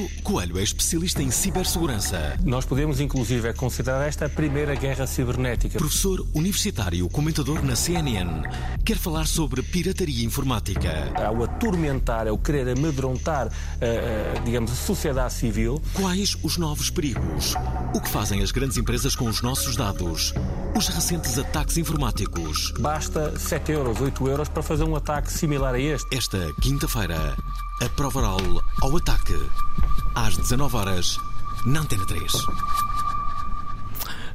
Nuno 0.00 0.08
Coelho 0.22 0.58
é 0.58 0.62
especialista 0.62 1.22
em 1.22 1.30
cibersegurança. 1.30 2.38
Nós 2.42 2.64
podemos, 2.64 3.00
inclusive, 3.00 3.48
é 3.48 3.52
considerar 3.52 4.06
esta 4.06 4.26
a 4.26 4.28
primeira 4.28 4.74
guerra 4.74 5.06
cibernética. 5.06 5.78
Professor 5.78 6.26
universitário, 6.34 7.06
comentador 7.08 7.62
na 7.62 7.76
CNN. 7.76 8.42
Quer 8.84 8.96
falar 8.96 9.26
sobre 9.26 9.62
pirataria 9.62 10.24
informática. 10.24 11.12
Ao 11.14 11.44
atormentar, 11.44 12.26
ao 12.28 12.38
querer 12.38 12.68
amedrontar, 12.68 13.48
eh, 13.80 14.34
eh, 14.36 14.42
digamos, 14.44 14.72
a 14.72 14.74
sociedade 14.74 15.34
civil, 15.34 15.82
Quais 15.92 16.36
os 16.42 16.56
novos 16.56 16.88
perigos? 16.88 17.54
O 17.94 18.00
que 18.00 18.08
fazem 18.08 18.42
as 18.42 18.50
grandes 18.50 18.78
empresas 18.78 19.14
com 19.14 19.26
os 19.26 19.42
nossos 19.42 19.76
dados? 19.76 20.32
Os 20.74 20.88
recentes 20.88 21.36
ataques 21.38 21.76
informáticos. 21.76 22.72
basta 22.78 23.38
7 23.38 23.72
euros, 23.72 24.00
8 24.00 24.28
euros 24.28 24.48
para 24.48 24.62
fazer 24.62 24.84
um 24.84 24.96
ataque 24.96 25.30
similar 25.30 25.74
a 25.74 25.78
este. 25.78 26.16
Esta 26.16 26.38
quinta-feira, 26.62 27.36
a 27.84 27.88
prova 27.90 28.18
oral 28.20 28.38
ao 28.82 28.96
ataque. 28.96 29.34
Às 30.14 30.36
19 30.36 30.76
horas, 30.76 31.18
na 31.64 31.80
Antena 31.80 32.06
3. 32.06 32.32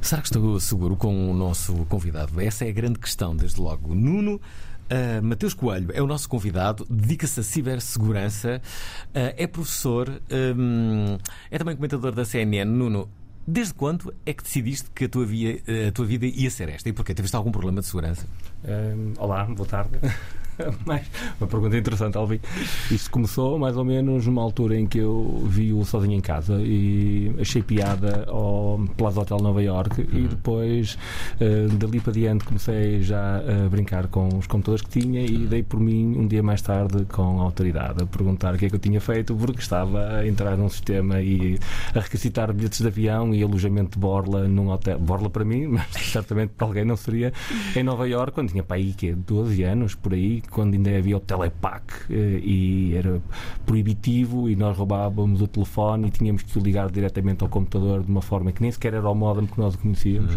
Será 0.00 0.22
que 0.22 0.28
estou 0.28 0.58
seguro 0.60 0.96
com 0.96 1.30
o 1.30 1.34
nosso 1.34 1.74
convidado? 1.86 2.40
Essa 2.40 2.64
é 2.64 2.68
a 2.68 2.72
grande 2.72 2.98
questão, 2.98 3.36
desde 3.36 3.60
logo. 3.60 3.94
Nuno 3.94 4.40
ah, 4.88 5.20
Mateus 5.22 5.52
Coelho 5.54 5.90
é 5.92 6.00
o 6.00 6.06
nosso 6.06 6.28
convidado, 6.28 6.86
dedica-se 6.88 7.40
à 7.40 7.42
cibersegurança, 7.42 8.62
ah, 9.14 9.34
é 9.36 9.46
professor, 9.46 10.08
hum, 10.56 11.18
é 11.50 11.58
também 11.58 11.74
comentador 11.74 12.12
da 12.12 12.24
CNN. 12.24 12.64
Nuno, 12.70 13.08
desde 13.46 13.74
quando 13.74 14.14
é 14.24 14.32
que 14.32 14.42
decidiste 14.44 14.88
que 14.94 15.04
a 15.04 15.08
tua, 15.08 15.26
via- 15.26 15.60
a 15.88 15.92
tua 15.92 16.06
vida 16.06 16.26
ia 16.26 16.50
ser 16.50 16.68
esta? 16.68 16.88
E 16.88 16.92
porquê? 16.92 17.12
Tiveste 17.14 17.36
algum 17.36 17.50
problema 17.50 17.80
de 17.80 17.86
segurança? 17.86 18.26
Hum, 18.64 19.12
olá, 19.18 19.44
boa 19.44 19.68
tarde. 19.68 19.90
Mais 20.86 21.06
uma 21.40 21.46
pergunta 21.46 21.76
interessante, 21.76 22.16
Alvin. 22.16 22.40
Isto 22.90 23.10
começou 23.10 23.58
mais 23.58 23.76
ou 23.76 23.84
menos 23.84 24.26
numa 24.26 24.42
altura 24.42 24.78
em 24.78 24.86
que 24.86 24.98
eu 24.98 25.42
vi-o 25.46 25.84
sozinho 25.84 26.14
em 26.14 26.20
casa 26.20 26.60
e 26.62 27.34
achei 27.40 27.62
piada 27.62 28.24
ao 28.28 28.80
Plaza 28.96 29.20
Hotel 29.20 29.38
Nova 29.38 29.62
York 29.62 30.00
e 30.00 30.22
depois 30.28 30.98
eh, 31.40 31.66
dali 31.78 32.00
para 32.00 32.12
diante 32.12 32.44
comecei 32.44 33.02
já 33.02 33.38
a 33.38 33.68
brincar 33.68 34.06
com 34.08 34.28
os 34.38 34.46
computadores 34.46 34.82
que 34.82 35.00
tinha 35.00 35.24
e 35.24 35.46
dei 35.46 35.62
por 35.62 35.78
mim 35.80 36.16
um 36.16 36.26
dia 36.26 36.42
mais 36.42 36.62
tarde 36.62 37.04
com 37.06 37.40
a 37.40 37.42
autoridade 37.42 38.02
a 38.02 38.06
perguntar 38.06 38.54
o 38.54 38.58
que 38.58 38.66
é 38.66 38.68
que 38.68 38.74
eu 38.74 38.80
tinha 38.80 39.00
feito 39.00 39.34
porque 39.34 39.60
estava 39.60 40.16
a 40.16 40.26
entrar 40.26 40.56
num 40.56 40.68
sistema 40.68 41.20
e 41.20 41.58
a 41.94 42.00
requisitar 42.00 42.52
bilhetes 42.52 42.80
de 42.80 42.86
avião 42.86 43.34
e 43.34 43.42
alojamento 43.42 43.92
de 43.92 43.98
borla 43.98 44.48
num 44.48 44.70
hotel. 44.70 44.98
Borla 44.98 45.28
para 45.28 45.44
mim, 45.44 45.66
mas 45.68 45.86
certamente 45.90 46.50
para 46.56 46.66
alguém 46.66 46.84
não 46.84 46.96
seria 46.96 47.32
em 47.74 47.82
Nova 47.82 48.08
York 48.08 48.32
quando 48.32 48.50
tinha 48.50 48.62
para 48.62 48.76
aí 48.76 48.92
que 48.92 49.12
12 49.12 49.62
anos 49.62 49.94
por 49.94 50.14
aí, 50.14 50.42
quando 50.50 50.74
ainda 50.74 50.96
havia 50.96 51.16
o 51.16 51.20
Telepac 51.20 51.84
eh, 52.10 52.40
e 52.42 52.94
era 52.94 53.20
proibitivo 53.64 54.48
e 54.48 54.56
nós 54.56 54.76
roubávamos 54.76 55.40
o 55.40 55.46
telefone 55.46 56.08
e 56.08 56.10
tínhamos 56.10 56.42
que 56.42 56.58
o 56.58 56.62
ligar 56.62 56.90
diretamente 56.90 57.42
ao 57.42 57.48
computador 57.48 58.02
de 58.02 58.10
uma 58.10 58.22
forma 58.22 58.52
que 58.52 58.62
nem 58.62 58.70
sequer 58.70 58.94
era 58.94 59.08
o 59.08 59.14
modem 59.14 59.46
que 59.46 59.58
nós 59.58 59.76
conhecíamos. 59.76 60.36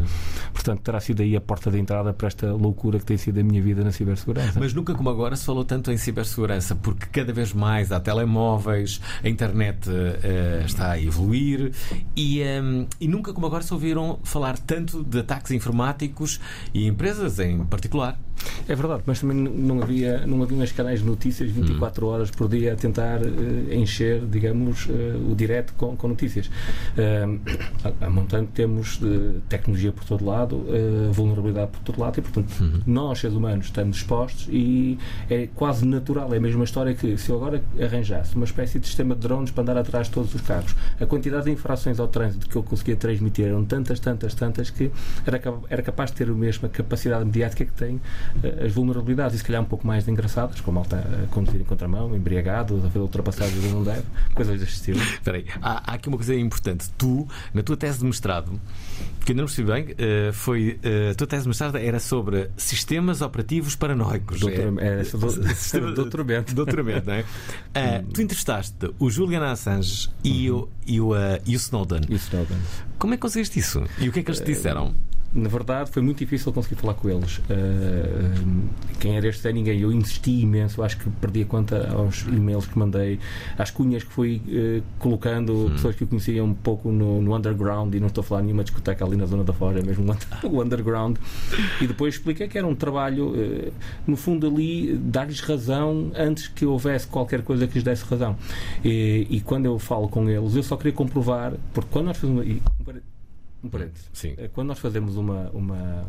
Portanto, 0.54 0.82
terá 0.82 1.00
sido 1.00 1.22
aí 1.22 1.36
a 1.36 1.42
porta 1.42 1.72
de 1.72 1.80
entrada 1.80 2.14
para 2.14 2.28
esta 2.28 2.52
loucura 2.54 3.00
que 3.00 3.06
tem 3.06 3.18
sido 3.18 3.40
a 3.40 3.44
minha 3.44 3.62
vida 3.62 3.84
na 3.84 3.92
cibersegurança. 3.92 4.60
Mas 4.60 4.74
nunca 4.74 4.94
como 4.94 5.10
agora 5.10 5.36
se 5.36 5.46
falou 5.46 5.64
tanto 5.64 5.92
em 5.92 5.98
cibersegurança, 5.98 6.76
porque 6.76 7.06
cada 7.08 7.32
vez 7.34 7.54
mais 7.54 7.92
há 7.92 8.00
telemóveis, 8.00 9.02
a 9.24 9.30
internet 9.30 9.90
eh, 9.90 10.64
está 10.66 10.92
a 10.92 11.02
evoluir 11.02 11.72
e, 12.16 12.42
ehm, 12.42 12.86
e 13.00 13.08
nunca 13.08 13.34
como 13.34 13.46
agora 13.46 13.64
se 13.64 13.74
ouviram 13.74 14.20
falar 14.24 14.58
tanto 14.58 15.04
de 15.04 15.20
ataques 15.20 15.52
informáticos 15.52 16.40
e 16.74 16.88
empresas 16.88 17.40
em 17.40 17.64
particular. 17.66 18.20
É 18.68 18.76
verdade, 18.76 19.04
mas 19.06 19.20
também 19.20 19.38
não 19.38 19.82
havia, 19.82 19.99
não 20.26 20.42
havia 20.44 20.58
uns 20.58 20.72
canais 20.72 21.00
de 21.00 21.06
notícias 21.06 21.50
24 21.52 22.08
horas 22.08 22.32
por 22.32 22.48
dia 22.48 22.74
a 22.74 22.76
tentar 22.76 23.20
eh, 23.22 23.76
encher, 23.76 24.22
digamos, 24.26 24.88
eh, 24.90 25.16
o 25.30 25.36
direto 25.36 25.74
com, 25.74 25.96
com 25.96 26.08
notícias. 26.08 26.50
Eh, 26.98 27.26
a, 27.84 28.06
a 28.06 28.10
montante 28.10 28.52
temos 28.54 29.00
eh, 29.04 29.40
tecnologia 29.48 29.92
por 29.92 30.04
todo 30.06 30.26
lado, 30.26 30.66
eh, 30.70 31.12
vulnerabilidade 31.12 31.72
por 31.72 31.82
todo 31.82 32.00
lado 32.00 32.20
e, 32.20 32.22
portanto, 32.22 32.84
nós, 32.86 33.20
seres 33.20 33.36
humanos, 33.36 33.66
estamos 33.66 33.98
expostos 33.98 34.48
e 34.50 34.98
é 35.30 35.48
quase 35.56 35.86
natural. 35.86 36.34
É 36.34 36.38
a 36.38 36.42
mesma 36.42 36.64
história 36.64 36.94
que 36.94 37.18
se 37.18 37.30
eu 37.30 37.36
agora 37.38 37.62
arranjasse 37.82 38.36
uma 38.36 38.46
espécie 38.46 38.80
de 38.80 38.88
sistema 38.88 39.16
de 39.16 39.22
drones 39.22 39.52
para 39.52 39.64
andar 39.64 39.78
atrás 39.78 40.08
de 40.08 40.14
todos 40.14 40.34
os 40.34 40.42
carros, 40.42 40.76
a 41.00 41.06
quantidade 41.06 41.46
de 41.46 41.52
infrações 41.52 42.00
ao 42.00 42.08
trânsito 42.08 42.48
que 42.48 42.56
eu 42.56 42.64
conseguia 42.64 42.96
transmitir 42.96 43.46
eram 43.46 43.64
tantas, 43.66 44.00
tantas, 44.00 44.34
tantas 44.34 44.70
que 44.70 44.92
era, 45.26 45.42
era 45.70 45.82
capaz 45.82 46.12
de 46.12 46.18
ter 46.18 46.30
a 46.30 46.34
mesma 46.34 46.70
capacidade 46.70 47.26
mediática 47.26 47.66
que 47.66 47.74
tem 47.74 48.00
eh, 48.44 48.66
as 48.66 48.72
vulnerabilidades 48.72 49.36
e 49.36 49.38
se 49.40 49.44
calhar 49.44 49.62
um 49.62 49.66
pouco 49.66 49.86
mais 49.90 50.08
engraçadas, 50.08 50.62
como 50.62 50.76
malta 50.80 50.98
a 50.98 51.28
conduzir 51.34 51.60
em 51.60 51.64
contramão, 51.66 52.16
embriagado, 52.16 52.78
a 52.78 52.82
fazer 52.82 53.00
ultrapassagens 53.00 53.58
onde 53.66 53.74
não 53.74 53.84
deve, 53.84 54.04
coisas 54.34 54.60
deste 54.60 54.76
estilo. 54.76 55.00
Espera 55.14 55.38
aí, 55.38 55.46
há, 55.62 55.92
há 55.92 55.96
aqui 55.96 56.08
uma 56.08 56.18
coisa 56.18 56.34
importante. 56.36 56.90
Tu, 56.98 57.28
na 57.54 57.62
tua 57.64 57.76
tese 57.76 58.00
de 58.00 58.06
mestrado, 58.06 58.52
que 59.26 59.32
eu 59.32 59.34
ainda 59.34 59.42
não 59.42 59.48
percebi 59.48 59.72
bem, 59.72 59.96
eh, 59.98 60.32
foi. 60.32 60.80
eh, 60.84 61.10
a 61.12 61.16
tua 61.16 61.28
tese 61.28 61.44
de 61.44 61.50
mestrado 61.50 61.78
era 61.78 62.00
sobre 62.00 62.50
sistemas 62.56 63.22
operativos 63.22 63.76
paranoicos. 63.76 64.40
Doutor- 64.40 64.80
É- 64.82 65.02
é, 65.02 65.04
do- 65.04 65.94
doutoramento. 65.96 66.56
Doutoramento, 66.56 67.08
não 67.08 67.14
é? 67.16 67.26
Ah, 67.74 68.04
tu 68.14 68.22
entrevistaste 68.22 68.92
o 69.00 69.10
Julian 69.10 69.44
Assange 69.52 70.10
e, 70.24 70.50
o, 70.52 70.70
e, 70.86 71.02
o, 71.02 71.14
ah, 71.14 71.40
e 71.46 71.56
o 71.56 71.58
Snowden. 71.58 72.02
E 72.10 72.14
o 72.14 72.18
Snowden. 72.18 72.58
Como 72.98 73.14
é 73.14 73.18
que 73.18 73.22
conseguiste 73.22 73.60
isso? 73.60 73.84
E 74.00 74.08
o 74.10 74.12
que 74.12 74.20
é 74.20 74.24
que 74.24 74.30
eles 74.30 74.40
te 74.42 74.46
disseram? 74.54 74.94
Na 75.32 75.48
verdade, 75.48 75.92
foi 75.92 76.02
muito 76.02 76.18
difícil 76.18 76.52
conseguir 76.52 76.76
falar 76.76 76.96
com 76.96 77.08
eles. 77.08 77.38
Uh, 77.38 78.68
quem 79.00 79.16
era 79.16 79.28
este 79.28 79.48
é 79.48 79.54
ninguém. 79.54 79.80
Eu 79.80 79.92
insisti 79.92 80.42
imenso, 80.42 80.82
acho 80.82 80.98
que 80.98 81.08
perdi 81.10 81.44
a 81.44 81.46
conta 81.46 81.88
aos 81.94 82.24
e-mails 82.24 82.66
que 82.66 82.78
mandei, 82.78 83.20
às 83.56 83.70
cunhas 83.70 84.04
que 84.04 84.12
fui 84.12 84.42
uh, 84.48 84.84
colocando, 84.98 85.70
pessoas 85.74 85.96
que 85.96 86.04
eu 86.04 86.08
conhecia 86.08 86.44
um 86.44 86.54
pouco 86.54 86.92
no, 86.92 87.22
no 87.22 87.36
underground, 87.36 87.94
e 87.94 88.00
não 88.00 88.08
estou 88.08 88.22
a 88.24 88.26
falar 88.26 88.42
nenhuma 88.42 88.64
discoteca 88.64 89.06
ali 89.06 89.16
na 89.16 89.28
zona 89.28 89.44
da 89.44 89.54
fora, 89.54 89.80
é 89.80 89.84
mesmo 89.84 90.04
o 90.44 90.62
underground. 90.64 91.18
E 91.80 91.86
depois 91.86 92.16
expliquei 92.16 92.48
que 92.48 92.58
era 92.58 92.66
um 92.66 92.76
trabalho, 92.76 93.30
uh, 93.30 93.72
no 94.08 94.18
fundo, 94.18 94.48
ali, 94.48 94.98
dar-lhes 94.98 95.42
razão 95.42 96.12
antes 96.16 96.48
que 96.48 96.66
houvesse 96.66 97.06
qualquer 97.06 97.44
coisa 97.44 97.68
que 97.68 97.76
lhes 97.76 97.84
desse 97.84 98.04
razão. 98.04 98.36
E, 98.84 99.28
e 99.30 99.42
quando 99.42 99.66
eu 99.66 99.78
falo 99.78 100.08
com 100.08 100.28
eles, 100.28 100.56
eu 100.56 100.64
só 100.64 100.76
queria 100.76 100.94
comprovar, 100.94 101.54
porque 101.72 101.90
quando 101.92 102.08
nós 102.08 102.18
fazemos. 102.18 102.48
e- 102.48 102.62
um 103.64 103.70
parênteses. 103.70 104.10
Sim. 104.14 104.34
Eh, 104.38 104.48
Quando 104.54 104.68
nós 104.70 104.80
fazemos 104.80 105.18
uma, 105.18 105.50
uma, 105.52 106.06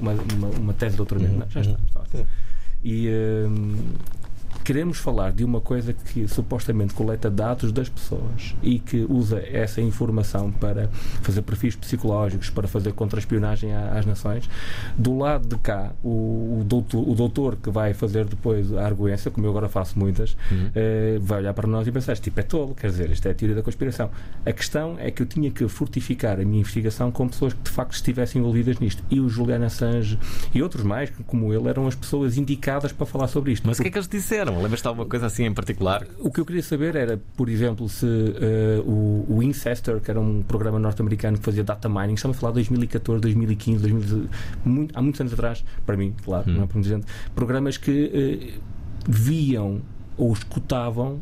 uma, 0.00 0.12
uma, 0.12 0.48
uma 0.48 0.72
tese 0.74 0.92
de 0.92 0.96
doutoramento, 0.98 1.34
não, 1.36 1.48
já 1.50 1.60
está, 1.60 1.78
está 1.86 2.00
ótimo. 2.00 2.26
e 2.82 3.08
hum, 3.48 3.76
queremos 4.64 4.96
falar 4.96 5.30
de 5.30 5.44
uma 5.44 5.60
coisa 5.60 5.92
que 5.92 6.26
supostamente 6.26 6.94
coleta 6.94 7.30
dados 7.30 7.70
das 7.70 7.88
pessoas 7.88 8.56
e 8.62 8.78
que 8.78 9.06
usa 9.08 9.42
essa 9.46 9.82
informação 9.82 10.50
para 10.50 10.88
fazer 11.20 11.42
perfis 11.42 11.76
psicológicos, 11.76 12.48
para 12.48 12.66
fazer 12.66 12.92
contra-espionagem 12.94 13.74
às 13.74 14.06
nações, 14.06 14.48
do 14.96 15.18
lado 15.18 15.46
de 15.46 15.58
cá, 15.58 15.92
o, 16.02 16.60
o, 16.60 16.64
doutor, 16.64 17.06
o 17.06 17.14
doutor 17.14 17.56
que 17.56 17.68
vai 17.68 17.92
fazer 17.92 18.24
depois 18.24 18.72
a 18.72 18.86
arguência, 18.86 19.30
como 19.30 19.46
eu 19.46 19.50
agora 19.50 19.68
faço 19.68 19.98
muitas, 19.98 20.34
eh, 20.74 21.18
vai 21.20 21.40
olhar 21.40 21.52
para 21.52 21.68
nós 21.68 21.86
e 21.86 21.92
pensar: 21.92 22.14
este 22.14 22.24
tipo 22.24 22.40
é 22.40 22.42
tolo, 22.42 22.74
quer 22.74 22.88
dizer, 22.88 23.10
isto 23.10 23.26
é 23.26 23.32
a 23.32 23.34
teoria 23.34 23.56
da 23.56 23.62
conspiração. 23.62 24.10
A 24.46 24.52
questão 24.52 24.96
é 24.98 25.10
que 25.10 25.20
eu 25.20 25.26
tinha 25.26 25.50
que 25.50 25.68
fortificar 25.68 26.40
a 26.40 26.44
minha 26.44 26.60
investigação 26.60 27.10
com 27.10 27.28
pessoas 27.28 27.52
que 27.52 27.62
de 27.62 27.70
facto 27.70 27.92
estivessem 27.92 28.40
envolvidas 28.40 28.78
nisto. 28.78 29.02
E 29.10 29.20
o 29.20 29.28
Julian 29.28 29.64
Assange 29.66 30.18
e 30.54 30.62
outros 30.62 30.84
mais, 30.84 31.12
como 31.26 31.52
ele, 31.52 31.68
eram 31.68 31.86
as 31.86 31.94
pessoas 31.94 32.38
indicadas 32.38 32.92
para 32.92 33.04
falar 33.04 33.28
sobre 33.28 33.52
isto. 33.52 33.66
Mas 33.66 33.78
o 33.78 33.82
que 33.82 33.88
é 33.88 33.90
que 33.90 33.98
eles 33.98 34.08
disseram? 34.08 34.53
Não, 34.54 34.62
lembras-te 34.62 34.82
de 34.82 34.88
alguma 34.88 35.06
coisa 35.06 35.26
assim 35.26 35.44
em 35.44 35.52
particular? 35.52 36.06
O 36.20 36.30
que 36.30 36.40
eu 36.40 36.46
queria 36.46 36.62
saber 36.62 36.94
era, 36.96 37.20
por 37.36 37.48
exemplo, 37.48 37.88
se 37.88 38.06
eh, 38.06 38.80
o, 38.86 39.24
o 39.28 39.42
Incestor, 39.42 40.00
que 40.00 40.10
era 40.10 40.20
um 40.20 40.42
programa 40.42 40.78
norte-americano 40.78 41.36
que 41.38 41.44
fazia 41.44 41.64
data 41.64 41.88
mining, 41.88 42.14
estamos 42.14 42.36
a 42.36 42.40
falar 42.40 42.52
de 42.52 42.56
2014, 42.60 43.20
2015, 43.20 43.82
2000, 43.82 44.28
muito- 44.64 44.96
há 44.96 45.02
muitos 45.02 45.20
anos 45.20 45.32
atrás, 45.32 45.64
para 45.84 45.96
mim, 45.96 46.14
claro, 46.24 46.48
não 46.50 46.62
é 46.62 46.66
para 46.66 46.74
muita 46.74 46.88
gente, 46.88 47.06
programas 47.34 47.76
que 47.76 48.10
eh, 48.14 48.58
viam 49.08 49.80
ou 50.16 50.32
escutavam 50.32 51.18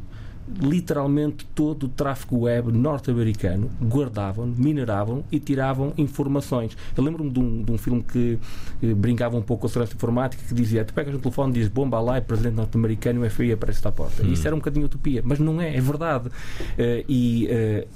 literalmente 0.61 1.47
todo 1.55 1.85
o 1.85 1.89
tráfego 1.89 2.41
web 2.41 2.73
norte-americano, 2.73 3.71
guardavam, 3.81 4.47
mineravam 4.47 5.25
e 5.31 5.39
tiravam 5.39 5.93
informações. 5.97 6.77
Eu 6.97 7.05
lembro-me 7.05 7.31
de 7.31 7.41
um, 7.41 7.63
de 7.63 7.73
um 7.73 7.79
filme 7.79 8.03
que 8.03 8.39
eh, 8.83 8.95
brincava 8.95 9.37
um 9.37 9.43
pouco 9.43 9.63
com 9.63 9.67
a 9.67 9.71
segurança 9.71 9.95
informática 9.95 10.43
que 10.47 10.55
dizia: 10.55 10.85
tu 10.85 10.93
pegas 10.93 11.15
no 11.15 11.21
telefone, 11.21 11.53
dizes 11.53 11.69
bomba 11.69 12.01
lá, 12.01 12.17
é 12.17 12.21
presidente 12.21 12.55
norte-americano, 12.55 13.25
o 13.25 13.31
FBI 13.31 13.53
aparece 13.53 13.87
à 13.87 13.93
porta. 13.93 14.23
Isso 14.27 14.47
era 14.47 14.55
um 14.55 14.59
bocadinho 14.59 14.87
utopia, 14.87 15.23
mas 15.25 15.39
não 15.39 15.61
é, 15.61 15.77
é 15.77 15.81
verdade. 15.81 16.29
Eh, 16.77 17.05
e 17.09 17.47
eh, 17.49 17.87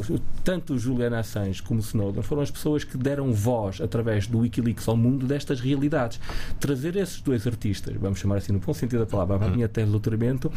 tanto 0.44 0.74
o 0.74 0.78
Julian 0.78 1.18
Assange 1.18 1.62
como 1.62 1.80
Snowden 1.80 2.22
foram 2.22 2.42
as 2.42 2.50
pessoas 2.50 2.84
que 2.84 2.96
deram 2.96 3.32
voz 3.32 3.80
através 3.80 4.26
do 4.26 4.38
Wikileaks 4.38 4.88
ao 4.88 4.96
mundo 4.96 5.26
destas 5.26 5.60
realidades. 5.60 6.20
Trazer 6.60 6.96
esses 6.96 7.20
dois 7.20 7.46
artistas, 7.46 7.94
vamos 7.96 8.18
chamar 8.18 8.36
assim 8.36 8.52
no 8.52 8.60
bom 8.60 8.72
sentido 8.72 9.00
da 9.00 9.06
palavra, 9.06 9.46
a 9.46 9.50
minha 9.50 9.68
tese 9.68 9.86
de 9.86 9.92
doutoramento, 9.92 10.50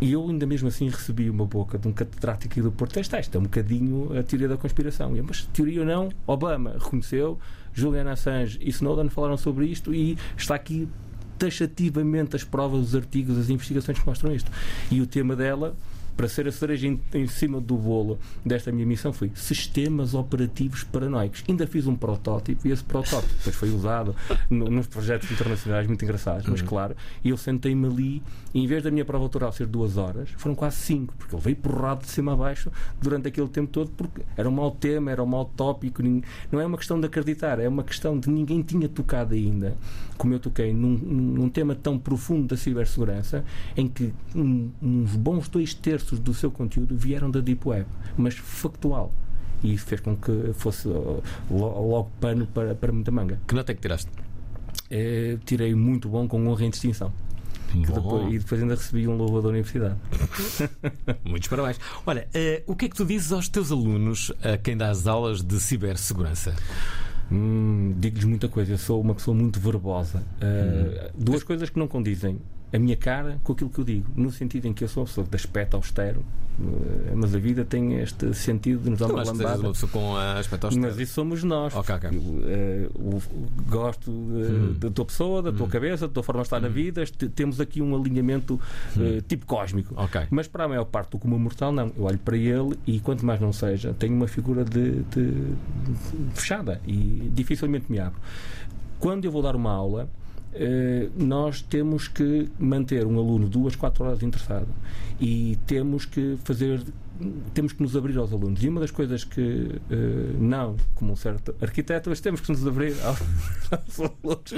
e 0.00 0.12
eu 0.12 0.28
ainda 0.28 0.46
mesmo 0.46 0.68
assim 0.68 0.88
recebi 0.88 1.07
uma 1.30 1.44
boca 1.44 1.78
de 1.78 1.88
um 1.88 1.92
catedrático 1.92 2.52
aqui 2.52 2.62
do 2.62 2.72
Porto. 2.72 2.98
Esta 2.98 3.18
esta 3.18 3.36
é 3.36 3.40
um 3.40 3.44
bocadinho 3.44 4.18
a 4.18 4.22
teoria 4.22 4.48
da 4.48 4.56
conspiração. 4.56 5.12
Mas 5.26 5.42
teoria 5.52 5.80
ou 5.80 5.86
não, 5.86 6.10
Obama 6.26 6.74
reconheceu, 6.78 7.38
Julian 7.72 8.10
Assange 8.10 8.58
e 8.60 8.68
Snowden 8.70 9.08
falaram 9.08 9.36
sobre 9.36 9.66
isto 9.66 9.94
e 9.94 10.16
está 10.36 10.54
aqui 10.54 10.88
taxativamente 11.38 12.34
as 12.34 12.44
provas, 12.44 12.80
os 12.80 12.94
artigos, 12.94 13.38
as 13.38 13.48
investigações 13.48 13.98
que 13.98 14.06
mostram 14.06 14.34
isto. 14.34 14.50
E 14.90 15.00
o 15.00 15.06
tema 15.06 15.36
dela, 15.36 15.76
para 16.18 16.28
ser 16.28 16.48
a 16.48 16.52
cereja 16.52 16.88
em, 16.88 17.00
em 17.14 17.26
cima 17.28 17.60
do 17.60 17.76
bolo 17.76 18.18
desta 18.44 18.72
minha 18.72 18.84
missão, 18.84 19.12
foi 19.12 19.30
sistemas 19.36 20.14
operativos 20.14 20.82
paranoicos. 20.82 21.44
Ainda 21.48 21.64
fiz 21.64 21.86
um 21.86 21.94
protótipo 21.94 22.66
e 22.66 22.72
esse 22.72 22.82
protótipo 22.82 23.32
depois 23.36 23.54
foi 23.54 23.70
usado 23.70 24.16
no- 24.50 24.66
nos 24.68 24.88
projetos 24.88 25.30
internacionais 25.30 25.86
muito 25.86 26.04
engraçados, 26.04 26.44
mas 26.48 26.60
claro, 26.60 26.96
e 27.24 27.30
eu 27.30 27.36
sentei-me 27.36 27.86
ali 27.86 28.22
e 28.52 28.64
em 28.64 28.66
vez 28.66 28.82
da 28.82 28.90
minha 28.90 29.04
prova 29.04 29.24
autoral 29.24 29.52
ser 29.52 29.66
duas 29.66 29.96
horas, 29.96 30.28
foram 30.36 30.56
quase 30.56 30.76
cinco, 30.78 31.14
porque 31.16 31.34
ele 31.36 31.42
veio 31.42 31.56
porrado 31.56 32.00
de 32.04 32.10
cima 32.10 32.32
a 32.32 32.36
baixo 32.36 32.70
durante 33.00 33.28
aquele 33.28 33.48
tempo 33.48 33.70
todo, 33.70 33.90
porque 33.96 34.22
era 34.36 34.48
um 34.48 34.52
mau 34.52 34.72
tema, 34.72 35.12
era 35.12 35.22
um 35.22 35.26
mau 35.26 35.44
tópico. 35.44 36.02
Não 36.50 36.60
é 36.60 36.66
uma 36.66 36.76
questão 36.76 36.98
de 36.98 37.06
acreditar, 37.06 37.60
é 37.60 37.68
uma 37.68 37.84
questão 37.84 38.18
de 38.18 38.28
ninguém 38.28 38.60
tinha 38.62 38.88
tocado 38.88 39.34
ainda, 39.34 39.76
como 40.16 40.34
eu 40.34 40.40
toquei, 40.40 40.72
num, 40.72 40.96
num 40.98 41.48
tema 41.48 41.76
tão 41.76 41.96
profundo 41.96 42.48
da 42.48 42.56
cibersegurança, 42.56 43.44
em 43.76 43.86
que 43.86 44.12
um- 44.34 44.70
uns 44.82 45.14
bons 45.14 45.48
dois 45.48 45.74
terços 45.74 46.07
do 46.16 46.32
seu 46.34 46.50
conteúdo 46.50 46.96
vieram 46.96 47.30
da 47.30 47.40
Deep 47.40 47.66
Web, 47.68 47.86
mas 48.16 48.34
factual. 48.34 49.12
E 49.62 49.74
isso 49.74 49.86
fez 49.86 50.00
com 50.00 50.16
que 50.16 50.52
fosse 50.54 50.86
uh, 50.88 51.22
lo- 51.50 51.88
logo 51.88 52.10
pano 52.20 52.46
para, 52.46 52.74
para 52.74 52.92
muita 52.92 53.10
manga. 53.10 53.40
Que 53.46 53.54
nota 53.54 53.72
é 53.72 53.74
que 53.74 53.80
tiraste? 53.80 54.10
Eh, 54.90 55.36
tirei 55.44 55.74
muito 55.74 56.08
bom 56.08 56.26
com 56.28 56.46
honra 56.46 56.64
em 56.64 56.70
distinção. 56.70 57.12
Depois- 57.74 58.32
e 58.32 58.38
depois 58.38 58.62
ainda 58.62 58.74
recebi 58.76 59.06
um 59.08 59.16
louvor 59.16 59.42
da 59.42 59.48
universidade. 59.48 59.96
Muitos 61.24 61.48
parabéns. 61.48 61.78
Olha, 62.06 62.26
eh, 62.32 62.62
o 62.66 62.74
que 62.76 62.86
é 62.86 62.88
que 62.88 62.96
tu 62.96 63.04
dizes 63.04 63.32
aos 63.32 63.48
teus 63.48 63.70
alunos 63.72 64.32
a 64.42 64.56
quem 64.56 64.76
dá 64.76 64.90
as 64.90 65.06
aulas 65.06 65.42
de 65.42 65.58
cibersegurança? 65.60 66.54
Hum, 67.30 67.94
Digo-lhes 67.98 68.24
muita 68.24 68.48
coisa. 68.48 68.72
Eu 68.72 68.78
sou 68.78 69.00
uma 69.00 69.14
pessoa 69.14 69.36
muito 69.36 69.60
verbosa. 69.60 70.22
Uh, 70.40 71.10
Duas 71.14 71.42
coisas 71.42 71.68
que 71.68 71.78
não 71.78 71.86
condizem. 71.88 72.38
A 72.72 72.78
minha 72.78 72.96
cara 72.96 73.40
com 73.44 73.52
aquilo 73.52 73.70
que 73.70 73.78
eu 73.78 73.84
digo, 73.84 74.06
no 74.14 74.30
sentido 74.30 74.66
em 74.66 74.72
que 74.74 74.84
eu 74.84 74.88
sou 74.88 75.02
uma 75.02 75.06
pessoa 75.08 75.26
de 75.26 75.34
aspecto 75.34 75.74
austero, 75.74 76.20
uh, 76.60 77.12
mas 77.16 77.34
a 77.34 77.38
vida 77.38 77.64
tem 77.64 77.94
este 78.00 78.34
sentido 78.34 78.82
de 78.82 78.90
nos 78.90 78.98
dar 78.98 79.06
uma 79.06 79.22
lambada. 79.22 79.58
uma 79.60 79.72
pessoa 79.72 79.90
com 79.90 80.14
ah, 80.16 80.38
aspecto 80.38 80.64
austero. 80.66 80.86
Mas 80.86 80.98
isso 80.98 81.14
somos 81.14 81.42
nós. 81.42 81.74
Ok, 81.74 81.94
ok. 81.94 82.10
Eu, 82.12 82.42
eh, 82.46 82.88
o- 82.94 83.22
gosto 83.70 84.10
eh, 84.10 84.74
da 84.80 84.90
tua 84.90 85.04
pessoa, 85.06 85.42
da 85.42 85.50
tua 85.50 85.66
cabeça, 85.66 86.06
da 86.06 86.12
tua 86.12 86.22
forma 86.22 86.42
de 86.42 86.46
estar 86.46 86.60
na 86.60 86.68
vida. 86.68 87.02
Temos 87.34 87.58
aqui 87.58 87.80
um 87.80 87.96
alinhamento 87.96 88.60
eh, 88.98 89.22
tipo 89.26 89.46
cósmico. 89.46 89.94
Ok. 89.96 90.26
Mas 90.30 90.46
para 90.46 90.64
a 90.64 90.68
maior 90.68 90.84
parte 90.84 91.12
do 91.12 91.18
comum 91.18 91.38
mortal, 91.38 91.72
não. 91.72 91.90
Eu 91.96 92.04
olho 92.04 92.18
para 92.18 92.36
ele 92.36 92.78
e, 92.86 93.00
quanto 93.00 93.24
mais 93.24 93.40
não 93.40 93.52
seja, 93.52 93.94
tenho 93.98 94.14
uma 94.14 94.28
figura 94.28 94.62
de, 94.62 95.00
de- 95.04 95.54
fechada 96.34 96.80
e 96.86 97.30
dificilmente 97.34 97.90
me 97.90 97.98
abro. 97.98 98.20
Quando 99.00 99.24
eu 99.24 99.30
vou 99.32 99.42
dar 99.42 99.54
uma 99.56 99.72
aula, 99.72 100.02
eh, 100.02 100.27
nós 101.16 101.62
temos 101.62 102.08
que 102.08 102.48
manter 102.58 103.06
um 103.06 103.18
aluno 103.18 103.48
duas, 103.48 103.76
quatro 103.76 104.04
horas 104.04 104.22
interessado 104.22 104.68
e 105.20 105.58
temos 105.66 106.04
que 106.04 106.36
fazer 106.44 106.80
temos 107.54 107.72
que 107.72 107.82
nos 107.82 107.96
abrir 107.96 108.16
aos 108.18 108.32
alunos. 108.32 108.62
E 108.62 108.68
uma 108.68 108.80
das 108.80 108.90
coisas 108.90 109.24
que 109.24 109.80
eh, 109.90 110.36
não 110.38 110.76
como 110.94 111.12
um 111.12 111.16
certo 111.16 111.54
arquiteto 111.60 112.10
mas 112.10 112.20
temos 112.20 112.40
que 112.40 112.50
nos 112.50 112.66
abrir 112.66 112.94
aos, 113.02 113.20
aos 113.70 114.00
alunos. 114.00 114.54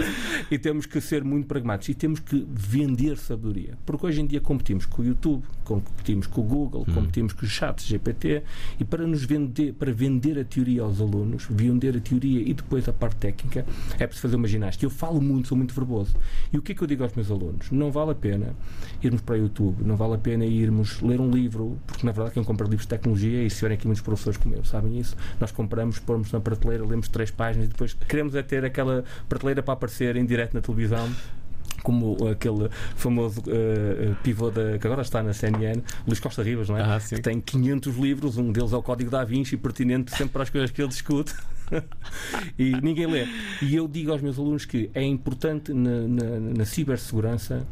E 0.50 0.58
temos 0.58 0.86
que 0.86 1.00
ser 1.00 1.24
muito 1.24 1.46
pragmáticos. 1.46 1.88
E 1.88 1.94
temos 1.94 2.20
que 2.20 2.46
vender 2.50 3.16
sabedoria. 3.18 3.78
Porque 3.84 4.06
hoje 4.06 4.20
em 4.20 4.26
dia 4.26 4.40
competimos 4.40 4.86
com 4.86 5.02
o 5.02 5.04
YouTube 5.04 5.42
competimos 5.64 6.26
com 6.26 6.40
o 6.40 6.44
Google 6.44 6.84
competimos 6.92 7.32
com 7.32 7.44
os 7.46 7.52
chats 7.52 7.86
GPT 7.86 8.42
e 8.80 8.84
para 8.84 9.06
nos 9.06 9.24
vender 9.24 9.72
para 9.74 9.92
vender 9.92 10.36
a 10.36 10.44
teoria 10.44 10.82
aos 10.82 11.00
alunos 11.00 11.46
vender 11.48 11.96
a 11.96 12.00
teoria 12.00 12.40
e 12.40 12.52
depois 12.52 12.88
a 12.88 12.92
parte 12.92 13.18
técnica 13.18 13.64
é 13.98 14.06
preciso 14.06 14.22
fazer 14.22 14.36
uma 14.36 14.48
ginástica. 14.48 14.84
Eu 14.84 14.90
falo 14.90 15.20
muito, 15.20 15.48
sou 15.48 15.56
muito 15.56 15.74
verboso. 15.74 16.16
E 16.52 16.58
o 16.58 16.62
que 16.62 16.72
é 16.72 16.74
que 16.74 16.82
eu 16.82 16.86
digo 16.86 17.04
aos 17.04 17.14
meus 17.14 17.30
alunos? 17.30 17.70
não 17.70 17.90
vale 17.90 18.12
a 18.12 18.14
pena 18.14 18.54
irmos 19.02 19.20
para 19.22 19.34
o 19.34 19.38
YouTube 19.38 19.82
não 19.84 19.96
vale 19.96 20.14
a 20.14 20.18
pena 20.18 20.44
irmos 20.44 21.00
ler 21.00 21.20
um 21.20 21.30
livro 21.30 21.78
porque 21.86 22.04
na 22.04 22.12
verdade 22.12 22.34
quem 22.34 22.44
compra 22.50 22.66
livros 22.66 22.82
de 22.82 22.88
tecnologia 22.88 23.44
e 23.44 23.48
se 23.48 23.56
tiverem 23.56 23.76
aqui 23.76 23.86
muitos 23.86 24.02
professores 24.02 24.36
como 24.36 24.56
eu, 24.56 24.64
sabem 24.64 24.98
isso 24.98 25.16
nós 25.38 25.52
compramos, 25.52 26.00
pomos 26.00 26.32
na 26.32 26.40
prateleira, 26.40 26.84
lemos 26.84 27.08
três 27.08 27.30
páginas 27.30 27.66
e 27.66 27.70
depois 27.70 27.94
queremos 27.94 28.34
é 28.34 28.42
ter 28.42 28.64
aquela 28.64 29.04
prateleira 29.28 29.62
para 29.62 29.74
aparecer 29.74 30.16
em 30.16 30.26
direto 30.26 30.54
na 30.54 30.60
televisão 30.60 31.08
como 31.84 32.28
aquele 32.28 32.68
famoso 32.96 33.42
eh, 33.46 34.14
pivô 34.22 34.50
da, 34.50 34.78
que 34.78 34.86
agora 34.86 35.00
está 35.00 35.22
na 35.22 35.32
CNN, 35.32 35.80
Luís 36.06 36.20
Costa 36.20 36.42
Rivas, 36.42 36.68
não 36.68 36.76
é? 36.76 36.82
Ah, 36.82 37.00
que 37.00 37.22
tem 37.22 37.40
500 37.40 37.96
livros, 37.96 38.36
um 38.36 38.52
deles 38.52 38.74
é 38.74 38.76
o 38.76 38.82
Código 38.82 39.10
da 39.10 39.24
Vinci, 39.24 39.56
pertinente 39.56 40.10
sempre 40.10 40.34
para 40.34 40.42
as 40.42 40.50
coisas 40.50 40.70
que 40.70 40.82
ele 40.82 40.88
discute. 40.88 41.34
e 42.58 42.72
ninguém 42.82 43.06
lê. 43.06 43.26
E 43.62 43.74
eu 43.74 43.88
digo 43.88 44.12
aos 44.12 44.20
meus 44.20 44.38
alunos 44.38 44.66
que 44.66 44.90
é 44.92 45.02
importante 45.02 45.72
na, 45.72 46.02
na, 46.06 46.40
na 46.58 46.64
cibersegurança 46.66 47.66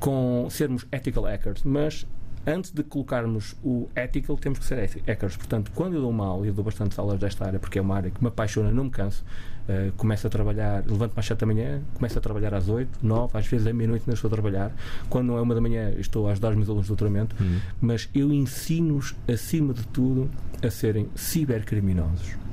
com 0.00 0.48
sermos 0.48 0.86
ethical 0.90 1.24
hackers, 1.24 1.62
mas 1.62 2.06
antes 2.46 2.70
de 2.70 2.82
colocarmos 2.82 3.56
o 3.62 3.88
ethical, 3.96 4.36
temos 4.36 4.58
que 4.58 4.64
ser 4.64 4.88
hackers. 5.06 5.36
Portanto, 5.36 5.72
quando 5.74 5.94
eu 5.94 6.00
dou 6.00 6.10
uma 6.10 6.26
aula, 6.26 6.46
e 6.46 6.48
eu 6.48 6.54
dou 6.54 6.64
bastantes 6.64 6.98
aulas 6.98 7.18
desta 7.18 7.44
área, 7.44 7.58
porque 7.58 7.78
é 7.78 7.82
uma 7.82 7.96
área 7.96 8.10
que 8.10 8.22
me 8.22 8.28
apaixona, 8.28 8.70
não 8.70 8.84
me 8.84 8.90
canso. 8.90 9.24
Uh, 9.68 9.90
começo 9.96 10.24
a 10.24 10.30
trabalhar, 10.30 10.84
levanto-me 10.86 11.18
às 11.18 11.26
7 11.26 11.40
da 11.40 11.46
manhã, 11.46 11.82
começo 11.92 12.16
a 12.16 12.20
trabalhar 12.22 12.54
às 12.54 12.68
8, 12.68 13.00
9, 13.02 13.36
às 13.36 13.48
vezes 13.48 13.66
é 13.66 13.72
meia-noite 13.72 14.04
ainda 14.04 14.14
estou 14.14 14.28
a 14.28 14.30
trabalhar. 14.30 14.72
Quando 15.10 15.26
não 15.26 15.38
é 15.38 15.40
uma 15.40 15.56
da 15.56 15.60
manhã, 15.60 15.90
estou 15.98 16.28
a 16.28 16.32
ajudar 16.32 16.50
os 16.50 16.56
meus 16.56 16.68
alunos 16.68 16.86
de 16.86 16.90
doutoramento. 16.90 17.34
Mas 17.80 18.08
eu 18.14 18.32
ensino-os, 18.32 19.16
acima 19.28 19.74
de 19.74 19.84
tudo, 19.88 20.30
a 20.62 20.70
serem 20.70 21.08
cibercriminosos. 21.16 22.45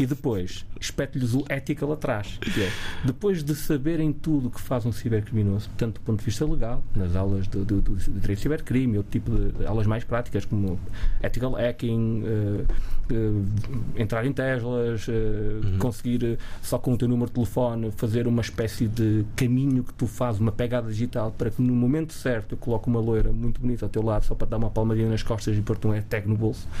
E 0.00 0.06
depois 0.06 0.64
espeto-lhes 0.80 1.34
o 1.34 1.44
ethical 1.50 1.92
atrás. 1.92 2.38
Que 2.40 2.62
é, 2.62 2.70
depois 3.04 3.44
de 3.44 3.54
saberem 3.54 4.14
tudo 4.14 4.48
o 4.48 4.50
que 4.50 4.60
faz 4.60 4.86
um 4.86 4.92
cibercriminoso, 4.92 5.68
tanto 5.76 6.00
do 6.00 6.00
ponto 6.00 6.20
de 6.20 6.24
vista 6.24 6.46
legal, 6.46 6.82
nas 6.96 7.14
aulas 7.14 7.46
de, 7.46 7.62
de, 7.62 7.80
de, 7.82 7.94
de 7.94 8.10
direito 8.12 8.38
de 8.38 8.42
cibercrime, 8.42 8.96
outro 8.96 9.12
tipo 9.12 9.30
de, 9.30 9.66
aulas 9.66 9.86
mais 9.86 10.02
práticas, 10.02 10.46
como 10.46 10.80
ethical 11.22 11.52
hacking, 11.52 12.22
eh, 12.24 12.64
eh, 13.12 14.00
entrar 14.00 14.24
em 14.24 14.32
Teslas, 14.32 15.06
eh, 15.08 15.76
conseguir 15.78 16.24
eh, 16.24 16.36
só 16.62 16.78
com 16.78 16.94
o 16.94 16.96
teu 16.96 17.08
número 17.08 17.28
de 17.28 17.34
telefone 17.34 17.90
fazer 17.90 18.26
uma 18.26 18.40
espécie 18.40 18.86
de 18.86 19.24
caminho 19.36 19.82
que 19.84 19.92
tu 19.94 20.06
fazes, 20.06 20.40
uma 20.40 20.52
pegada 20.52 20.88
digital, 20.88 21.32
para 21.36 21.50
que 21.50 21.60
no 21.60 21.74
momento 21.74 22.12
certo 22.12 22.52
eu 22.52 22.58
coloque 22.58 22.88
uma 22.88 23.00
loira 23.00 23.32
muito 23.32 23.60
bonita 23.60 23.84
ao 23.84 23.88
teu 23.90 24.02
lado, 24.02 24.24
só 24.24 24.34
para 24.34 24.46
dar 24.46 24.56
uma 24.56 24.70
palmadinha 24.70 25.08
nas 25.08 25.22
costas 25.22 25.56
e 25.56 25.60
pôr-te 25.60 25.86
um 25.86 25.90
hashtag 25.90 26.28
no 26.28 26.36
bolso. 26.36 26.66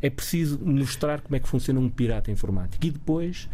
É 0.00 0.08
preciso 0.08 0.58
mostrar 0.62 1.20
como 1.20 1.36
é 1.36 1.40
que 1.40 1.46
funciona 1.46 1.57
um 1.78 1.88
pirata 1.88 2.30
informático. 2.30 2.84
E 2.84 2.90
depois, 2.90 3.48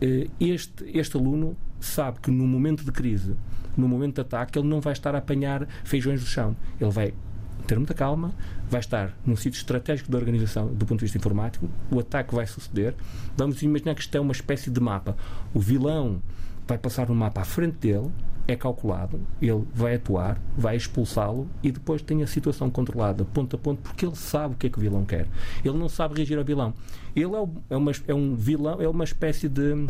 eh, 0.00 0.28
este, 0.40 0.84
este 0.98 1.16
aluno 1.16 1.56
sabe 1.80 2.18
que 2.20 2.30
no 2.30 2.46
momento 2.46 2.84
de 2.84 2.92
crise, 2.92 3.34
no 3.76 3.88
momento 3.88 4.16
de 4.16 4.20
ataque, 4.22 4.58
ele 4.58 4.68
não 4.68 4.80
vai 4.80 4.92
estar 4.92 5.14
a 5.14 5.18
apanhar 5.18 5.66
feijões 5.84 6.20
do 6.20 6.26
chão. 6.26 6.56
Ele 6.80 6.90
vai 6.90 7.14
ter 7.66 7.78
muita 7.78 7.94
calma, 7.94 8.32
vai 8.68 8.80
estar 8.80 9.16
num 9.24 9.36
sítio 9.36 9.58
estratégico 9.58 10.10
da 10.10 10.18
organização 10.18 10.66
do 10.68 10.84
ponto 10.84 10.98
de 10.98 11.06
vista 11.06 11.18
informático, 11.18 11.68
o 11.90 11.98
ataque 11.98 12.34
vai 12.34 12.46
suceder. 12.46 12.94
Vamos 13.36 13.62
imaginar 13.62 13.94
que 13.94 14.02
isto 14.02 14.14
é 14.14 14.20
uma 14.20 14.32
espécie 14.32 14.70
de 14.70 14.80
mapa. 14.80 15.16
O 15.52 15.60
vilão 15.60 16.22
vai 16.66 16.78
passar 16.78 17.08
no 17.08 17.14
mapa 17.14 17.40
à 17.40 17.44
frente 17.44 17.78
dele, 17.78 18.10
é 18.46 18.54
calculado, 18.54 19.20
ele 19.40 19.64
vai 19.74 19.94
atuar, 19.94 20.40
vai 20.56 20.76
expulsá-lo 20.76 21.48
e 21.62 21.72
depois 21.72 22.02
tem 22.02 22.22
a 22.22 22.26
situação 22.26 22.70
controlada 22.70 23.24
ponto 23.24 23.56
a 23.56 23.58
ponto 23.58 23.80
porque 23.80 24.04
ele 24.04 24.16
sabe 24.16 24.54
o 24.54 24.56
que 24.56 24.66
é 24.66 24.70
que 24.70 24.78
o 24.78 24.80
vilão 24.80 25.04
quer. 25.04 25.26
Ele 25.64 25.76
não 25.76 25.88
sabe 25.88 26.16
reagir 26.16 26.36
ao 26.38 26.44
vilão. 26.44 26.74
Ele 27.16 27.34
é, 27.34 27.48
é 27.70 27.76
uma, 27.76 27.92
é 28.08 28.14
um 28.14 28.34
vilão, 28.34 28.80
é 28.82 28.88
uma 28.88 29.04
espécie 29.04 29.48
de 29.48 29.86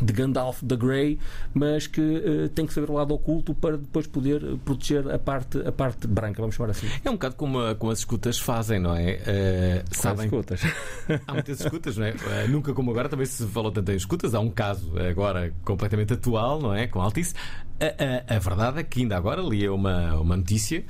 de 0.00 0.12
Gandalf 0.12 0.62
the 0.62 0.76
Grey, 0.76 1.18
mas 1.52 1.86
que 1.86 2.00
eh, 2.00 2.48
tem 2.54 2.64
que 2.66 2.72
saber 2.72 2.90
o 2.90 2.94
lado 2.94 3.12
oculto 3.14 3.54
para 3.54 3.76
depois 3.76 4.06
poder 4.06 4.42
eh, 4.42 4.56
proteger 4.64 5.10
a 5.12 5.18
parte, 5.18 5.58
a 5.66 5.72
parte 5.72 6.06
branca, 6.06 6.40
vamos 6.40 6.54
chamar 6.54 6.70
assim. 6.70 6.86
É 7.04 7.10
um 7.10 7.14
bocado 7.14 7.34
como, 7.34 7.60
a- 7.60 7.74
como 7.74 7.92
as 7.92 7.98
escutas 7.98 8.38
fazem, 8.38 8.78
não 8.80 8.94
é? 8.94 9.20
Eh, 9.26 9.84
sabem, 9.90 10.26
escutas. 10.26 10.60
Há 11.26 11.32
muitas 11.32 11.60
escutas, 11.60 11.96
não 11.96 12.06
é? 12.06 12.10
Eh, 12.10 12.48
nunca 12.48 12.72
como 12.72 12.90
agora 12.90 13.08
também 13.08 13.26
se 13.26 13.46
falou 13.48 13.70
tanto 13.72 13.90
em 13.92 13.96
escutas. 13.96 14.34
Há 14.34 14.40
um 14.40 14.50
caso 14.50 14.92
agora 14.98 15.52
completamente 15.64 16.12
atual, 16.14 16.60
não 16.60 16.74
é? 16.74 16.86
Com 16.86 17.00
Altice. 17.00 17.34
A, 17.80 18.32
a- 18.32 18.36
a 18.36 18.38
verdade 18.38 18.80
é 18.80 18.82
que 18.84 19.00
ainda 19.02 19.16
agora 19.16 19.42
li 19.42 19.68
uma, 19.68 20.14
uma 20.20 20.36
notícia. 20.36 20.84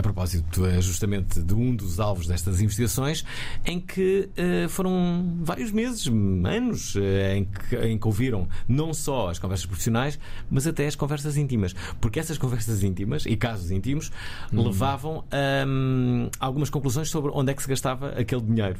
A 0.00 0.02
propósito 0.02 0.64
eh, 0.64 0.80
justamente 0.80 1.42
de 1.42 1.52
um 1.52 1.76
dos 1.76 2.00
alvos 2.00 2.26
destas 2.26 2.58
investigações, 2.62 3.22
em 3.66 3.78
que 3.78 4.30
eh, 4.34 4.66
foram 4.66 5.36
vários 5.42 5.70
meses, 5.70 6.06
anos, 6.06 6.96
eh, 6.96 7.36
em, 7.36 7.44
que, 7.44 7.76
em 7.76 7.98
que 7.98 8.06
ouviram 8.06 8.48
não 8.66 8.94
só 8.94 9.28
as 9.28 9.38
conversas 9.38 9.66
profissionais, 9.66 10.18
mas 10.50 10.66
até 10.66 10.86
as 10.86 10.96
conversas 10.96 11.36
íntimas. 11.36 11.74
Porque 12.00 12.18
essas 12.18 12.38
conversas 12.38 12.82
íntimas 12.82 13.26
e 13.26 13.36
casos 13.36 13.70
íntimos 13.70 14.10
levavam 14.50 15.22
a 15.30 15.66
hum, 15.68 16.30
algumas 16.40 16.70
conclusões 16.70 17.10
sobre 17.10 17.30
onde 17.34 17.52
é 17.52 17.54
que 17.54 17.62
se 17.62 17.68
gastava 17.68 18.08
aquele 18.18 18.40
dinheiro. 18.40 18.78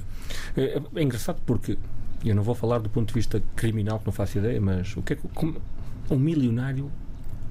É, 0.56 0.80
é 0.96 1.02
engraçado 1.02 1.38
porque 1.44 1.76
eu 2.24 2.34
não 2.34 2.42
vou 2.42 2.54
falar 2.54 2.78
do 2.78 2.88
ponto 2.88 3.08
de 3.08 3.14
vista 3.14 3.42
criminal, 3.54 3.98
que 3.98 4.06
não 4.06 4.12
faço 4.12 4.38
ideia, 4.38 4.58
mas 4.58 4.96
o 4.96 5.02
que 5.02 5.12
é 5.12 5.16
que 5.16 5.28
como- 5.34 5.60
um 6.10 6.18
milionário 6.18 6.90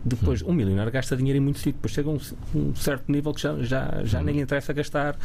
depois 0.03 0.41
um 0.41 0.53
milionário 0.53 0.91
gasta 0.91 1.15
dinheiro 1.15 1.37
em 1.37 1.41
muito 1.41 1.59
sítio, 1.59 1.73
depois 1.73 1.91
chega 1.91 2.09
a 2.09 2.13
um, 2.13 2.19
um 2.55 2.75
certo 2.75 3.11
nível 3.11 3.33
que 3.33 3.41
já, 3.41 3.55
já, 3.61 4.03
já 4.03 4.21
nem 4.21 4.35
lhe 4.35 4.41
interessa 4.41 4.71
gastar. 4.73 5.17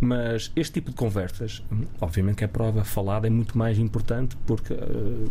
Mas 0.00 0.52
este 0.54 0.74
tipo 0.74 0.90
de 0.90 0.96
conversas, 0.96 1.62
hum, 1.72 1.84
obviamente 2.00 2.36
que 2.36 2.44
a 2.44 2.48
prova 2.48 2.84
falada 2.84 3.26
é 3.26 3.30
muito 3.30 3.56
mais 3.56 3.78
importante 3.78 4.36
porque 4.46 4.74
eh, 4.74 5.28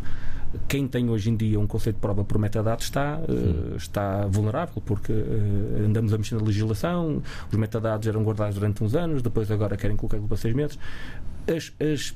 quem 0.67 0.87
tem 0.87 1.09
hoje 1.09 1.29
em 1.29 1.35
dia 1.35 1.59
um 1.59 1.67
conceito 1.67 1.97
de 1.97 2.01
prova 2.01 2.23
por 2.23 2.37
metadados 2.37 2.85
está, 2.85 3.19
eh, 3.27 3.75
está 3.75 4.25
vulnerável, 4.27 4.81
porque 4.85 5.11
eh, 5.11 5.85
andamos 5.85 6.13
a 6.13 6.17
mexer 6.17 6.35
na 6.35 6.41
legislação, 6.41 7.21
os 7.51 7.57
metadados 7.57 8.07
eram 8.07 8.23
guardados 8.23 8.55
durante 8.55 8.83
uns 8.83 8.95
anos, 8.95 9.21
depois 9.21 9.51
agora 9.51 9.77
querem 9.77 9.95
colocar 9.95 10.17
aquilo 10.17 10.27
para 10.27 10.37
seis 10.37 10.55
meses. 10.55 10.79
As, 11.47 11.73
as 11.79 12.15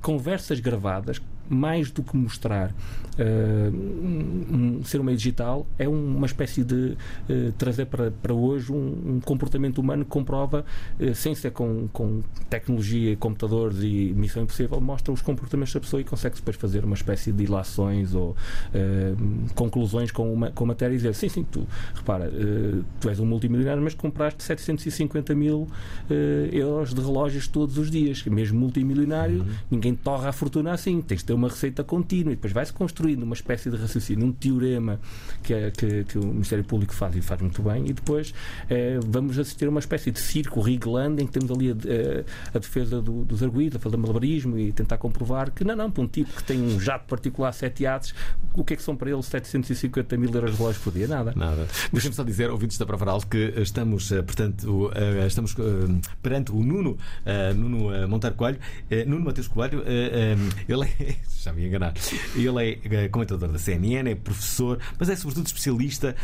conversas 0.00 0.60
gravadas, 0.60 1.22
mais 1.52 1.90
do 1.90 2.02
que 2.02 2.16
mostrar 2.16 2.74
eh, 3.18 3.70
um- 3.72 4.78
um- 4.78 4.84
ser 4.84 5.00
um 5.00 5.04
meio 5.04 5.16
digital, 5.18 5.66
é 5.78 5.86
uma 5.88 6.24
espécie 6.26 6.64
de 6.64 6.96
eh, 7.28 7.52
trazer 7.58 7.86
para, 7.86 8.10
para 8.10 8.32
hoje 8.32 8.72
um, 8.72 9.16
um 9.16 9.20
comportamento 9.20 9.78
humano 9.78 10.04
que 10.04 10.10
comprova, 10.10 10.64
eh, 10.98 11.12
sem 11.12 11.34
ser 11.34 11.50
com, 11.50 11.88
com 11.92 12.22
tecnologia, 12.48 13.14
computadores 13.16 13.78
e 13.82 14.12
missão 14.16 14.42
impossível, 14.42 14.80
mostra 14.80 15.12
os 15.12 15.20
comportamentos 15.20 15.74
da 15.74 15.80
pessoa 15.80 16.00
e 16.00 16.04
consegue 16.04 16.36
depois 16.36 16.56
fazer 16.56 16.84
uma 16.84 16.94
espécie 16.94 17.30
de 17.32 17.44
ilações 17.44 18.14
ou 18.14 18.34
conclusões 19.54 20.10
com, 20.10 20.32
uma, 20.32 20.50
com 20.50 20.64
a 20.64 20.66
matéria 20.68 20.94
e 20.94 20.96
dizer: 20.96 21.14
sim, 21.14 21.28
sim, 21.28 21.44
tu, 21.44 21.66
repara, 21.94 22.32
tu 23.00 23.08
és 23.08 23.18
um 23.20 23.26
multimilionário, 23.26 23.82
mas 23.82 23.94
compraste 23.94 24.42
750 24.42 25.34
mil 25.34 25.68
euros 26.52 26.94
de 26.94 27.00
relógios 27.00 27.46
todos 27.48 27.78
os 27.78 27.90
dias. 27.90 28.24
Mesmo 28.24 28.58
multimilionário, 28.58 29.44
ninguém 29.70 29.94
torra 29.94 30.30
a 30.30 30.32
fortuna 30.32 30.72
assim. 30.72 31.00
Tens 31.02 31.20
de 31.20 31.26
ter 31.26 31.32
uma 31.34 31.41
receita 31.48 31.82
contínua 31.84 32.32
e 32.32 32.36
depois 32.36 32.52
vai-se 32.52 32.72
construindo 32.72 33.22
uma 33.22 33.34
espécie 33.34 33.70
de 33.70 33.76
raciocínio, 33.76 34.26
um 34.26 34.32
teorema 34.32 35.00
que, 35.42 35.52
é- 35.54 35.70
que, 35.70 36.04
que 36.04 36.18
o 36.18 36.26
Ministério 36.26 36.64
Público 36.64 36.92
faz 36.94 37.14
e 37.16 37.20
faz 37.22 37.40
muito 37.40 37.62
bem. 37.62 37.88
E 37.88 37.92
depois 37.92 38.32
eh, 38.68 38.98
vamos 39.06 39.38
assistir 39.38 39.66
a 39.66 39.70
uma 39.70 39.80
espécie 39.80 40.10
de 40.10 40.18
circo 40.20 40.60
riglando 40.60 41.20
em 41.22 41.26
que 41.26 41.32
temos 41.32 41.50
ali 41.50 41.70
a, 41.70 41.76
eh, 41.86 42.24
a 42.54 42.58
defesa 42.58 43.00
do- 43.00 43.24
dos 43.24 43.42
arguídos, 43.42 43.76
a 43.76 43.78
fazer 43.80 43.96
malabarismo 43.96 44.58
e 44.58 44.72
tentar 44.72 44.98
comprovar 44.98 45.50
que 45.50 45.64
não, 45.64 45.74
não, 45.76 45.90
para 45.90 46.02
um 46.02 46.08
tipo 46.08 46.32
que 46.32 46.44
tem 46.44 46.60
um 46.60 46.78
jato 46.80 47.06
particular, 47.06 47.52
sete 47.52 47.82
iates, 47.82 48.14
o 48.54 48.64
que 48.64 48.74
é 48.74 48.76
que 48.76 48.82
são 48.82 48.96
para 48.96 49.10
ele 49.10 49.22
750 49.22 50.16
mil 50.16 50.30
euros 50.32 50.52
de 50.52 50.56
relógios 50.58 50.82
por 50.82 50.92
dia? 50.92 51.06
Nada. 51.06 51.32
Nada. 51.36 51.66
Deixa-me 51.92 52.14
só 52.14 52.22
dizer, 52.22 52.50
ouvintes 52.50 52.78
da 52.78 52.86
Prova 52.86 53.04
Oral, 53.04 53.20
que 53.22 53.52
estamos, 53.58 54.10
eh, 54.12 54.22
portanto, 54.22 54.90
estamos 55.26 55.54
perante 56.22 56.52
o 56.52 56.62
Nuno, 56.62 56.96
Nuno 57.56 58.08
Monteiro 58.08 58.36
Coelho. 58.36 58.58
Nuno 59.06 59.24
Mateus 59.24 59.48
Coelho, 59.48 59.82
ele 59.86 60.84
é, 61.00 61.16
já 61.40 61.52
me 61.52 61.66
enganar, 61.66 61.94
ele 62.34 62.78
é 62.90 63.04
eh, 63.04 63.08
comentador 63.08 63.50
da 63.50 63.58
CNN, 63.58 64.10
é 64.10 64.14
professor, 64.14 64.78
mas 64.98 65.08
é 65.08 65.16
sobretudo 65.16 65.46
especialista 65.46 66.14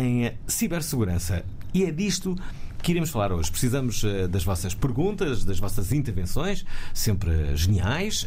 em 0.00 0.26
eh, 0.26 0.34
cibersegurança. 0.46 1.44
E 1.72 1.84
é 1.84 1.90
disto 1.90 2.36
que 2.82 2.92
iremos 2.92 3.10
falar 3.10 3.32
hoje. 3.32 3.50
Precisamos 3.50 4.04
eh, 4.04 4.28
das 4.28 4.44
vossas 4.44 4.74
perguntas, 4.74 5.44
das 5.44 5.58
vossas 5.58 5.92
intervenções, 5.92 6.64
sempre 6.92 7.56
geniais. 7.56 8.26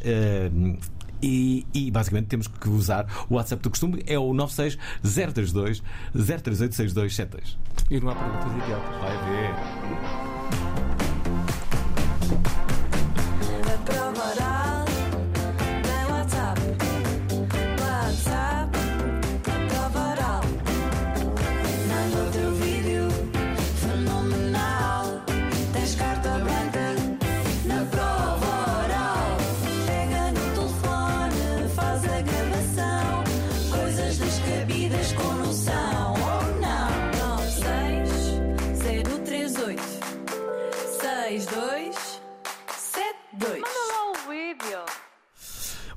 e, 1.21 1.67
e, 1.73 1.91
basicamente 1.91 2.27
temos 2.27 2.47
que 2.47 2.69
usar 2.69 3.05
o 3.29 3.35
WhatsApp 3.35 3.61
do 3.61 3.69
costume, 3.69 4.01
é 4.07 4.17
o 4.17 4.33
96 4.33 4.77
032 5.03 5.83
038 6.13 6.75
6272. 6.75 7.57
E 7.89 7.99
não 7.99 8.09
há 8.09 8.15
perguntas 8.15 8.63
idiotas. 8.63 9.01
Vai 9.01 9.17
ver. 9.29 9.78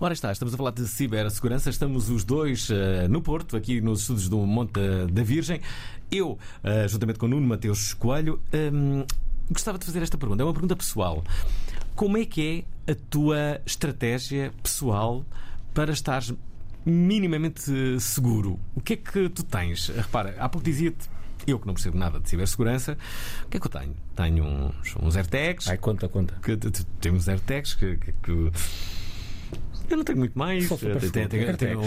Ora 0.05 0.15
está, 0.15 0.33
estamos 0.33 0.53
a 0.53 0.57
falar 0.57 0.73
de 0.73 0.85
cibersegurança. 0.89 1.71
Estamos 1.71 2.11
os 2.11 2.25
dois 2.25 2.69
eh, 2.73 3.07
no 3.07 3.23
Porto, 3.23 3.57
aqui 3.57 3.81
nos 3.81 4.01
estúdios 4.01 4.29
do 4.29 4.39
Monte 4.39 4.81
da 5.13 5.23
Virgem. 5.23 5.61
Eu, 6.11 6.37
eh, 6.65 6.89
juntamente 6.89 7.21
com 7.21 7.27
o 7.27 7.29
Nuno 7.29 7.47
Mateus 7.47 7.95
Coelho, 7.95 8.43
hum, 8.53 9.05
gostava 9.49 9.79
de 9.79 9.87
fazer 9.87 10.03
esta 10.03 10.19
pergunta. 10.19 10.43
É 10.43 10.45
uma 10.45 10.53
pergunta 10.53 10.75
pessoal. 10.75 11.23
Como 11.95 12.17
é 12.19 12.25
que 12.25 12.67
é 12.89 12.93
a 12.93 12.97
tua 13.11 13.61
estratégia 13.65 14.53
pessoal 14.61 15.25
para 15.73 15.93
estares 15.93 16.35
minimamente 16.85 17.61
seguro? 18.01 18.59
O 18.75 18.81
que 18.81 18.95
é 18.95 18.97
que 18.97 19.29
tu 19.29 19.45
tens? 19.45 19.87
Repara, 19.87 20.35
há 20.41 20.49
pouco 20.49 20.65
dizia-te. 20.65 21.09
Eu 21.47 21.61
que 21.61 21.67
não 21.67 21.75
percebo 21.75 21.97
nada 21.97 22.19
de 22.21 22.29
cibersegurança, 22.29 22.97
o 23.45 23.49
que 23.49 23.57
é 23.57 23.61
que 23.61 23.67
eu 23.67 23.71
tenho? 23.71 23.95
Tenho 24.15 24.45
uns, 24.45 24.95
uns 25.01 25.17
AirTags, 25.17 25.69
Ai, 25.69 25.77
conta, 25.77 26.09
conta. 26.09 26.35
que 26.41 26.57
temos 27.01 27.29
AirTags 27.29 27.75
que, 27.75 27.97
que- 27.97 28.13
que- 28.13 28.53
eu 29.91 29.97
não 29.97 30.05
tenho 30.05 30.19
muito 30.19 30.39
mais. 30.39 30.67
São 30.67 30.77
super 30.79 31.01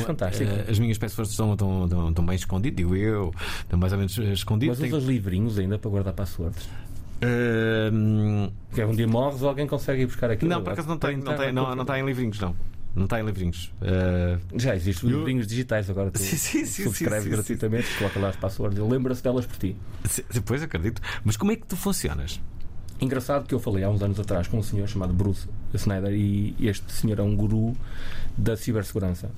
fantástico. 0.04 0.50
eh, 0.52 0.66
As 0.70 0.80
minhas 0.80 0.98
peças 0.98 1.30
estão, 1.30 1.54
estão, 1.54 1.84
estão, 1.86 2.10
estão 2.10 2.26
bem 2.26 2.36
escondidas, 2.36 2.76
digo 2.78 2.96
eu. 2.96 3.34
Estão 3.62 3.80
mais 3.80 3.92
ou 3.94 3.98
menos 4.00 4.18
escondidas. 4.18 4.80
Mas 4.80 4.90
usas 4.92 5.04
livrinhos 5.06 5.58
ainda 5.60 5.78
para 5.80 5.90
guardar 5.90 6.14
passwords? 6.14 6.68
Porque 8.70 8.84
um 8.84 8.96
dia 8.96 9.08
morres 9.08 9.42
ou 9.42 9.50
alguém 9.50 9.68
consegue 9.68 10.04
ir 10.04 10.06
buscar 10.06 10.30
aquilo. 10.32 10.50
não, 10.52 10.62
por 10.64 10.74
acaso 10.74 10.88
não 10.88 10.98
tem, 10.98 11.18
não, 11.18 11.36
tem, 11.36 11.52
não, 11.52 11.76
não 11.76 11.82
está 11.84 12.00
em 12.00 12.06
livrinhos, 12.06 12.40
não. 12.40 12.56
Não 12.96 13.04
está 13.06 13.20
em 13.20 13.26
livrinhos. 13.26 13.74
Eh, 13.82 14.38
Já 14.56 14.74
existem 14.76 15.10
Eu- 15.10 15.18
livrinhos 15.18 15.48
digitais 15.48 15.90
agora. 15.90 16.12
Tu 16.12 16.20
Sim, 16.24 16.38
sim, 16.38 16.66
sim, 16.66 16.84
subscreves 16.86 17.28
gratuitamente, 17.28 17.88
coloca 17.98 18.20
lá 18.20 18.30
as 18.30 18.38
passwords. 18.38 18.78
Ele 18.80 18.88
lembra-se 18.88 19.22
delas 19.22 19.46
por 19.46 19.58
ti. 19.58 19.76
depois 20.34 20.64
acredito. 20.64 21.02
Mas 21.24 21.36
como 21.36 21.52
é 21.52 21.58
que 21.58 21.66
tu 21.66 21.76
funcionas? 21.76 22.40
Engraçado 23.02 23.46
que 23.46 23.54
eu 23.54 23.60
falei 23.60 23.84
há 23.84 23.90
uns 23.90 24.02
anos 24.02 24.20
atrás 24.20 24.48
com 24.48 24.58
um 24.58 24.64
senhor 24.64 24.88
chamado 24.88 25.14
Bruce 25.14 25.48
Snyder 25.74 26.14
e 26.14 26.56
este 26.62 26.92
senhor 26.94 27.20
é 27.20 27.22
um 27.22 27.36
guru 27.36 27.76
da 28.38 28.56
cibersegurança. 28.56 29.30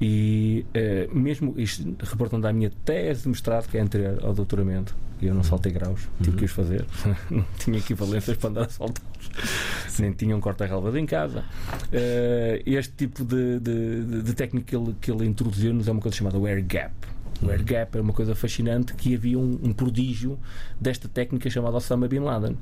E 0.00 0.64
eh, 0.74 1.08
mesmo 1.12 1.54
isto 1.56 1.96
reportando 2.02 2.46
à 2.48 2.52
minha 2.52 2.70
tese 2.84 3.22
de 3.22 3.28
mestrado, 3.28 3.68
que 3.68 3.78
é 3.78 3.80
anterior 3.80 4.18
ao 4.24 4.34
doutoramento, 4.34 4.94
e 5.20 5.26
eu 5.26 5.34
não 5.34 5.42
saltei 5.44 5.72
graus, 5.72 6.08
tive 6.22 6.36
que 6.36 6.44
os 6.44 6.50
fazer, 6.52 6.84
não 7.30 7.44
tinha 7.58 7.78
equivalências 7.78 8.36
para 8.36 8.50
andar 8.50 8.62
a 8.66 8.68
saltá-los, 8.68 9.98
nem 9.98 10.12
tinha 10.12 10.36
um 10.36 10.40
corta-relvas 10.40 10.94
em 10.96 11.06
casa. 11.06 11.44
Eh, 11.92 12.62
este 12.66 12.92
tipo 12.94 13.24
de, 13.24 13.58
de, 13.60 14.04
de- 14.04 14.22
de 14.22 14.34
técnica 14.34 14.66
que 14.66 14.76
ele, 14.76 14.96
que 15.00 15.10
ele 15.10 15.24
introduziu-nos 15.26 15.86
é 15.88 15.92
uma 15.92 16.00
coisa 16.00 16.16
chamada 16.16 16.36
Air 16.38 16.64
Gap. 16.66 16.92
O 17.42 17.50
Air 17.50 17.64
Gap 17.64 17.96
é 17.96 18.00
uma 18.00 18.12
coisa 18.12 18.34
fascinante 18.34 18.94
que 18.94 19.14
havia 19.14 19.38
um, 19.38 19.58
um 19.62 19.72
prodígio 19.72 20.38
desta 20.80 21.08
técnica 21.08 21.48
chamada 21.48 21.76
Osama 21.76 22.08
Bin 22.08 22.20
Laden. 22.20 22.56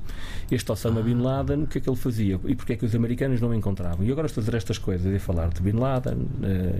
Este 0.51 0.71
Osama 0.71 1.01
Bin 1.01 1.21
Laden, 1.21 1.63
o 1.63 1.67
que 1.67 1.79
é 1.79 1.81
que 1.81 1.89
ele 1.89 1.95
fazia? 1.95 2.39
E 2.45 2.55
porque 2.55 2.73
é 2.73 2.75
que 2.75 2.85
os 2.85 2.93
americanos 2.93 3.41
não 3.41 3.49
o 3.49 3.53
encontravam? 3.53 4.05
E 4.05 4.11
agora 4.11 4.27
estou 4.27 4.41
a 4.41 4.45
dizer 4.45 4.57
estas 4.57 4.77
coisas 4.77 5.13
e 5.13 5.19
falar 5.19 5.49
de 5.49 5.61
Bin 5.61 5.77
Laden 5.79 6.27
eh, 6.43 6.79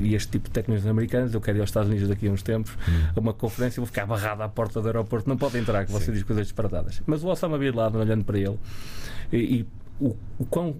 e 0.00 0.14
este 0.14 0.32
tipo 0.32 0.48
de 0.48 0.50
técnicas 0.50 0.86
americanas. 0.86 1.32
Eu 1.32 1.40
quero 1.40 1.58
ir 1.58 1.60
aos 1.60 1.70
Estados 1.70 1.88
Unidos 1.88 2.08
daqui 2.08 2.26
a 2.26 2.30
uns 2.32 2.42
tempos 2.42 2.76
a 3.14 3.20
uma 3.20 3.32
conferência 3.32 3.78
e 3.78 3.80
vou 3.80 3.86
ficar 3.86 4.06
barrado 4.06 4.42
à 4.42 4.48
porta 4.48 4.80
do 4.80 4.86
aeroporto. 4.88 5.28
Não 5.28 5.36
pode 5.36 5.58
entrar, 5.58 5.86
que 5.86 5.92
você 5.92 6.10
diz 6.10 6.22
coisas 6.24 6.46
disparatadas. 6.46 7.02
Mas 7.06 7.22
o 7.22 7.28
Osama 7.28 7.56
Bin 7.56 7.70
Laden, 7.70 8.00
olhando 8.00 8.24
para 8.24 8.38
ele, 8.38 8.58
e, 9.32 9.36
e 9.36 9.66
o, 10.00 10.16
o 10.38 10.44
quão 10.44 10.76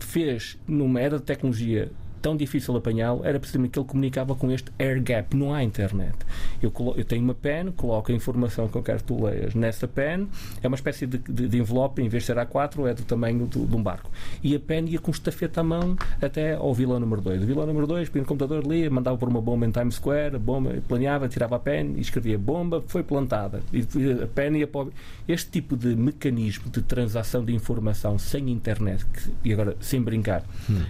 fez 0.00 0.58
numa 0.66 1.00
era 1.00 1.18
de 1.18 1.24
tecnologia 1.24 1.90
tão 2.20 2.36
difícil 2.36 2.76
apanhá-lo 2.76 3.20
era 3.24 3.38
precisamente 3.38 3.72
que 3.72 3.78
ele 3.78 3.86
comunicava 3.88 4.34
com 4.34 4.50
este 4.50 4.70
air 4.78 5.02
gap. 5.02 5.36
Não 5.36 5.52
há 5.54 5.62
internet. 5.62 6.14
Eu, 6.62 6.72
eu 6.96 7.04
tenho 7.04 7.22
uma 7.22 7.34
pen, 7.34 7.72
coloco 7.72 8.10
a 8.12 8.14
informação 8.14 8.68
que 8.68 8.76
eu 8.76 8.82
quero 8.82 8.98
que 8.98 9.04
tu 9.04 9.24
leias 9.24 9.54
nessa 9.54 9.86
pen, 9.88 10.28
é 10.62 10.68
uma 10.68 10.74
espécie 10.74 11.06
de, 11.06 11.18
de- 11.18 11.48
de 11.48 11.58
envelope, 11.58 12.02
em 12.02 12.08
vez 12.08 12.22
de 12.24 12.26
ser 12.28 12.36
A4, 12.36 12.86
é 12.90 12.94
do 12.94 13.02
tamanho 13.02 13.46
do- 13.46 13.66
de 13.66 13.76
um 13.76 13.82
barco. 13.82 14.10
E 14.42 14.54
a 14.54 14.60
pen 14.60 14.84
ia 14.88 14.98
com 14.98 15.10
estafeta 15.10 15.60
à 15.60 15.64
mão 15.64 15.96
até 16.20 16.54
ao 16.54 16.72
vilão 16.74 16.98
número 17.00 17.20
2. 17.20 17.42
O 17.42 17.46
vilão 17.46 17.66
número 17.66 17.86
2, 17.86 18.08
põe 18.08 18.20
no 18.20 18.26
computador, 18.26 18.66
lia, 18.66 18.90
mandava 18.90 19.16
por 19.16 19.28
uma 19.28 19.40
bomba 19.40 19.66
em 19.66 19.70
Times 19.70 19.94
Square, 19.94 20.36
a 20.36 20.38
bomba 20.38 20.74
planeava, 20.86 21.28
tirava 21.28 21.56
a 21.56 21.58
pen 21.58 21.94
e 21.96 22.00
escrevia 22.00 22.38
bomba, 22.38 22.82
foi 22.86 23.02
plantada. 23.02 23.60
E 23.72 23.80
a 24.22 24.26
pen 24.26 24.56
ia 24.58 24.66
para 24.66 24.86
o... 24.86 24.92
Este 25.26 25.50
tipo 25.50 25.76
de 25.76 25.94
mecanismo 25.94 26.70
de 26.70 26.80
transação 26.82 27.44
de 27.44 27.54
informação 27.54 28.18
sem 28.18 28.50
internet, 28.50 29.04
que- 29.06 29.30
e 29.44 29.52
agora 29.52 29.76
sem 29.80 30.00
brincar, 30.02 30.42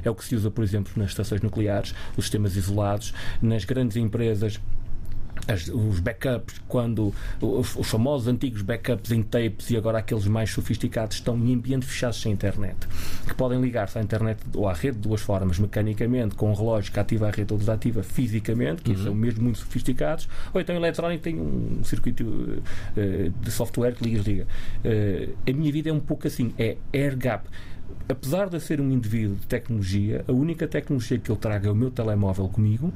é 0.04 0.10
o 0.10 0.14
que 0.14 0.24
se 0.24 0.34
usa, 0.36 0.50
por 0.50 0.62
exemplo, 0.64 0.92
nas 0.96 1.14
estações 1.18 1.42
nucleares, 1.42 1.94
os 2.16 2.24
sistemas 2.24 2.56
isolados, 2.56 3.12
nas 3.42 3.64
grandes 3.64 3.96
empresas 3.96 4.60
as- 5.46 5.68
os 5.68 6.00
backups, 6.00 6.60
quando 6.66 7.14
os, 7.40 7.76
os 7.76 7.88
famosos 7.88 8.26
antigos 8.26 8.60
backups 8.60 9.12
em 9.12 9.22
tapes 9.22 9.70
e 9.70 9.76
agora 9.76 9.98
aqueles 9.98 10.26
mais 10.26 10.50
sofisticados 10.50 11.16
estão 11.16 11.36
em 11.38 11.54
ambientes 11.54 11.88
fechados 11.88 12.20
sem 12.20 12.32
internet, 12.32 12.76
que 13.26 13.34
podem 13.34 13.58
ligar-se 13.60 13.96
à 13.98 14.02
internet 14.02 14.40
ou 14.54 14.68
à 14.68 14.74
rede 14.74 14.96
de 14.96 15.02
duas 15.08 15.20
formas, 15.22 15.58
mecanicamente, 15.58 16.34
com 16.34 16.50
um 16.50 16.54
relógio 16.54 16.92
que 16.92 16.98
ativa 17.00 17.28
a 17.28 17.30
rede 17.30 17.52
ou 17.52 17.58
desativa 17.58 18.02
fisicamente, 18.02 18.82
que 18.82 18.94
são 18.96 19.14
mesmo 19.14 19.42
muito 19.44 19.58
sofisticados, 19.60 20.28
ou 20.52 20.60
então 20.60 20.74
eletrónico 20.74 21.22
tem 21.22 21.40
um 21.40 21.82
circuito 21.84 22.60
eh, 22.96 23.30
de 23.40 23.50
software 23.50 23.92
que 23.92 24.04
liga 24.04 24.16
e 24.16 24.18
desliga. 24.20 24.46
Eh, 24.84 25.28
a 25.48 25.52
minha 25.52 25.72
vida 25.72 25.88
é 25.88 25.92
um 25.92 26.00
pouco 26.00 26.26
assim, 26.26 26.52
é 26.58 26.76
air 26.92 27.16
gap 27.16 27.46
apesar 28.08 28.48
de 28.48 28.56
eu 28.56 28.60
ser 28.60 28.80
um 28.80 28.90
indivíduo 28.90 29.36
de 29.36 29.46
tecnologia, 29.46 30.24
a 30.26 30.32
única 30.32 30.66
tecnologia 30.66 31.18
que 31.18 31.30
eu 31.30 31.36
trago 31.36 31.66
é 31.66 31.70
o 31.70 31.74
meu 31.74 31.90
telemóvel 31.90 32.48
comigo 32.48 32.92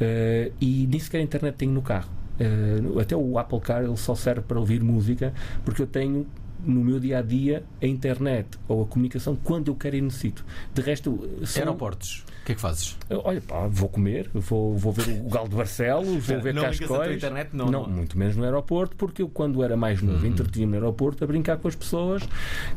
eh, 0.00 0.50
e 0.60 0.86
nem 0.88 0.98
sequer 0.98 1.18
a 1.18 1.22
internet 1.22 1.54
tenho 1.54 1.72
no 1.72 1.82
carro. 1.82 2.10
Eh, 2.40 3.00
até 3.00 3.16
o 3.16 3.38
Apple 3.38 3.60
Car 3.60 3.84
ele 3.84 3.96
só 3.96 4.14
serve 4.14 4.42
para 4.42 4.58
ouvir 4.58 4.82
música 4.82 5.32
porque 5.64 5.82
eu 5.82 5.86
tenho 5.86 6.26
no 6.64 6.82
meu 6.84 6.98
dia 7.00 7.18
a 7.18 7.22
dia 7.22 7.62
a 7.82 7.86
internet 7.86 8.48
ou 8.68 8.82
a 8.82 8.86
comunicação 8.86 9.36
quando 9.42 9.68
eu 9.70 9.74
quero 9.74 9.96
e 9.96 10.00
necessito. 10.00 10.44
De 10.74 10.80
resto, 10.82 11.28
sou- 11.44 11.60
Aeroportos. 11.62 12.24
O 12.42 12.44
que 12.44 12.52
é 12.52 12.54
que 12.56 12.60
fazes? 12.60 12.98
Olha, 13.08 13.40
pá, 13.40 13.68
vou 13.68 13.88
comer, 13.88 14.28
vou, 14.34 14.76
vou 14.76 14.92
ver 14.92 15.08
o 15.24 15.28
Galo 15.28 15.48
de 15.48 15.54
Barcelos, 15.54 16.26
vou 16.26 16.40
ver 16.40 16.52
não 16.54 16.62
Cascóis. 16.64 17.16
internet? 17.16 17.50
Não, 17.52 17.70
não. 17.70 17.88
muito 17.88 18.18
menos 18.18 18.34
no 18.34 18.42
aeroporto, 18.42 18.96
porque 18.96 19.22
eu, 19.22 19.28
quando 19.28 19.62
era 19.62 19.76
mais 19.76 20.02
novo, 20.02 20.26
entretinha-me 20.26 20.72
no 20.72 20.78
aeroporto 20.78 21.22
a 21.22 21.26
brincar 21.26 21.58
com 21.58 21.68
as 21.68 21.76
pessoas 21.76 22.22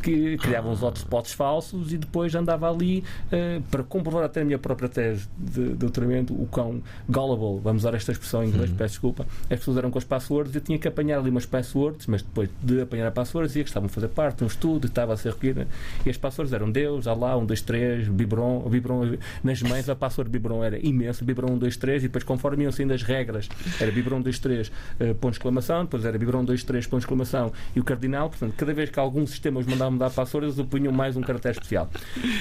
que 0.04 0.38
criavam 0.38 0.72
os 0.72 0.84
hotspots 0.84 1.34
falsos 1.34 1.92
e 1.92 1.98
depois 1.98 2.36
andava 2.36 2.70
ali 2.70 3.04
eh, 3.32 3.60
para 3.72 3.82
comprovar 3.84 4.24
até 4.24 4.42
a 4.42 4.46
minha 4.46 4.60
própria 4.60 4.88
tese 4.88 5.27
de 5.36 5.70
doutoramento, 5.70 6.34
o 6.39 6.46
cão 6.46 6.84
gullible, 7.10 7.60
vamos 7.63 7.82
usar 7.84 7.96
esta 7.96 8.12
expressão 8.12 8.44
em 8.44 8.50
inglês, 8.50 8.70
peço 8.72 8.94
desculpa. 8.94 9.25
As 9.50 9.58
pessoas 9.60 9.77
eram 9.77 9.89
com 9.89 9.98
as 9.98 10.04
passwords, 10.04 10.54
eu 10.54 10.62
tinha 10.62 10.77
que 10.77 10.88
apanhar 10.88 11.18
ali 11.20 11.32
umas 11.32 11.46
passwords, 11.48 12.06
mas 12.06 12.22
depois 12.22 12.50
de 12.62 12.82
apanhar 12.82 13.08
a 13.08 13.12
passwords, 13.12 13.50
dizia 13.50 13.63
que 13.63 13.70
estavam 13.75 13.88
a 13.88 13.89
fazer 13.89 14.08
parte 14.08 14.38
de 14.38 14.44
um 14.46 14.48
estudo, 14.48 14.88
estava 14.88 15.13
a 15.13 15.17
ser 15.17 15.34
recolhida, 15.34 15.67
e 16.05 16.10
as 16.10 16.17
passwords 16.17 16.53
eram 16.53 16.72
Deus, 16.72 17.08
Alá, 17.08 17.38
1, 17.38 17.46
2, 17.46 17.62
3, 17.62 18.08
Bibron, 18.08 18.62
Bibron 18.70 19.17
nas 19.44 19.62
mães 19.62 19.89
a 19.89 19.96
password 19.96 20.29
Bibron 20.29 20.63
era 20.63 20.79
imensa, 20.86 21.25
Bibron 21.25 21.53
1, 21.53 21.58
2, 21.58 21.77
3, 21.77 22.03
e 22.03 22.08
depois 22.08 22.24
conforme 22.24 22.63
iam 22.63 22.72
saindo 22.72 22.94
as 22.94 23.03
regras, 23.03 23.50
era 23.79 23.91
Bibron 23.91 24.17
1, 24.17 24.22
2, 24.22 24.39
3, 24.39 24.72
eh, 25.00 25.13
ponto 25.13 25.32
de 25.32 25.38
exclamação, 25.38 25.84
depois 25.84 26.05
era 26.05 26.17
Bibron 26.17 26.39
1, 26.39 26.46
2, 26.46 26.63
3, 26.63 26.88
ponto 26.88 27.00
de 27.00 27.05
exclamação, 27.05 27.51
e 27.75 27.79
o 27.79 27.84
cardinal, 27.84 28.29
portanto, 28.29 28.53
cada 28.55 28.74
vez 28.74 28.89
que 28.89 29.00
algum 29.00 29.25
sistema 29.27 29.60
os 29.60 29.65
mandava 29.65 29.91
mudar 29.91 30.10
password, 30.10 30.48
eles 30.48 30.70
punham 30.70 30.94
mais 30.94 31.17
um 31.17 31.22
caractere 31.22 31.53
especial. 31.53 31.89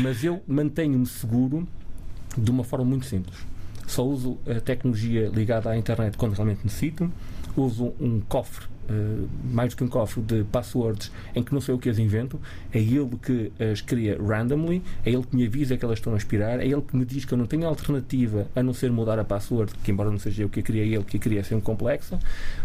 Mas 0.00 0.22
eu 0.22 0.42
mantenho-me 0.46 1.06
seguro 1.06 1.66
de 2.36 2.50
uma 2.50 2.64
forma 2.64 2.84
muito 2.84 3.06
simples. 3.06 3.36
Só 3.86 4.04
uso 4.04 4.38
a 4.46 4.60
tecnologia 4.60 5.28
ligada 5.28 5.70
à 5.70 5.76
internet 5.76 6.16
quando 6.16 6.32
realmente 6.32 6.60
necessito. 6.64 7.10
Uso 7.56 7.92
um 8.00 8.20
cofre, 8.20 8.66
eh, 8.88 9.26
mais 9.52 9.70
do 9.70 9.76
que 9.76 9.84
um 9.84 9.88
cofre 9.88 10.22
de 10.22 10.44
passwords 10.44 11.10
em 11.34 11.42
que 11.42 11.52
não 11.52 11.60
sei 11.60 11.74
o 11.74 11.78
que 11.78 11.88
as 11.88 11.98
invento. 11.98 12.40
É 12.72 12.78
ele 12.78 13.10
que 13.22 13.52
as 13.72 13.80
cria 13.80 14.18
randomly, 14.20 14.82
é 15.04 15.10
ele 15.10 15.24
que 15.24 15.36
me 15.36 15.46
avisa 15.46 15.76
que 15.76 15.84
elas 15.84 15.98
estão 15.98 16.14
a 16.14 16.16
expirar, 16.16 16.60
é 16.60 16.66
ele 16.66 16.82
que 16.82 16.96
me 16.96 17.04
diz 17.04 17.24
que 17.24 17.32
eu 17.32 17.38
não 17.38 17.46
tenho 17.46 17.66
alternativa 17.66 18.46
a 18.54 18.62
não 18.62 18.74
ser 18.74 18.90
mudar 18.90 19.18
a 19.18 19.24
password, 19.24 19.72
que 19.82 19.90
embora 19.90 20.10
não 20.10 20.18
seja 20.18 20.42
eu 20.42 20.48
que 20.48 20.60
a 20.60 20.62
criei, 20.62 20.94
ele 20.94 21.04
que 21.04 21.16
a 21.16 21.20
cria 21.20 21.40
é 21.40 21.42
sempre 21.42 21.64
complexa. 21.64 22.18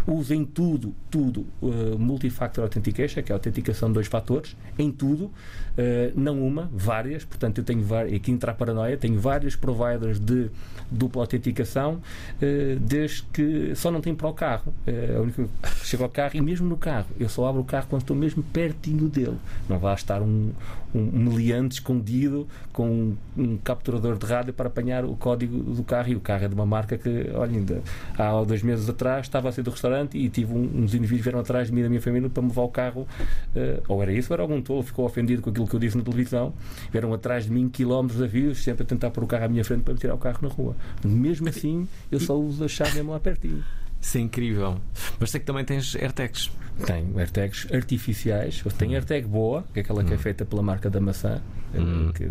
Uso 0.06 0.34
em 0.34 0.44
tudo, 0.44 0.94
tudo, 1.10 1.46
eh, 1.62 1.96
multifactor 1.98 2.64
authentication, 2.64 3.22
que 3.22 3.32
é 3.32 3.34
a 3.34 3.36
autenticação 3.36 3.88
de 3.88 3.94
dois 3.94 4.06
fatores, 4.06 4.56
em 4.78 4.90
tudo, 4.90 5.30
eh, 5.76 6.12
não 6.14 6.46
uma, 6.46 6.70
várias, 6.72 7.24
portanto 7.24 7.58
eu 7.58 7.64
tenho 7.64 7.82
várias, 7.82 8.14
aqui 8.14 8.30
entra 8.30 8.50
a 8.50 8.54
paranoia, 8.54 8.96
tenho 8.96 9.18
vários 9.20 9.56
providers 9.56 10.18
de 10.18 10.50
dupla 10.90 11.22
autenticação, 11.22 12.00
eh, 12.42 12.76
desde 12.80 13.22
que 13.32 13.74
só 13.74 13.90
não 13.90 14.00
tenho 14.00 14.16
para 14.16 14.28
o 14.28 14.34
carro. 14.34 14.74
Eh, 14.86 15.14
a 15.16 15.20
única 15.20 15.48
chego 15.84 16.02
ao 16.02 16.09
carro 16.10 16.32
e 16.34 16.40
mesmo 16.40 16.68
no 16.68 16.76
carro, 16.76 17.06
eu 17.18 17.28
só 17.28 17.46
abro 17.48 17.60
o 17.60 17.64
carro 17.64 17.86
quando 17.88 18.02
estou 18.02 18.16
mesmo 18.16 18.42
pertinho 18.42 19.08
dele. 19.08 19.36
Não 19.68 19.78
vai 19.78 19.94
estar 19.94 20.20
um, 20.22 20.50
um 20.94 21.00
meliante 21.00 21.74
escondido 21.74 22.46
com 22.72 22.88
um, 22.90 23.16
um 23.36 23.56
capturador 23.58 24.18
de 24.18 24.26
rádio 24.26 24.52
para 24.52 24.66
apanhar 24.68 25.04
o 25.04 25.14
código 25.16 25.56
do 25.62 25.82
carro 25.82 26.08
e 26.10 26.16
o 26.16 26.20
carro 26.20 26.44
é 26.44 26.48
de 26.48 26.54
uma 26.54 26.66
marca 26.66 26.98
que, 26.98 27.30
olha, 27.34 27.52
ainda 27.56 27.82
há 28.18 28.42
dois 28.44 28.62
meses 28.62 28.88
atrás 28.88 29.26
estava 29.26 29.48
a 29.48 29.52
sair 29.52 29.64
do 29.64 29.70
restaurante 29.70 30.18
e 30.18 30.28
tive 30.28 30.52
um- 30.52 30.82
uns 30.82 30.94
indivíduos 30.94 31.18
que 31.18 31.22
vieram 31.24 31.40
atrás 31.40 31.68
de 31.68 31.72
mim 31.74 31.80
e 31.80 31.82
da 31.84 31.88
minha 31.88 32.00
família 32.02 32.28
para 32.28 32.42
me 32.42 32.48
levar 32.48 32.62
o 32.62 32.68
carro, 32.68 33.06
eh, 33.54 33.80
ou 33.88 34.02
era 34.02 34.12
isso, 34.12 34.32
ou 34.32 34.34
era 34.34 34.42
algum 34.42 34.60
tolo, 34.60 34.82
ficou 34.82 35.04
ofendido 35.04 35.42
com 35.42 35.50
aquilo 35.50 35.66
que 35.66 35.74
eu 35.74 35.80
disse 35.80 35.96
na 35.96 36.02
televisão, 36.02 36.52
vieram 36.90 37.12
atrás 37.14 37.44
de 37.44 37.50
mim 37.52 37.68
quilómetros 37.68 38.20
a 38.22 38.26
views, 38.26 38.62
sempre 38.62 38.82
a 38.82 38.86
tentar 38.86 39.10
pôr 39.10 39.24
o 39.24 39.26
carro 39.26 39.44
à 39.44 39.48
minha 39.48 39.64
frente 39.64 39.82
para 39.82 39.94
me 39.94 40.00
tirar 40.00 40.14
o 40.14 40.18
carro 40.18 40.38
na 40.42 40.48
rua. 40.48 40.74
Mesmo 41.04 41.48
assim, 41.48 41.86
eu 42.10 42.18
só 42.20 42.38
uso 42.38 42.64
a 42.64 42.68
chave 42.68 42.94
mesmo 42.96 43.12
lá 43.12 43.20
pertinho. 43.20 43.62
Isso 44.00 44.16
é 44.18 44.20
incrível. 44.20 44.78
Mas 45.18 45.30
sei 45.30 45.40
que 45.40 45.46
também 45.46 45.64
tens 45.64 45.94
AirTags. 45.94 46.50
Tenho 46.86 47.18
AirTags 47.18 47.66
artificiais. 47.72 48.62
Eu 48.64 48.70
tenho 48.72 48.92
AirTag 48.94 49.26
boa, 49.26 49.64
que 49.74 49.80
é 49.80 49.82
aquela 49.82 50.02
que 50.02 50.14
é 50.14 50.16
feita 50.18 50.44
pela 50.46 50.62
marca 50.62 50.88
da 50.88 51.00
maçã. 51.00 51.40
eh, 51.74 52.12
que 52.14 52.30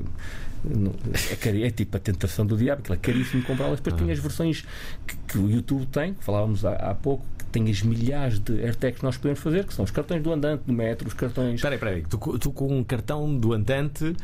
é, 1.32 1.36
cari- 1.36 1.64
é 1.64 1.70
tipo 1.72 1.96
a 1.96 2.00
tentação 2.00 2.46
do 2.46 2.58
diabo, 2.58 2.82
aquilo 2.82 2.96
é 2.96 2.98
caríssimo 2.98 3.44
comprá-las. 3.44 3.80
Depois 3.80 3.96
tem 4.02 4.12
as 4.12 4.20
versões 4.20 4.66
que, 5.08 5.16
que 5.28 5.38
o 5.38 5.50
YouTube 5.50 5.86
tem, 5.86 6.14
que 6.16 6.24
falávamos 6.24 6.66
há, 6.66 6.74
há 6.74 6.96
pouco, 6.96 7.26
que 7.38 7.46
tem 7.46 7.70
as 7.70 7.82
milhares 7.82 8.40
de 8.40 8.60
AirTags 8.62 8.98
que 9.00 9.04
nós 9.06 9.16
podemos 9.18 9.40
fazer, 9.40 9.66
que 9.66 9.74
são 9.74 9.86
os 9.86 9.92
cartões 9.92 10.22
do 10.22 10.34
andante, 10.34 10.64
do 10.66 10.74
metro, 10.74 11.08
os 11.08 11.14
cartões. 11.14 11.56
Espera 11.56 11.76
aí, 11.76 11.78
espera 11.78 11.96
aí. 11.96 12.04
Tu, 12.10 12.40
tu 12.40 12.52
com 12.52 12.78
um 12.78 12.84
cartão 12.84 13.38
do 13.38 13.54
andante 13.54 14.16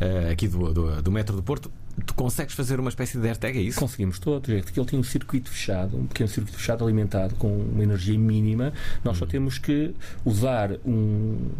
eh, 0.00 0.30
aqui 0.32 0.48
do, 0.48 0.72
do, 0.72 1.02
do 1.02 1.12
metro 1.12 1.36
do 1.36 1.42
Porto, 1.42 1.70
tu 2.06 2.14
consegues 2.14 2.54
fazer 2.54 2.80
uma 2.80 2.88
espécie 2.88 3.18
de 3.18 3.26
AirTag, 3.26 3.58
é 3.58 3.62
isso? 3.62 3.78
Conseguimos 3.78 4.18
todos, 4.18 4.48
é 4.50 4.60
que 4.60 4.78
ele 4.78 4.86
tem 4.88 4.98
um 4.98 5.04
circuito 5.04 5.50
fechado, 5.50 5.96
um 5.96 6.06
pequeno 6.06 6.28
circuito 6.28 6.56
fechado 6.56 6.84
alimentado 6.84 7.34
com 7.36 7.56
uma 7.56 7.82
energia 7.82 8.18
mínima. 8.18 8.72
Nós 9.04 9.16
só 9.16 9.26
temos 9.26 9.58
que 9.58 9.94
usar 10.24 10.72
um. 10.84 11.50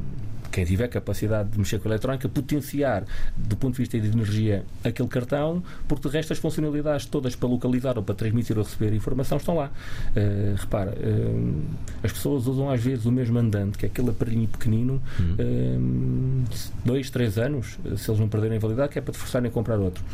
Quem 0.55 0.64
tiver 0.64 0.87
capacidade 0.87 1.49
de 1.49 1.59
mexer 1.59 1.81
com 1.81 1.88
a 1.88 1.90
eletrónica, 1.90 2.29
potenciar 2.29 3.05
do 3.37 3.57
ponto 3.57 3.73
de 3.73 3.79
vista 3.79 3.99
de 3.99 4.07
energia 4.07 4.64
aquele 4.85 5.09
cartão, 5.09 5.61
porque 5.88 6.09
de 6.09 6.14
resto 6.14 6.33
as 6.33 6.38
funcionalidades 6.38 7.07
todas 7.07 7.35
para 7.35 7.49
localizar 7.49 7.99
ou 7.99 8.05
para 8.05 8.14
transmitir 8.14 8.57
ou 8.57 8.62
receber 8.62 8.95
informação 8.95 9.37
estão 9.37 9.57
lá. 9.57 9.73
Uh, 10.17 10.55
repara, 10.57 10.93
uh, 10.93 11.62
as 12.05 12.12
pessoas 12.12 12.47
usam 12.47 12.71
às 12.71 12.81
vezes 12.81 13.05
o 13.05 13.11
mesmo 13.11 13.37
andante, 13.37 13.77
que 13.77 13.85
é 13.85 13.88
aquele 13.88 14.11
aparelhinho 14.11 14.47
pequenino, 14.47 15.03
uh, 15.19 16.45
dois, 16.85 17.11
três 17.11 17.37
anos, 17.37 17.77
se 17.97 18.09
eles 18.09 18.21
não 18.21 18.29
perderem 18.29 18.57
a 18.57 18.61
validade, 18.61 18.93
que 18.93 18.99
é 19.01 19.03
para 19.03 19.11
te 19.11 19.19
forçarem 19.19 19.49
a 19.49 19.53
comprar 19.53 19.81
outro. 19.81 20.05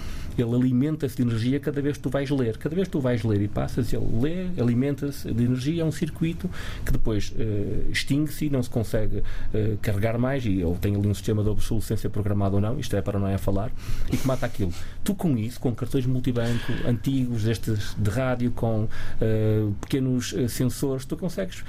Ele 0.41 0.55
alimenta-se 0.55 1.17
de 1.17 1.23
energia 1.23 1.61
cada 1.61 1.81
vez 1.81 1.97
que 1.97 2.03
tu 2.03 2.11
vais 2.11 2.31
ler. 2.31 2.57
Cada 2.57 2.75
vez 2.75 2.89
que 2.89 2.93
tu 2.93 3.01
vais 3.01 3.23
ler 3.23 3.43
e 3.43 3.49
passas, 3.49 3.93
ele 3.93 4.07
lê, 4.21 4.61
alimenta-se 4.61 5.33
de 5.33 5.45
energia. 5.45 5.83
É 5.83 5.85
um 5.85 5.93
circuito 5.93 6.49
que 6.85 6.93
depois 6.93 7.33
uh, 7.33 7.91
extingue-se 7.91 8.47
e 8.47 8.51
não 8.51 8.63
se 8.63 8.71
consegue 8.71 9.19
uh, 9.19 9.77
carregar 9.81 10.19
mais. 10.19 10.45
E 10.45 10.63
ou 10.63 10.77
tem 10.77 10.95
ali 10.97 11.09
um 11.09 11.15
sistema 11.15 11.43
de 11.43 11.49
obsolescência 11.49 12.09
programado 12.11 12.57
ou 12.57 12.61
não, 12.61 12.79
isto 12.79 12.95
é 12.97 13.03
para 13.03 13.19
não 13.19 13.27
é 13.27 13.35
a 13.35 13.39
falar, 13.39 13.71
e 14.13 14.17
que 14.17 14.27
mata 14.27 14.47
aquilo. 14.47 14.73
Tu, 15.05 15.15
com 15.15 15.37
isso, 15.37 15.61
com 15.61 15.75
cartões 15.75 16.07
multibanco 16.07 16.73
antigos, 16.87 17.47
estes 17.47 17.95
de 17.97 18.11
rádio, 18.11 18.51
com 18.51 18.85
uh, 18.85 19.73
pequenos 19.81 20.35
sensores, 20.49 21.05
tu 21.05 21.17
consegues 21.17 21.65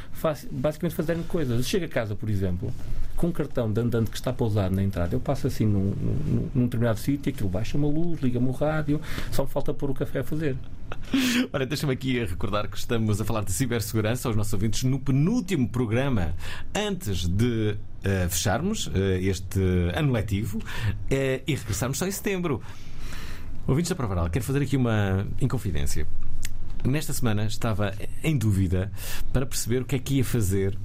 basicamente 0.52 0.96
fazer 0.96 1.18
coisas. 1.28 1.68
Chega 1.68 1.86
a 1.86 1.90
casa, 1.90 2.16
por 2.16 2.30
exemplo, 2.30 2.72
com 3.22 3.32
cartão 3.32 3.72
de 3.72 3.80
andante 3.80 4.10
que 4.10 4.18
está 4.18 4.34
pousado 4.34 4.76
na 4.76 4.82
entrada, 4.82 5.16
eu 5.16 5.20
passo 5.20 5.46
assim 5.46 5.64
num, 5.64 5.94
num, 5.94 6.50
num 6.56 6.64
determinado 6.64 6.98
sítio, 6.98 7.32
aquilo 7.32 7.48
baixa 7.48 7.78
uma 7.78 7.88
luz, 7.88 8.20
liga-me 8.20 8.48
o 8.48 8.52
rádio, 8.52 9.00
só 9.32 9.44
me 9.44 9.50
falta 9.50 9.72
pôr 9.72 9.92
o 9.92 9.94
café 9.94 10.22
a 10.22 10.24
fazer. 10.24 10.58
Ora, 11.54 11.64
deixa-me 11.64 11.94
aqui 11.94 12.18
recordar 12.26 12.68
que 12.68 12.76
estamos 12.76 13.22
a 13.22 13.26
falar 13.26 13.44
de 13.44 13.52
cibersegurança 13.52 14.28
aos 14.28 14.36
nossos 14.36 14.52
ouvintes 14.54 14.82
no 14.82 15.00
penúltimo 15.00 15.70
programa 15.70 16.34
antes 16.74 17.28
de 17.28 17.78
uh, 17.78 18.28
fecharmos 18.28 18.88
uh, 18.88 18.92
este 19.22 19.60
ano 19.94 20.12
letivo 20.12 20.58
uh, 20.58 20.64
e 21.12 21.54
regressarmos 21.54 22.00
só 22.00 22.08
em 22.08 22.12
setembro. 22.12 22.60
Ouvintes 23.68 23.90
da 23.90 23.96
Provaral, 23.96 24.32
quero 24.32 24.44
fazer 24.44 24.64
aqui 24.64 24.76
uma 24.76 25.28
inconfidência. 25.40 26.08
Nesta 26.84 27.14
semana 27.14 27.46
estava 27.46 27.94
em 28.24 28.36
dúvida 28.36 28.92
para 29.32 29.46
perceber 29.46 29.84
o 29.84 29.86
que 29.86 29.96
é 29.96 30.00
que 30.00 30.16
ia 30.16 30.26
fazer 30.26 30.76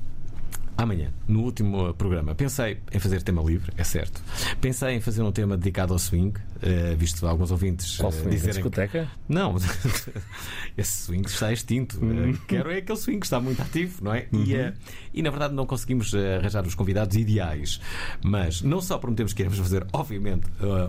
amanhã, 0.76 1.10
no 1.26 1.40
último 1.42 1.94
programa, 1.94 2.34
pensei 2.34 2.78
em 2.92 2.98
fazer 2.98 3.22
tema 3.22 3.42
livre, 3.42 3.72
é 3.76 3.84
certo. 3.84 4.22
Pensei 4.60 4.94
em 4.94 5.00
fazer 5.00 5.22
um 5.22 5.32
tema 5.32 5.56
dedicado 5.56 5.92
ao 5.92 5.98
swing, 5.98 6.38
eh, 6.62 6.94
visto 6.98 7.26
alguns 7.26 7.50
ouvintes 7.50 7.96
Qual 7.96 8.12
foi? 8.12 8.26
A 8.26 8.30
dizerem. 8.30 8.54
discoteca? 8.54 9.08
Não, 9.28 9.56
esse 10.76 11.04
swing 11.04 11.26
está 11.26 11.52
extinto. 11.52 11.98
Hum. 12.04 12.32
Eh, 12.34 12.38
Quero 12.46 12.70
é 12.70 12.78
aquele 12.78 12.98
swing 12.98 13.20
que 13.20 13.26
está 13.26 13.40
muito 13.40 13.60
ativo, 13.62 14.04
não 14.04 14.14
é? 14.14 14.26
E, 14.32 14.54
eh, 14.54 14.72
e 15.14 15.22
na 15.22 15.30
verdade 15.30 15.54
não 15.54 15.66
conseguimos 15.66 16.12
eh, 16.14 16.36
arranjar 16.36 16.66
os 16.66 16.74
convidados 16.74 17.16
ideais. 17.16 17.80
Mas 18.22 18.62
não 18.62 18.80
só 18.80 18.98
prometemos 18.98 19.32
que 19.32 19.42
iremos 19.42 19.58
fazer, 19.58 19.86
obviamente, 19.92 20.46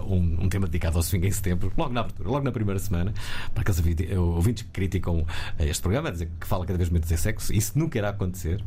um, 0.08 0.43
um 0.45 0.50
tema 0.50 0.65
dedicado 0.67 0.97
ao 0.97 1.04
swing 1.04 1.28
em 1.28 1.32
setembro, 1.32 1.71
logo 1.78 1.93
na 1.93 2.02
abertura, 2.02 2.30
logo 2.30 2.43
na 2.43 2.52
primeira 2.52 2.80
semana, 2.80 3.13
para 3.54 3.62
aqueles 3.62 3.80
ouvi- 3.80 4.15
ouvintes 4.17 4.63
que 4.63 4.69
criticam 4.69 5.26
este 5.60 5.82
programa, 5.82 6.12
dizer 6.12 6.30
que 6.39 6.45
fala 6.47 6.65
cada 6.65 6.78
vez 6.78 6.89
menos 6.89 7.12
em 7.12 7.17
sexo, 7.17 7.54
isso 7.54 7.78
nunca 7.78 7.97
irá 7.97 8.10
acontecer. 8.10 8.63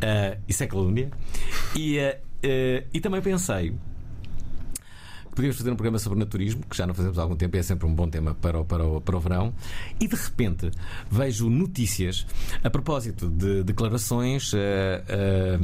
Eh, 0.00 0.38
isso 0.48 0.62
é 0.62 0.63
calúnia. 0.68 1.10
E, 1.76 1.98
eh, 2.42 2.84
e 2.92 3.00
também 3.00 3.20
pensei. 3.22 3.74
Podíamos 5.34 5.56
fazer 5.58 5.72
um 5.72 5.74
programa 5.74 5.98
sobre 5.98 6.16
naturismo, 6.20 6.62
que 6.70 6.76
já 6.76 6.86
não 6.86 6.94
fazemos 6.94 7.18
há 7.18 7.22
algum 7.22 7.34
tempo, 7.34 7.56
é 7.56 7.62
sempre 7.62 7.88
um 7.88 7.92
bom 7.92 8.08
tema 8.08 8.36
para 8.36 8.60
o, 8.60 8.64
para 8.64 8.84
o, 8.86 9.00
para 9.00 9.16
o 9.16 9.18
verão. 9.20 9.52
E 9.98 10.06
de 10.06 10.14
repente 10.14 10.70
vejo 11.10 11.50
notícias 11.50 12.24
a 12.62 12.70
propósito 12.70 13.28
de 13.28 13.64
declarações 13.64 14.52
eh, 14.54 15.02
eh, 15.08 15.58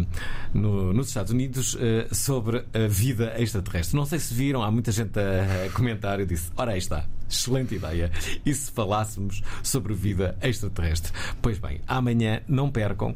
no- 0.53 0.93
nos 0.93 1.07
Estados 1.07 1.31
Unidos 1.31 1.77
eh, 1.79 2.09
sobre 2.13 2.65
a 2.75 2.89
vida 2.89 3.33
extraterrestre. 3.41 3.97
Não 3.97 4.05
sei 4.07 4.19
se 4.19 4.35
viram, 4.35 4.61
há 4.65 4.73
muita 4.73 4.91
gente 4.91 5.17
a, 5.21 5.67
a 5.67 5.71
comentar. 5.71 6.19
Eu 6.19 6.27
disse: 6.27 6.51
ora, 6.57 6.73
aí 6.73 6.79
está. 6.79 7.05
Excelente 7.31 7.77
ideia. 7.77 8.11
E 8.45 8.53
se 8.53 8.71
falássemos 8.73 9.41
sobre 9.63 9.95
vida 9.95 10.37
extraterrestre? 10.43 11.13
Pois 11.41 11.59
bem, 11.59 11.81
amanhã 11.87 12.43
não 12.49 12.69
percam. 12.71 13.15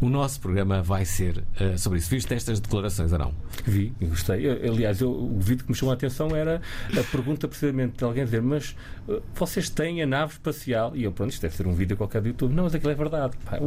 O 0.00 0.08
nosso 0.08 0.40
programa 0.40 0.82
vai 0.82 1.04
ser 1.04 1.44
eh, 1.58 1.76
sobre 1.76 1.98
isso. 1.98 2.08
Viste 2.10 2.32
estas 2.32 2.58
declarações 2.58 3.12
ou 3.12 3.18
não? 3.18 3.34
Vi, 3.66 3.92
gostei. 4.00 4.46
Eu- 4.46 4.72
Aliás, 4.72 5.00
eu- 5.00 5.10
o 5.12 5.38
vídeo 5.38 5.64
que 5.64 5.70
me 5.70 5.76
chamou 5.76 5.92
a 5.92 5.94
atenção 5.94 6.34
era 6.34 6.62
a 6.98 7.02
pergunta 7.12 7.46
precisamente 7.46 7.98
de 7.98 8.04
alguém 8.04 8.24
dizer: 8.24 8.40
Mas 8.40 8.74
uh, 9.06 9.20
vocês 9.34 9.68
têm 9.68 10.02
a 10.02 10.06
nave 10.06 10.32
espacial? 10.32 10.96
E 10.96 11.04
eu, 11.04 11.12
pronto, 11.12 11.30
isto 11.30 11.42
deve 11.42 11.54
ser 11.54 11.66
um 11.66 11.74
vídeo 11.74 11.96
qualquer 11.96 12.22
do 12.22 12.28
YouTube. 12.28 12.54
Não, 12.54 12.64
mas 12.64 12.74
aquilo 12.74 12.92
é 12.92 12.94
verdade. 12.94 13.36
Pá, 13.44 13.58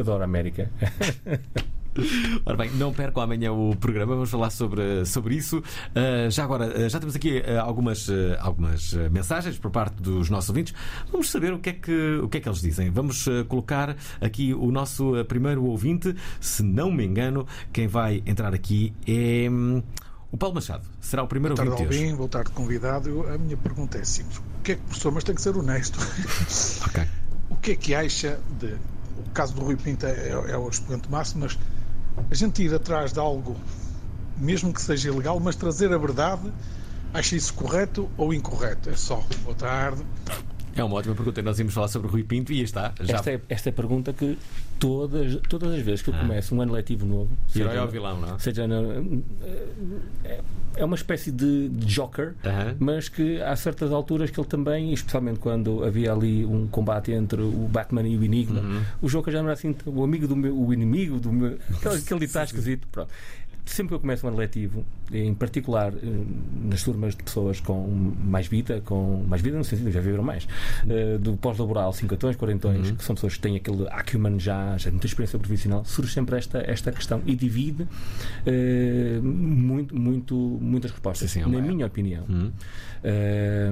adoro 0.00 0.22
a 0.22 0.24
América. 0.24 0.70
Ora 2.44 2.56
bem, 2.56 2.70
não 2.72 2.92
percam 2.92 3.22
amanhã 3.22 3.52
o 3.52 3.74
programa, 3.76 4.14
vamos 4.14 4.30
falar 4.30 4.50
sobre, 4.50 5.04
sobre 5.04 5.34
isso. 5.34 5.58
Uh, 5.58 6.30
já 6.30 6.44
agora, 6.44 6.66
uh, 6.66 6.88
já 6.88 6.98
temos 6.98 7.16
aqui 7.16 7.38
uh, 7.38 7.60
algumas, 7.60 8.08
algumas 8.38 8.92
mensagens 9.10 9.58
por 9.58 9.70
parte 9.70 10.02
dos 10.02 10.30
nossos 10.30 10.50
ouvintes. 10.50 10.74
Vamos 11.10 11.30
saber 11.30 11.52
o 11.52 11.58
que 11.58 11.70
é 11.70 11.72
que, 11.72 12.20
o 12.22 12.28
que, 12.28 12.38
é 12.38 12.40
que 12.40 12.48
eles 12.48 12.60
dizem. 12.60 12.90
Vamos 12.90 13.26
colocar 13.48 13.96
aqui 14.20 14.54
o 14.54 14.70
nosso 14.70 15.12
primeiro 15.26 15.64
ouvinte. 15.64 16.14
Se 16.40 16.62
não 16.62 16.90
me 16.90 17.04
engano, 17.04 17.46
quem 17.72 17.86
vai 17.86 18.22
entrar 18.26 18.54
aqui 18.54 18.94
é 19.06 19.48
hum, 19.50 19.82
o 20.30 20.36
Paulo 20.36 20.54
Machado. 20.56 20.86
Será 21.00 21.22
o 21.22 21.28
primeiro 21.28 21.54
ouvinte 21.58 21.82
hoje. 21.82 21.98
Albim. 22.04 22.16
Boa 22.16 22.28
tarde, 22.28 22.50
convidado. 22.50 23.26
A 23.28 23.38
minha 23.38 23.56
pergunta 23.56 23.98
é 23.98 24.04
simples. 24.04 24.38
O 24.38 24.62
que 24.62 24.72
é 24.72 24.74
que, 24.74 24.82
professor, 24.82 25.12
mas 25.12 25.24
tem 25.24 25.34
que 25.34 25.42
ser 25.42 25.56
honesto. 25.56 25.98
Ok. 26.86 27.06
o 27.50 27.56
que 27.56 27.72
é 27.72 27.76
que 27.76 27.94
acha 27.94 28.38
de. 28.58 28.74
O 29.18 29.30
caso 29.32 29.54
do 29.54 29.62
Rui 29.62 29.76
Pinto 29.76 30.06
é, 30.06 30.28
é 30.30 30.58
o 30.58 30.68
expoente 30.68 31.10
máximo, 31.10 31.44
mas 31.44 31.58
a 32.30 32.34
gente 32.34 32.62
ir 32.62 32.74
atrás 32.74 33.12
de 33.12 33.18
algo, 33.18 33.56
mesmo 34.36 34.72
que 34.72 34.80
seja 34.80 35.08
ilegal, 35.08 35.38
mas 35.40 35.56
trazer 35.56 35.92
a 35.92 35.98
verdade, 35.98 36.52
acha 37.12 37.36
isso 37.36 37.54
correto 37.54 38.08
ou 38.16 38.32
incorreto? 38.34 38.90
É 38.90 38.96
só. 38.96 39.24
Boa 39.44 39.56
tarde. 39.56 40.04
É 40.76 40.84
uma 40.84 40.96
ótima 40.96 41.14
pergunta. 41.14 41.40
Nós 41.42 41.58
íamos 41.58 41.72
falar 41.74 41.88
sobre 41.88 42.08
o 42.08 42.10
Rui 42.10 42.22
Pinto 42.22 42.52
e 42.52 42.60
está. 42.62 42.92
Já 43.00 43.14
Esta, 43.16 43.30
é, 43.32 43.40
esta 43.48 43.68
é 43.68 43.70
a 43.70 43.72
pergunta 43.72 44.12
que 44.12 44.36
todas, 44.78 45.36
todas 45.48 45.72
as 45.72 45.80
vezes 45.82 46.02
que 46.02 46.10
eu 46.10 46.14
Ah. 46.14 46.18
começo 46.20 46.54
um 46.54 46.60
ano 46.60 46.72
letivo 46.72 47.06
novo, 47.06 47.30
Herói 47.54 47.70
seja- 47.70 47.82
ou 47.82 47.88
vilão, 47.88 48.20
não 48.20 48.34
é? 48.34 48.38
seja 48.38 48.64
é- 50.24 50.40
é 50.76 50.84
uma 50.84 50.94
espécie 50.96 51.32
de 51.32 51.70
Joker, 51.70 52.34
Aham. 52.44 52.76
mas 52.78 53.08
que 53.08 53.40
há 53.40 53.56
certas 53.56 53.90
alturas 53.90 54.28
que 54.30 54.38
ele 54.38 54.46
também, 54.46 54.92
especialmente 54.92 55.38
quando 55.38 55.82
havia 55.82 56.12
ali 56.12 56.44
um 56.44 56.66
combate 56.66 57.12
entre 57.12 57.40
o 57.40 57.66
Batman 57.72 58.06
e 58.06 58.16
o 58.16 58.22
Enigma, 58.22 58.60
Uhum. 58.60 58.82
o 59.00 59.08
Joker 59.08 59.32
já 59.32 59.38
não 59.38 59.46
era 59.48 59.54
assim 59.54 59.74
o 59.86 60.04
amigo 60.04 60.28
do 60.28 60.36
meu, 60.36 60.54
o 60.56 60.72
inimigo 60.74 61.18
do 61.18 61.32
meu. 61.32 61.58
Aquele, 61.74 61.94
aquele 61.96 62.20
ditado 62.20 62.46
esquisito. 62.46 62.86
Pronto. 62.92 63.08
Sempre 63.66 63.88
que 63.88 63.94
eu 63.94 64.00
começo 64.00 64.24
um 64.24 64.28
ano 64.28 64.38
letivo, 64.38 64.84
em 65.12 65.34
particular 65.34 65.92
eh, 65.92 66.24
nas 66.64 66.84
turmas 66.84 67.16
de 67.16 67.22
pessoas 67.24 67.58
com 67.60 67.84
mais 68.24 68.46
vida, 68.46 68.80
com 68.84 69.24
mais 69.28 69.42
vida 69.42 69.58
no 69.58 69.64
sentido 69.64 69.86
de 69.86 69.92
já 69.92 70.00
viveram 70.00 70.22
mais, 70.22 70.46
eh, 70.88 71.18
do 71.18 71.36
pós-laboral, 71.36 71.92
cinquentões, 71.92 72.36
quarentões, 72.36 72.92
que 72.92 73.02
são 73.04 73.16
pessoas 73.16 73.34
que 73.34 73.40
têm 73.40 73.56
aquele 73.56 73.86
acumen 73.88 74.38
já, 74.38 74.78
já 74.78 74.88
muita 74.90 75.06
experiência 75.06 75.36
profissional, 75.38 75.84
surge 75.84 76.12
sempre 76.12 76.36
esta, 76.38 76.58
esta 76.58 76.92
questão 76.92 77.20
e 77.26 77.34
divide 77.34 77.88
eh, 78.46 79.18
muito, 79.20 79.94
muito, 79.98 80.34
muitas 80.36 80.92
respostas. 80.92 81.28
Sim, 81.32 81.42
sim, 81.42 81.48
é 81.52 81.60
Na 81.60 81.60
minha 81.60 81.86
opinião, 81.86 82.24
Hum. 82.30 82.52
eh, 83.02 83.70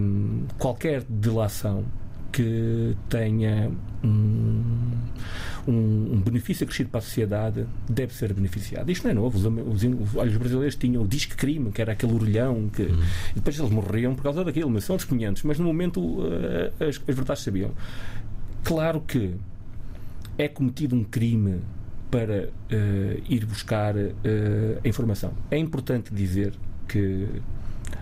qualquer 0.59 1.05
delação 1.09 1.85
que 2.35 2.97
tenha 3.09 3.71
um, 4.03 4.63
um- 5.69 6.21
benefício 6.21 6.65
acrescido 6.65 6.91
para 6.91 6.99
a 6.99 7.03
sociedade 7.03 7.65
deve 7.89 8.13
ser 8.13 8.33
beneficiada. 8.35 8.91
Isto 8.91 9.05
não 9.05 9.11
é 9.13 9.15
novo. 9.15 9.39
Os, 9.39 9.45
os, 9.85 10.15
os, 10.15 10.37
brasileiros 10.37 10.75
tinham 10.75 11.05
o 11.05 11.07
disque 11.07 11.37
crime, 11.37 11.71
que 11.71 11.81
era 11.81 11.93
aquele 11.93 12.13
orelhão, 12.13 12.69
que 12.69 12.83
Uhum. 12.83 13.03
e 13.31 13.35
depois 13.37 13.57
eles 13.57 13.71
morriam 13.71 14.17
por 14.17 14.23
causa 14.25 14.43
daquilo, 14.45 14.69
mas 14.69 14.83
são 14.83 14.97
dos 14.97 15.05
500. 15.05 15.45
Mas 15.45 15.59
no 15.61 15.67
momento 15.67 16.19
eh, 16.27 16.73
as, 16.89 17.01
as 17.09 17.15
verdades 17.15 17.43
sabiam. 17.45 17.71
Claro 18.65 19.01
que 19.03 19.35
é 20.37 20.49
cometido 20.49 20.97
um 20.97 21.05
crime 21.05 21.61
para 22.11 22.49
eh, 22.69 23.21
ir 23.29 23.47
buscar 23.47 23.95
eh, 23.97 24.11
a 24.85 24.89
informação. 24.89 25.33
É 25.53 25.57
importante 25.59 26.13
dizer 26.13 26.53
que 26.89 27.29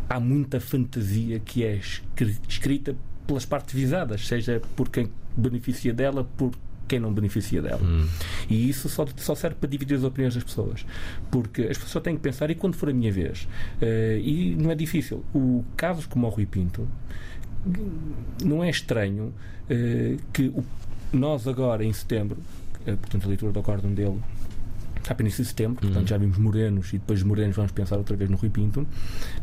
há 0.09 0.19
muita 0.19 0.59
fantasia 0.59 1.39
que 1.39 1.63
é 1.65 1.77
escri- 1.77 2.39
escrita 2.49 2.97
pelas 3.27 3.45
partes 3.45 3.75
visadas, 3.75 4.27
seja 4.27 4.61
por 4.77 4.89
quem 4.89 5.09
beneficia 5.37 5.93
dela, 5.95 6.25
por 6.37 6.53
quem 6.89 6.99
não 7.01 7.13
beneficia 7.13 7.63
dela. 7.63 7.81
E 8.51 8.69
isso 8.69 8.89
só, 8.89 9.07
só 9.17 9.35
serve 9.35 9.57
para 9.57 9.69
dividir 9.69 9.97
as 9.97 10.05
opiniões 10.05 10.35
das 10.35 10.45
pessoas. 10.45 10.85
Porque 11.31 11.63
as 11.63 11.79
pessoas 11.79 12.03
têm 12.05 12.17
que 12.17 12.21
pensar, 12.23 12.51
e 12.51 12.55
quando 12.55 12.75
for 12.75 12.91
a 12.91 12.93
minha 12.93 13.11
vez? 13.13 13.49
Eh, 13.81 14.21
e 14.23 14.57
não 14.57 14.71
é 14.71 14.75
difícil. 14.75 15.25
O, 15.35 15.65
casos 15.77 16.05
como 16.07 16.27
o 16.27 16.31
Rui 16.31 16.45
Pinto, 16.45 16.87
não 18.45 18.63
é 18.63 18.69
estranho 18.71 19.33
eh, 19.71 20.17
que 20.33 20.49
o- 20.49 20.65
nós 21.13 21.47
agora 21.47 21.85
em 21.85 21.93
setembro, 21.93 22.39
eh, 22.87 22.97
portanto 22.97 23.25
a 23.25 23.29
leitura 23.29 23.53
do 23.53 23.61
acórdão 23.61 23.93
dele 23.95 24.19
início 25.21 25.43
de 25.43 25.49
setembro, 25.49 25.81
portanto 25.81 26.09
já 26.09 26.17
vimos 26.17 26.39
morenos 26.39 26.89
e 26.93 26.99
depois 26.99 27.19
de 27.19 27.25
morenos 27.25 27.57
vamos 27.57 27.73
pensar 27.73 27.97
outra 27.97 28.17
vez 28.17 28.31
no 28.31 28.37
Rui 28.37 28.51
Pinto, 28.51 28.87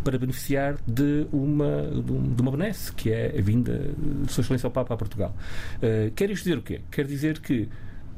para 0.04 0.18
beneficiar 0.18 0.78
de 0.88 1.28
uma, 1.32 1.82
de 2.04 2.12
um- 2.12 2.36
uma 2.42 2.52
benesse, 2.52 2.92
que 2.94 3.12
é 3.12 3.36
a 3.38 3.42
vinda 3.42 3.92
de 4.24 4.32
Sua 4.32 4.42
Excelência 4.42 4.68
ao 4.68 4.72
Papa 4.72 4.94
a 4.94 4.98
Portugal. 4.98 5.36
Eh, 5.82 6.12
quer 6.16 6.30
isto 6.30 6.44
dizer 6.44 6.58
o 6.58 6.62
quê? 6.62 6.82
Quer 6.90 7.06
dizer 7.06 7.40
que 7.40 7.68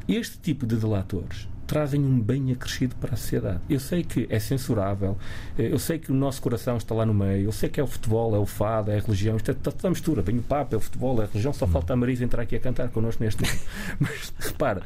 este 0.08 0.38
tipo 0.38 0.65
de 0.65 0.75
delatores 0.77 1.47
trazem 1.67 2.01
um 2.04 2.19
bem 2.19 2.51
acrescido 2.51 2.95
para 2.97 3.13
a 3.13 3.15
sociedade. 3.15 3.60
Eu 3.69 3.80
sei 3.80 4.04
que 4.04 4.27
é 4.30 4.38
censurável, 4.39 5.17
eh, 5.58 5.69
eu 5.71 5.80
sei 5.80 5.97
que 5.99 6.12
o 6.12 6.13
nosso 6.15 6.41
coração 6.41 6.75
está 6.75 6.93
lá 6.93 7.06
no 7.06 7.13
meio, 7.13 7.45
eu 7.45 7.51
sei 7.54 7.69
que 7.69 7.80
é 7.80 7.84
o 7.84 7.88
futebol, 7.88 8.36
é 8.36 8.39
o 8.39 8.45
fado, 8.45 8.91
é 8.91 8.97
a 8.97 9.01
religião, 9.01 9.38
isto 9.38 9.51
é 9.51 9.54
toda 9.54 9.88
a 9.88 9.89
mistura. 9.89 10.21
Vem 10.21 10.38
o 10.38 10.41
Papa, 10.41 10.75
é 10.75 10.77
o 10.77 10.82
futebol, 10.82 11.21
é 11.21 11.23
a 11.23 11.27
religião, 11.27 11.54
só 11.54 11.65
falta 11.65 11.93
a 11.93 11.95
Marisa 11.95 12.25
entrar 12.25 12.41
aqui 12.41 12.58
a 12.58 12.60
cantar 12.60 12.89
connosco 12.89 13.23
neste 13.23 13.41
momento. 13.41 13.63
Mas 14.01 14.34
repara, 14.39 14.82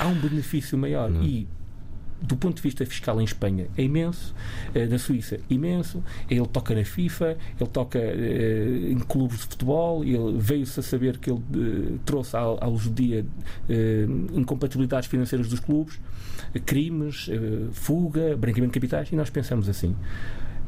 há 0.00 0.06
um 0.06 0.14
benefício 0.18 0.78
maior 0.78 1.10
e 1.22 1.46
do 2.20 2.36
ponto 2.36 2.56
de 2.56 2.62
vista 2.62 2.84
fiscal 2.84 3.20
em 3.20 3.24
Espanha 3.24 3.68
é 3.76 3.82
imenso, 3.82 4.34
eh, 4.74 4.86
na 4.86 4.98
Suíça 4.98 5.38
imenso, 5.48 6.02
ele 6.28 6.46
toca 6.46 6.74
na 6.74 6.84
FIFA, 6.84 7.36
ele 7.58 7.70
toca 7.70 7.98
eh, 7.98 8.90
em 8.90 8.98
clubes 8.98 9.38
de 9.38 9.46
futebol, 9.46 10.04
ele 10.04 10.36
veio-se 10.38 10.80
a 10.80 10.82
saber 10.82 11.18
que 11.18 11.30
ele 11.30 11.42
eh, 11.54 11.98
trouxe 12.04 12.36
ao, 12.36 12.62
ao 12.62 12.76
dia 12.76 13.24
incompatibilidades 14.34 15.08
financeiras 15.08 15.48
dos 15.48 15.60
clubes, 15.60 16.00
crimes, 16.64 17.28
fuga, 17.72 18.36
branqueamento 18.36 18.72
de 18.72 18.80
capitais, 18.80 19.10
e 19.12 19.16
nós 19.16 19.30
pensamos 19.30 19.68
assim. 19.68 19.94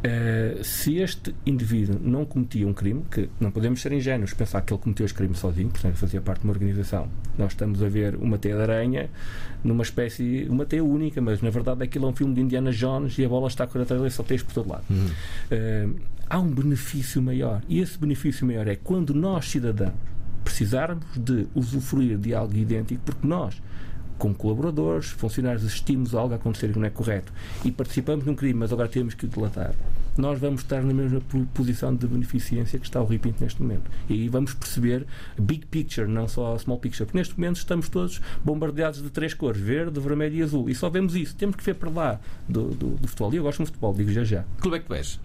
Eh, 0.03 0.61
se 0.63 0.97
este 0.97 1.35
indivíduo 1.45 1.99
não 2.03 2.25
cometia 2.25 2.67
um 2.67 2.73
crime, 2.73 3.05
que 3.11 3.29
não 3.39 3.51
podemos 3.51 3.83
ser 3.83 3.93
ingênuos, 3.93 4.33
pensar 4.33 4.63
que 4.63 4.73
ele 4.73 4.81
cometeu 4.81 5.05
este 5.05 5.15
crime 5.15 5.35
sozinho, 5.35 5.69
portanto 5.69 5.97
fazia 5.97 6.21
parte 6.21 6.41
de 6.41 6.47
uma 6.47 6.53
organização. 6.53 7.09
Nós 7.37 7.53
estamos 7.53 7.83
a 7.83 7.89
ver 7.89 8.17
uma 8.17 8.39
teia 8.39 8.57
de 8.57 8.63
aranha 8.63 9.11
numa 9.63 9.83
espécie, 9.83 10.47
uma 10.49 10.65
teia 10.65 10.83
única, 10.83 11.21
mas 11.21 11.43
na 11.43 11.51
verdade 11.51 11.83
aquilo 11.83 12.07
é 12.07 12.09
um 12.09 12.17
filme 12.17 12.35
de 12.35 12.41
Indiana 12.41 12.73
Jones 12.73 13.19
e 13.19 13.25
a 13.25 13.29
bola 13.29 13.49
está 13.49 13.65
a 13.65 13.67
correr 13.67 13.83
atrás 13.83 14.01
dele 14.01 14.11
e 14.11 14.15
só 14.15 14.23
teias 14.23 14.43
por 14.43 14.55
todo 14.55 14.71
lado. 14.71 14.85
Eh, 15.51 15.89
há 16.29 16.39
um 16.39 16.49
benefício 16.49 17.21
maior 17.21 17.61
e 17.69 17.81
esse 17.81 17.99
benefício 17.99 18.47
maior 18.47 18.67
é 18.69 18.77
quando 18.77 19.13
nós, 19.13 19.51
cidadãos, 19.51 19.93
precisarmos 20.43 21.05
de 21.15 21.47
usufruir 21.55 22.17
de 22.17 22.35
algo 22.35 22.57
idêntico, 22.57 23.03
porque 23.05 23.27
nós 23.27 23.61
como 24.21 24.35
colaboradores, 24.35 25.07
funcionários, 25.07 25.65
assistimos 25.65 26.15
a 26.15 26.21
algo 26.21 26.35
a 26.35 26.37
acontecer 26.37 26.73
que 26.73 26.79
não 26.79 26.87
é 26.87 26.91
correto 26.91 27.33
e 27.65 27.73
participamos 27.73 28.25
num 28.25 28.35
crime, 28.35 28.61
mas 28.61 28.73
agora 28.73 28.89
temos 28.89 29.15
que 29.15 29.25
o 29.25 29.29
delatar. 29.29 29.75
nós 30.19 30.39
vamos 30.39 30.61
estar 30.61 30.83
na 30.83 30.93
mesma 30.93 31.21
po- 31.23 31.47
posição 31.55 31.95
de 31.97 32.07
beneficência 32.07 32.79
que 32.79 32.85
está 32.85 33.01
o 33.01 33.05
Rui 33.05 33.19
Pinto 33.19 33.43
neste 33.43 33.63
momento. 33.63 33.91
E 34.09 34.13
aí 34.13 34.29
vamos 34.29 34.53
perceber 34.53 35.07
big 35.39 35.65
picture, 35.67 36.07
não 36.07 36.29
só 36.29 36.59
small 36.59 36.79
picture. 36.79 37.07
Porque 37.07 37.17
neste 37.19 37.39
momento 37.39 37.57
estamos 37.57 37.89
todos 37.89 38.21
bombardeados 38.45 39.03
de 39.03 39.09
três 39.09 39.33
cores: 39.33 39.61
verde, 39.61 39.99
vermelho 39.99 40.37
e 40.37 40.43
azul. 40.43 40.69
E 40.69 40.75
só 40.75 40.91
vemos 40.91 41.15
isso. 41.17 41.35
Temos 41.37 41.57
que 41.57 41.65
ver 41.65 41.75
para 41.77 41.89
lá 41.91 42.21
do, 42.49 42.69
do, 42.69 42.89
do 42.97 43.09
futebol. 43.09 43.33
E 43.33 43.37
eu 43.39 43.43
gosto 43.45 43.61
muito 43.61 43.69
de 43.71 43.73
futebol, 43.79 43.95
digo 43.95 44.13
já 44.13 44.23
já. 44.25 44.43
Que 44.57 44.63
clube 44.63 44.77
é 44.77 44.81
que 44.81 44.87
tu 44.87 44.95
és? 44.95 45.19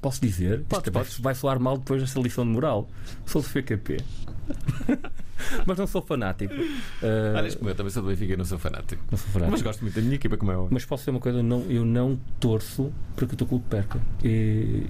Posso 0.00 0.20
dizer? 0.20 0.60
Isto 0.62 0.90
vai- 0.90 1.02
podes. 1.04 1.18
vai 1.20 1.34
soar 1.34 1.60
mal 1.60 1.78
depois 1.78 2.00
desta 2.02 2.18
lição 2.20 2.44
de 2.44 2.50
moral. 2.50 2.88
Sou 3.24 3.40
do 3.40 3.48
FKP. 3.48 3.98
Mas 5.66 5.78
não 5.78 5.86
sou 5.86 6.02
fanático. 6.02 6.54
Ah, 7.02 7.34
Olha, 7.36 7.48
eu 7.48 7.74
também 7.74 7.90
sou 7.90 8.02
do 8.02 8.08
Benfica 8.08 8.32
e 8.32 8.36
não 8.36 8.44
sou 8.44 8.58
fanático. 8.58 9.02
não 9.10 9.18
sou 9.18 9.28
fanático. 9.28 9.52
Mas 9.52 9.62
gosto 9.62 9.80
muito 9.82 9.94
da 9.94 10.00
minha 10.02 10.14
equipa, 10.14 10.36
como 10.36 10.52
é 10.52 10.56
óbvio. 10.56 10.68
Mas 10.72 10.84
posso 10.84 11.02
dizer 11.02 11.10
uma 11.10 11.20
coisa, 11.20 11.42
não, 11.42 11.62
eu 11.68 11.84
não 11.84 12.18
torço 12.40 12.92
para 13.14 13.26
que 13.26 13.34
o 13.34 13.36
teu 13.36 13.46
clube 13.46 13.64
perca. 13.68 14.00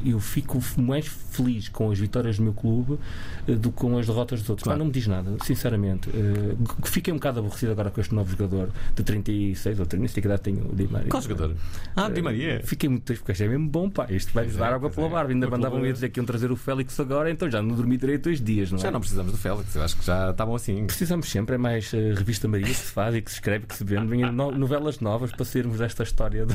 Eu 0.05 0.19
fico 0.21 0.59
mais 0.79 1.07
feliz 1.07 1.69
com 1.69 1.91
as 1.91 1.99
vitórias 1.99 2.37
do 2.39 2.43
meu 2.43 2.53
clube 2.53 2.99
eh, 3.47 3.53
do 3.55 3.71
que 3.71 3.77
com 3.79 3.97
as 3.99 4.07
derrotas 4.07 4.41
dos 4.41 4.51
outros. 4.51 4.65
Claro. 4.65 4.79
Não 4.79 4.87
me 4.87 4.93
diz 4.93 5.07
nada, 5.07 5.37
sinceramente. 5.45 6.09
Eh, 6.11 6.57
g- 6.85 6.91
Fiquei 6.91 7.13
um 7.13 7.17
bocado 7.17 7.41
aborrecido 7.41 7.73
agora 7.73 7.91
com 7.91 8.01
este 8.01 8.15
novo 8.15 8.31
jogador 8.31 8.71
de 8.95 9.03
36 9.03 9.79
ou 9.81 9.87
30, 9.87 10.01
nem 10.01 10.09
sei 10.09 10.21
que 10.21 10.27
idade 10.29 10.43
tem 10.43 10.55
o 10.55 10.75
Di 10.75 10.89
Maria. 10.89 11.09
Qual 11.11 11.23
jogador? 11.23 11.55
Ah, 11.95 12.09
Di 12.09 12.23
Maria. 12.23 12.61
Fiquei 12.65 12.89
muito 12.89 13.03
triste 13.05 13.21
porque 13.21 13.33
achei 13.33 13.49
mesmo 13.49 13.69
bom, 13.69 13.89
pá. 13.91 14.07
Isto 14.11 14.33
vai-nos 14.33 14.55
Pois 14.55 14.65
é, 14.65 14.69
dar 14.69 14.75
água 14.75 14.91
pela 14.91 15.07
é. 15.07 15.11
barba. 15.11 15.33
Ainda 15.33 15.47
Uma 15.47 15.57
mandavam 15.57 15.79
pela- 15.79 15.91
a 15.91 15.93
dizer 15.93 16.09
que 16.09 16.19
iam 16.21 16.25
trazer 16.27 16.51
o 16.51 16.57
Félix 16.57 16.99
agora, 16.99 17.31
então 17.31 17.51
já 17.51 17.61
não 17.63 17.75
dormi 17.77 17.97
direito 17.97 18.25
dois 18.25 18.41
dias, 18.41 18.71
não 18.73 18.79
é? 18.79 18.83
Já 18.83 18.91
não 18.91 19.01
precisamos 19.01 19.33
do 19.33 19.39
Félix, 19.39 19.75
eu 19.75 19.83
acho 19.83 19.97
que 19.97 20.05
já 20.05 20.33
estavam 20.37 20.55
assim. 20.55 20.87
Precisamos 20.87 21.29
sempre, 21.31 21.55
é 21.57 21.59
mais 21.59 21.93
eh, 21.93 22.13
revista 22.15 22.47
Maria 22.47 22.67
que 22.67 22.75
se 22.75 22.93
faz 22.93 23.15
e 23.15 23.23
que 23.23 23.31
se 23.31 23.37
escreve, 23.39 23.67
que 23.67 23.75
se 23.75 23.83
vende. 23.85 24.17
No- 24.17 24.51
novelas 24.53 25.01
novas 25.01 25.33
para 25.33 25.45
sairmos 25.45 25.79
desta 25.79 26.03
história. 26.03 26.47
De... 26.47 26.55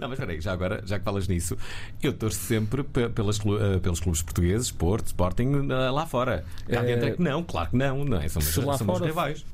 Não, 0.00 0.08
mas 0.08 0.12
espera 0.12 0.32
aí, 0.32 0.40
já 0.40 0.52
agora, 0.52 0.82
já 0.84 0.98
que 0.98 1.04
falas 1.04 1.28
nisso, 1.28 1.56
eu 2.02 2.12
torço 2.12 2.38
sempre 2.40 2.82
pe- 2.82 3.08
pelas, 3.08 3.38
eh, 3.38 3.78
pelos 3.80 4.00
clubes 4.00 4.22
portugueses, 4.22 4.70
Porto, 4.70 5.06
Sporting, 5.06 5.68
eh, 5.70 5.90
lá 5.90 6.06
fora. 6.06 6.44
Cá 6.68 6.82
dentro 6.82 7.08
é 7.08 7.10
que 7.12 7.22
não, 7.22 7.42
claro 7.44 7.70
que 7.70 7.76
não, 7.76 8.04
não 8.04 8.18
é? 8.20 8.28
São 8.28 8.42
se 8.42 8.60
lá 8.60 8.76
são 8.76 8.86
fora- 8.86 9.06
rivais. 9.06 9.44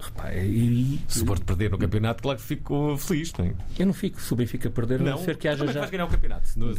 Repá, 0.00 0.32
e, 0.34 0.98
Se 1.08 1.22
o 1.22 1.26
Porto 1.26 1.44
perder 1.44 1.70
no 1.70 1.78
campeonato, 1.78 2.22
claro 2.22 2.38
que 2.38 2.44
fico 2.44 2.96
feliz, 2.96 3.32
não 3.34 3.44
é? 3.46 3.52
eu 3.78 3.86
não 3.86 3.92
fico 3.92 4.20
se 4.20 4.32
o 4.32 4.36
Benfica 4.36 4.70
perder, 4.70 5.00
a 5.00 5.04
Não, 5.04 5.10
não 5.12 5.18
ser 5.18 5.36
que 5.36 5.46
haja 5.46 5.58
como 5.58 5.70
é 5.70 5.74
já. 5.74 5.80
vais 5.80 5.90
ganhar 5.90 6.04
o 6.06 6.08
campeonato? 6.08 6.48
No- 6.56 6.74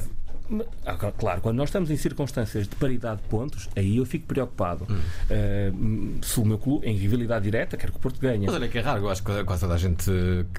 Claro, 1.18 1.42
quando 1.42 1.58
nós 1.58 1.70
estamos 1.70 1.90
em 1.92 1.98
circunstâncias 1.98 2.68
de 2.68 2.76
paridade 2.76 3.22
de 3.22 3.28
pontos, 3.28 3.70
aí 3.76 3.98
eu 3.98 4.06
fico 4.06 4.26
preocupado. 4.28 4.86
Eh, 5.30 5.72
se 6.22 6.40
o 6.40 6.46
meu 6.46 6.58
clube, 6.58 6.86
em 6.88 6.96
rivalidade 6.96 7.44
direta, 7.46 7.78
quero 7.78 7.92
que 7.92 7.98
o 7.98 8.02
Porto 8.02 8.20
ganhe. 8.20 8.46
Mas 8.46 8.56
olha 8.56 8.68
que 8.68 8.78
é 8.78 8.82
raro, 8.82 9.02
eu 9.04 9.10
acho 9.10 9.24
que 9.24 9.44
quase 9.44 9.62
toda 9.62 9.74
a 9.74 9.78
gente 9.78 10.06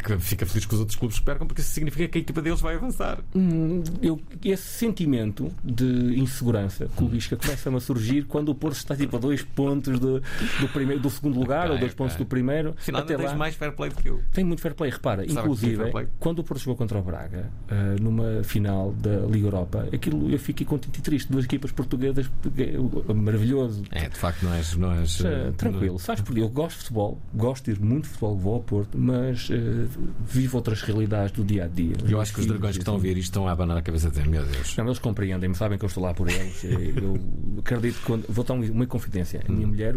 que 0.04 0.18
fica 0.18 0.46
feliz 0.46 0.66
com 0.66 0.74
os 0.74 0.80
outros 0.80 0.96
clubes 0.98 1.18
que 1.18 1.24
percam, 1.24 1.46
porque 1.46 1.61
isso 1.61 1.70
significa 1.72 2.09
que 2.09 2.18
a 2.18 2.20
equipa 2.20 2.40
deles 2.42 2.61
vai 2.61 2.74
avançar. 2.76 3.18
Hum, 3.35 3.83
eu- 4.02 4.20
esse 4.44 4.62
sentimento 4.62 5.50
de 5.62 6.18
insegurança 6.18 6.87
clubística 6.96 7.37
começa-me 7.37 7.76
a 7.76 7.80
surgir 7.80 8.24
quando 8.24 8.48
o 8.50 8.54
Porto 8.54 8.76
está 8.76 8.94
tipo 8.96 9.16
a 9.16 9.20
dois 9.20 9.42
pontos 9.42 9.98
do, 9.98 10.20
do, 10.61 10.68
primeiro, 10.72 11.00
do 11.02 11.11
segundo 11.11 11.38
lugar 11.38 11.64
Ok, 11.66 11.72
ou 11.72 11.78
dois 11.78 11.92
ok. 11.92 11.96
pontos 11.96 12.16
do 12.16 12.24
primeiro. 12.26 12.70
Afinal, 12.78 13.02
Até 13.02 13.16
tens 13.16 13.26
lá, 13.30 13.37
mais 13.37 13.54
fair 13.54 13.72
play 13.72 13.90
do 13.90 13.96
que 13.96 14.09
eu. 14.09 14.20
Tem 14.33 14.44
muito 14.44 14.61
fair 14.61 14.74
play, 14.74 14.90
repara. 14.90 15.22
Sabe 15.28 15.33
inclusive, 15.40 15.90
play? 15.90 16.07
quando 16.18 16.38
o 16.40 16.44
Porto 16.44 16.61
jogou 16.61 16.76
contra 16.76 16.98
o 16.98 17.02
Braga, 17.02 17.50
ah, 17.68 17.96
numa 18.00 18.42
final 18.44 18.92
da 18.92 19.16
Liga 19.26 19.46
Europa, 19.46 19.83
aquilo 19.92 20.30
eu 20.30 20.38
fiquei 20.38 20.66
contente 20.66 20.98
e 20.98 21.02
triste. 21.02 21.30
Duas 21.30 21.44
equipas 21.44 21.72
portuguesas, 21.72 22.30
porque- 22.42 22.74
maravilhoso. 23.14 23.82
É, 23.90 24.08
de 24.08 24.16
facto, 24.16 24.42
não 24.44 24.52
és. 24.54 24.74
Não 24.76 24.92
és 24.92 25.20
eh, 25.24 25.52
tranquilo, 25.56 25.98
sabes 25.98 26.22
porque 26.22 26.40
eu 26.40 26.48
gosto 26.48 26.76
de 26.76 26.82
futebol, 26.84 27.20
gosto 27.34 27.64
de 27.66 27.70
ir 27.72 27.80
muito 27.80 28.04
de 28.04 28.08
futebol, 28.10 28.36
vou 28.36 28.54
ao 28.54 28.60
Porto, 28.60 28.98
mas 28.98 29.48
ah, 29.50 29.88
vivo 30.26 30.56
outras 30.56 30.82
realidades 30.82 31.32
do 31.32 31.44
dia 31.44 31.64
a 31.64 31.68
dia. 31.68 31.94
Eu 32.08 32.20
acho 32.20 32.32
que 32.34 32.40
os 32.40 32.46
dragões 32.46 32.76
que 32.76 32.82
estão 32.82 32.94
a 32.94 32.96
ouvir 32.96 33.16
isto 33.16 33.24
estão 33.30 33.48
a 33.48 33.52
abanar 33.52 33.76
a 33.78 33.82
cabeça 33.82 34.08
dizer: 34.10 34.26
Meu 34.26 34.44
Deus. 34.44 34.76
Não, 34.76 34.86
eles 34.86 34.98
compreendem-me, 34.98 35.54
sabem 35.54 35.78
que 35.78 35.84
eu 35.84 35.88
estou 35.88 36.02
lá 36.02 36.12
por 36.14 36.28
eles. 36.28 36.62
Eu 36.64 37.18
acredito 37.58 37.98
que 37.98 38.04
quando, 38.06 38.24
vou 38.28 38.44
dar 38.44 38.54
um- 38.54 38.70
uma 38.72 38.86
confidência. 38.86 39.42
A 39.48 39.52
minha 39.52 39.66
mulher 39.66 39.96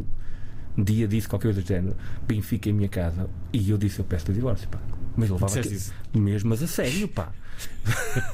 um 0.78 0.84
dia 0.84 1.08
disse 1.08 1.28
qualquer 1.28 1.48
coisa 1.48 1.62
do 1.62 1.68
género: 1.68 1.96
Benfica 2.28 2.70
é 2.70 2.72
a 2.72 2.76
minha 2.76 2.90
casa. 2.90 3.30
E 3.54 3.70
eu 3.70 3.78
disse: 3.78 4.00
Eu 4.00 4.06
peço-lhe 4.06 4.34
divórcio, 4.34 4.68
pá. 4.70 4.80
Mas 5.16 5.30
levava 5.30 5.52
aquilo- 5.60 6.24
mesmo, 6.24 6.50
mas 6.50 6.62
a 6.62 6.68
sério, 6.68 7.08
pá. 7.08 7.32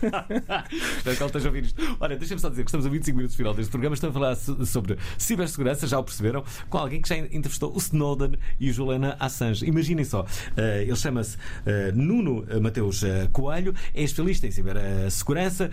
Espero 0.97 1.15
que 1.17 1.23
ele 1.23 1.25
esteja 1.25 1.47
a 1.47 1.49
ouvir 1.49 1.63
isto. 1.65 1.97
Olha, 1.99 2.17
deixa-me 2.17 2.39
só 2.41 2.49
dizer 2.49 2.63
que 2.63 2.69
estamos 2.69 2.86
a 2.86 2.89
25 2.89 3.15
minutos 3.15 3.36
do 3.36 3.38
final 3.38 3.53
deste 3.53 3.69
programa. 3.71 3.93
Estamos 3.93 4.15
a 4.15 4.19
falar 4.19 4.36
so- 4.36 4.65
sobre 4.65 4.97
cibersegurança, 5.17 5.88
já 5.88 5.99
o 5.99 6.03
perceberam, 6.03 6.43
com 6.69 6.77
alguém 6.77 7.01
que 7.01 7.09
já 7.09 7.17
entrevistou 7.17 7.73
o 7.73 7.77
Snowden 7.77 8.33
e 8.59 8.69
o 8.69 8.73
Juliana 8.73 9.15
Assange. 9.19 9.65
Imaginem 9.65 10.03
só, 10.05 10.25
eh, 10.57 10.83
ele 10.83 10.95
chama-se 10.95 11.38
eh, 11.65 11.91
Nuno 11.93 12.45
Mateus 12.62 13.03
eh, 13.03 13.27
Coelho, 13.31 13.73
é 13.93 14.03
especialista 14.03 14.47
em 14.47 14.51
cibersegurança, 14.51 15.69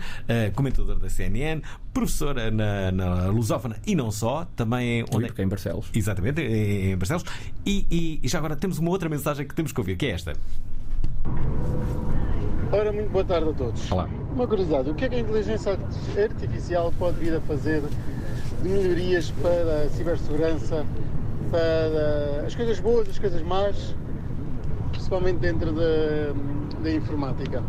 comentador 0.55 0.97
da 0.99 1.09
CNN, 1.09 1.61
professor 1.93 2.37
eh, 2.37 2.51
na, 2.51 2.91
na 2.91 3.25
Lusófona 3.27 3.77
e 3.85 3.95
não 3.95 4.11
só, 4.11 4.45
também 4.55 5.03
Onde 5.03 5.15
onde 5.17 5.25
porque 5.27 5.41
é 5.41 5.45
em 5.45 5.47
Barcelos. 5.47 5.87
Exatamente, 5.93 6.41
em 6.41 6.91
em 6.91 6.97
Barcelos. 6.97 7.23
E, 7.65 7.85
e- 7.91 8.19
e 8.23 8.27
já 8.27 8.37
agora 8.37 8.55
temos 8.55 8.77
uma 8.77 8.89
outra 8.89 9.09
mensagem 9.09 9.47
que 9.47 9.53
temos 9.55 9.71
que 9.71 9.79
ouvir, 9.79 9.95
que 9.97 10.05
é 10.07 10.11
esta. 10.11 10.33
Ora, 12.73 12.89
muito 12.89 13.09
boa 13.11 13.25
tarde 13.25 13.49
a 13.49 13.53
todos. 13.53 13.91
Olá. 13.91 14.07
Uma 14.33 14.47
curiosidade, 14.47 14.89
o 14.89 14.95
que 14.95 15.03
é 15.03 15.09
que 15.09 15.15
a 15.15 15.19
inteligência 15.19 15.77
artificial 16.17 16.93
pode 16.97 17.19
vir 17.19 17.35
a 17.35 17.41
fazer 17.41 17.83
de 18.63 18.69
melhorias 18.69 19.29
para 19.41 19.83
a 19.83 19.89
cibersegurança, 19.89 20.85
para 21.51 22.47
as 22.47 22.55
coisas 22.55 22.79
boas, 22.79 23.09
as 23.09 23.19
coisas 23.19 23.41
más, 23.41 23.93
principalmente 24.91 25.39
dentro 25.39 25.73
da, 25.73 26.33
da 26.81 26.91
informática? 26.93 27.61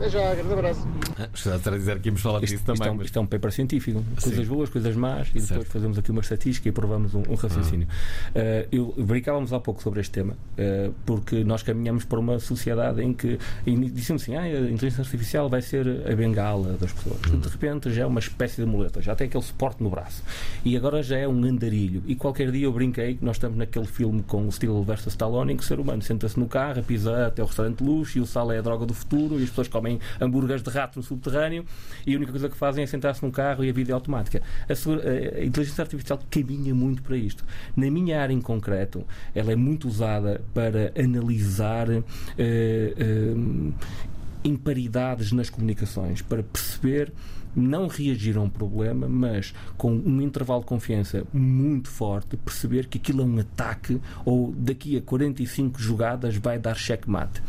Até 0.00 0.08
já, 0.08 0.34
grande 0.34 0.52
abraço. 0.54 0.88
Já 1.34 1.56
estar 1.56 1.74
a 1.74 1.76
dizer 1.76 1.98
que 2.00 2.08
íamos 2.08 2.22
falar 2.22 2.42
Isto, 2.42 2.52
disso 2.56 2.62
isto 2.62 2.72
é 2.72 2.74
também. 2.74 2.90
um, 2.90 2.96
mas- 2.96 3.04
isto 3.04 3.18
é 3.18 3.22
um 3.22 3.26
paper 3.26 3.52
científico. 3.52 4.02
Coisas 4.22 4.48
boas, 4.48 4.70
coisas 4.70 4.96
más, 4.96 5.28
e 5.28 5.32
depois 5.32 5.46
Certo. 5.48 5.66
fazemos 5.66 5.98
aqui 5.98 6.10
uma 6.10 6.22
estatística 6.22 6.66
e 6.70 6.72
provamos 6.72 7.14
um, 7.14 7.22
um 7.28 7.34
raciocínio. 7.34 7.86
Uh, 7.86 8.66
eu 8.72 8.94
brincávamos 8.96 9.52
há 9.52 9.60
pouco 9.60 9.82
sobre 9.82 10.00
este 10.00 10.10
tema, 10.12 10.32
uh, 10.32 10.94
porque 11.04 11.44
nós 11.44 11.62
caminhamos 11.62 12.06
para 12.06 12.18
uma 12.18 12.38
sociedade 12.38 13.02
em 13.02 13.12
que 13.12 13.38
dissemos 13.92 14.22
assim: 14.22 14.36
ah, 14.36 14.40
a 14.40 14.48
inteligência 14.48 15.02
artificial 15.02 15.50
vai 15.50 15.60
ser 15.60 15.86
a 16.10 16.16
bengala 16.16 16.78
das 16.80 16.94
pessoas. 16.94 17.20
De 17.20 17.48
repente 17.50 17.92
já 17.92 18.04
é 18.04 18.06
uma 18.06 18.20
espécie 18.20 18.56
de 18.62 18.66
muleta, 18.66 19.02
já 19.02 19.14
tem 19.14 19.26
aquele 19.26 19.44
suporte 19.44 19.82
no 19.82 19.90
braço. 19.90 20.22
E 20.64 20.78
agora 20.78 21.02
já 21.02 21.18
é 21.18 21.28
um 21.28 21.44
andarilho. 21.44 22.02
E 22.06 22.14
qualquer 22.16 22.50
dia 22.50 22.64
eu 22.64 22.72
brinquei 22.72 23.16
que 23.16 23.24
nós 23.24 23.36
estamos 23.36 23.58
naquele 23.58 23.86
filme 23.86 24.22
com 24.22 24.48
o 24.48 24.50
Steel 24.50 24.82
versus 24.82 25.08
Stallone, 25.12 25.52
em 25.52 25.56
que 25.58 25.62
o 25.62 25.66
ser 25.66 25.78
humano 25.78 26.00
senta-se 26.00 26.40
no 26.40 26.46
carro, 26.48 26.82
pisa 26.82 27.26
até 27.26 27.42
o 27.42 27.46
restaurante 27.46 27.78
de 27.78 27.84
luxo 27.84 28.16
e 28.16 28.20
o 28.22 28.26
sal 28.26 28.50
é 28.50 28.58
a 28.58 28.62
droga 28.62 28.86
do 28.86 28.94
futuro 28.94 29.38
e 29.38 29.42
as 29.42 29.50
pessoas 29.50 29.68
comem 29.68 29.89
hambúrgueres 30.20 30.62
de 30.62 30.70
rato 30.70 30.98
no 30.98 31.02
subterrâneo 31.02 31.64
e 32.06 32.12
a 32.14 32.16
única 32.16 32.30
coisa 32.32 32.48
que 32.48 32.56
fazem 32.56 32.84
é 32.84 32.86
sentar-se 32.86 33.22
num 33.24 33.30
carro 33.30 33.64
e 33.64 33.70
a 33.70 33.72
vida 33.72 33.90
é 33.92 33.94
automática. 33.94 34.42
A, 34.68 34.72
a- 34.72 35.44
inteligência 35.44 35.82
artificial 35.82 36.20
caminha 36.30 36.74
muito 36.74 37.02
para 37.02 37.16
isto. 37.16 37.44
Na 37.74 37.90
minha 37.90 38.20
área 38.20 38.32
em 38.34 38.40
concreto, 38.40 39.04
ela 39.34 39.50
é 39.52 39.56
muito 39.56 39.88
usada 39.88 40.40
para 40.52 40.92
analisar 40.98 41.88
eh, 41.90 42.02
eh, 42.38 43.34
imparidades 44.44 45.32
nas 45.32 45.50
comunicações, 45.50 46.22
para 46.22 46.42
perceber 46.42 47.12
não 47.54 47.88
reagir 47.88 48.36
a 48.36 48.40
um 48.40 48.48
problema, 48.48 49.08
mas 49.08 49.54
com 49.76 49.92
um 49.92 50.20
intervalo 50.20 50.60
de 50.60 50.66
confiança 50.66 51.24
muito 51.32 51.88
forte, 51.88 52.36
perceber 52.36 52.86
que 52.86 52.98
aquilo 52.98 53.22
é 53.22 53.24
um 53.24 53.38
ataque 53.38 54.00
ou 54.24 54.52
daqui 54.56 54.96
a 54.96 55.02
45 55.02 55.80
jogadas 55.80 56.36
vai 56.36 56.58
dar 56.58 56.74
checkmate. 56.74 57.42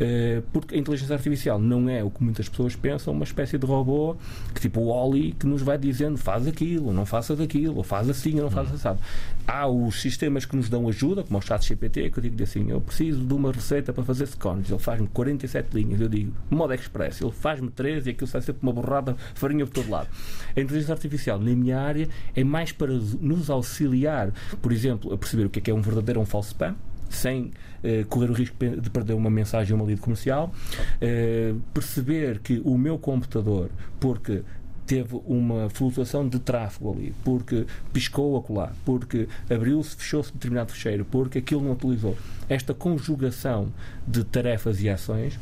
Eh, 0.00 0.42
porque 0.52 0.74
a 0.74 0.78
inteligência 0.78 1.14
artificial 1.14 1.58
não 1.58 1.88
é 1.88 2.02
o 2.02 2.10
que 2.10 2.22
muitas 2.22 2.48
pessoas 2.48 2.76
pensam, 2.76 3.12
uma 3.12 3.24
espécie 3.24 3.58
de 3.58 3.66
robô 3.66 4.16
que 4.54 4.60
tipo 4.60 4.80
o 4.80 4.88
Oli 4.88 5.32
que 5.32 5.46
nos 5.46 5.62
vai 5.62 5.78
dizendo 5.78 6.16
faz 6.16 6.46
aquilo, 6.46 6.92
não 6.92 7.06
faças 7.06 7.40
aquilo, 7.40 7.76
ou 7.76 7.82
faz 7.82 8.08
assim, 8.08 8.36
ou 8.36 8.42
não 8.42 8.50
faz 8.50 8.72
assado. 8.72 9.00
Há 9.46 9.66
os 9.66 10.00
sistemas 10.00 10.44
que 10.44 10.56
nos 10.56 10.68
dão 10.68 10.88
ajuda, 10.88 11.22
como 11.22 11.38
o 11.38 11.42
chat 11.42 11.66
GPT, 11.66 12.10
que 12.10 12.18
eu 12.18 12.22
digo 12.22 12.42
assim, 12.42 12.70
eu 12.70 12.80
preciso 12.80 13.24
de 13.24 13.34
uma 13.34 13.52
receita 13.52 13.92
para 13.92 14.04
fazer 14.04 14.26
scones, 14.26 14.70
ele 14.70 14.78
faz-me 14.78 15.08
47 15.08 15.74
linhas, 15.74 16.00
eu 16.00 16.08
digo, 16.08 16.32
modo 16.50 16.72
express, 16.74 17.20
ele 17.20 17.32
faz-me 17.32 17.70
13 17.70 18.10
e 18.10 18.12
aquilo 18.12 18.26
sai 18.26 18.42
sempre 18.42 18.62
uma 18.62 18.72
borrada 18.72 19.16
farinha 19.42 19.66
por 19.66 19.74
todo 19.74 19.90
lado. 19.90 20.08
A 20.56 20.60
inteligência 20.60 20.92
artificial, 20.92 21.38
na 21.38 21.54
minha 21.54 21.78
área, 21.80 22.08
é 22.34 22.44
mais 22.44 22.70
para 22.70 22.92
nos 22.92 23.50
auxiliar, 23.50 24.32
por 24.60 24.72
exemplo, 24.72 25.12
a 25.12 25.18
perceber 25.18 25.46
o 25.46 25.50
que 25.50 25.58
é, 25.58 25.62
que 25.62 25.70
é 25.70 25.74
um 25.74 25.82
verdadeiro 25.82 26.20
ou 26.20 26.24
um 26.24 26.26
falso 26.26 26.50
spam, 26.50 26.76
sem 27.10 27.50
eh, 27.82 28.04
correr 28.08 28.30
o 28.30 28.32
risco 28.32 28.56
de 28.58 28.88
perder 28.88 29.14
uma 29.14 29.28
mensagem 29.28 29.72
ou 29.74 29.80
uma 29.80 29.86
lead 29.86 30.00
comercial, 30.00 30.52
eh, 31.00 31.54
perceber 31.74 32.38
que 32.38 32.62
o 32.64 32.78
meu 32.78 32.98
computador, 32.98 33.70
porque 34.00 34.42
teve 34.86 35.20
uma 35.26 35.68
flutuação 35.70 36.28
de 36.28 36.38
tráfego 36.38 36.92
ali, 36.92 37.14
porque 37.24 37.66
piscou 37.92 38.36
a 38.36 38.42
colar, 38.42 38.74
porque 38.84 39.28
abriu-se, 39.48 39.96
fechou-se 39.96 40.32
determinado 40.32 40.72
fecheiro, 40.72 41.04
porque 41.04 41.38
aquilo 41.38 41.62
não 41.62 41.72
utilizou. 41.72 42.16
Esta 42.48 42.74
conjugação 42.74 43.68
de 44.06 44.24
tarefas 44.24 44.82
e 44.82 44.88
ações 44.88 45.38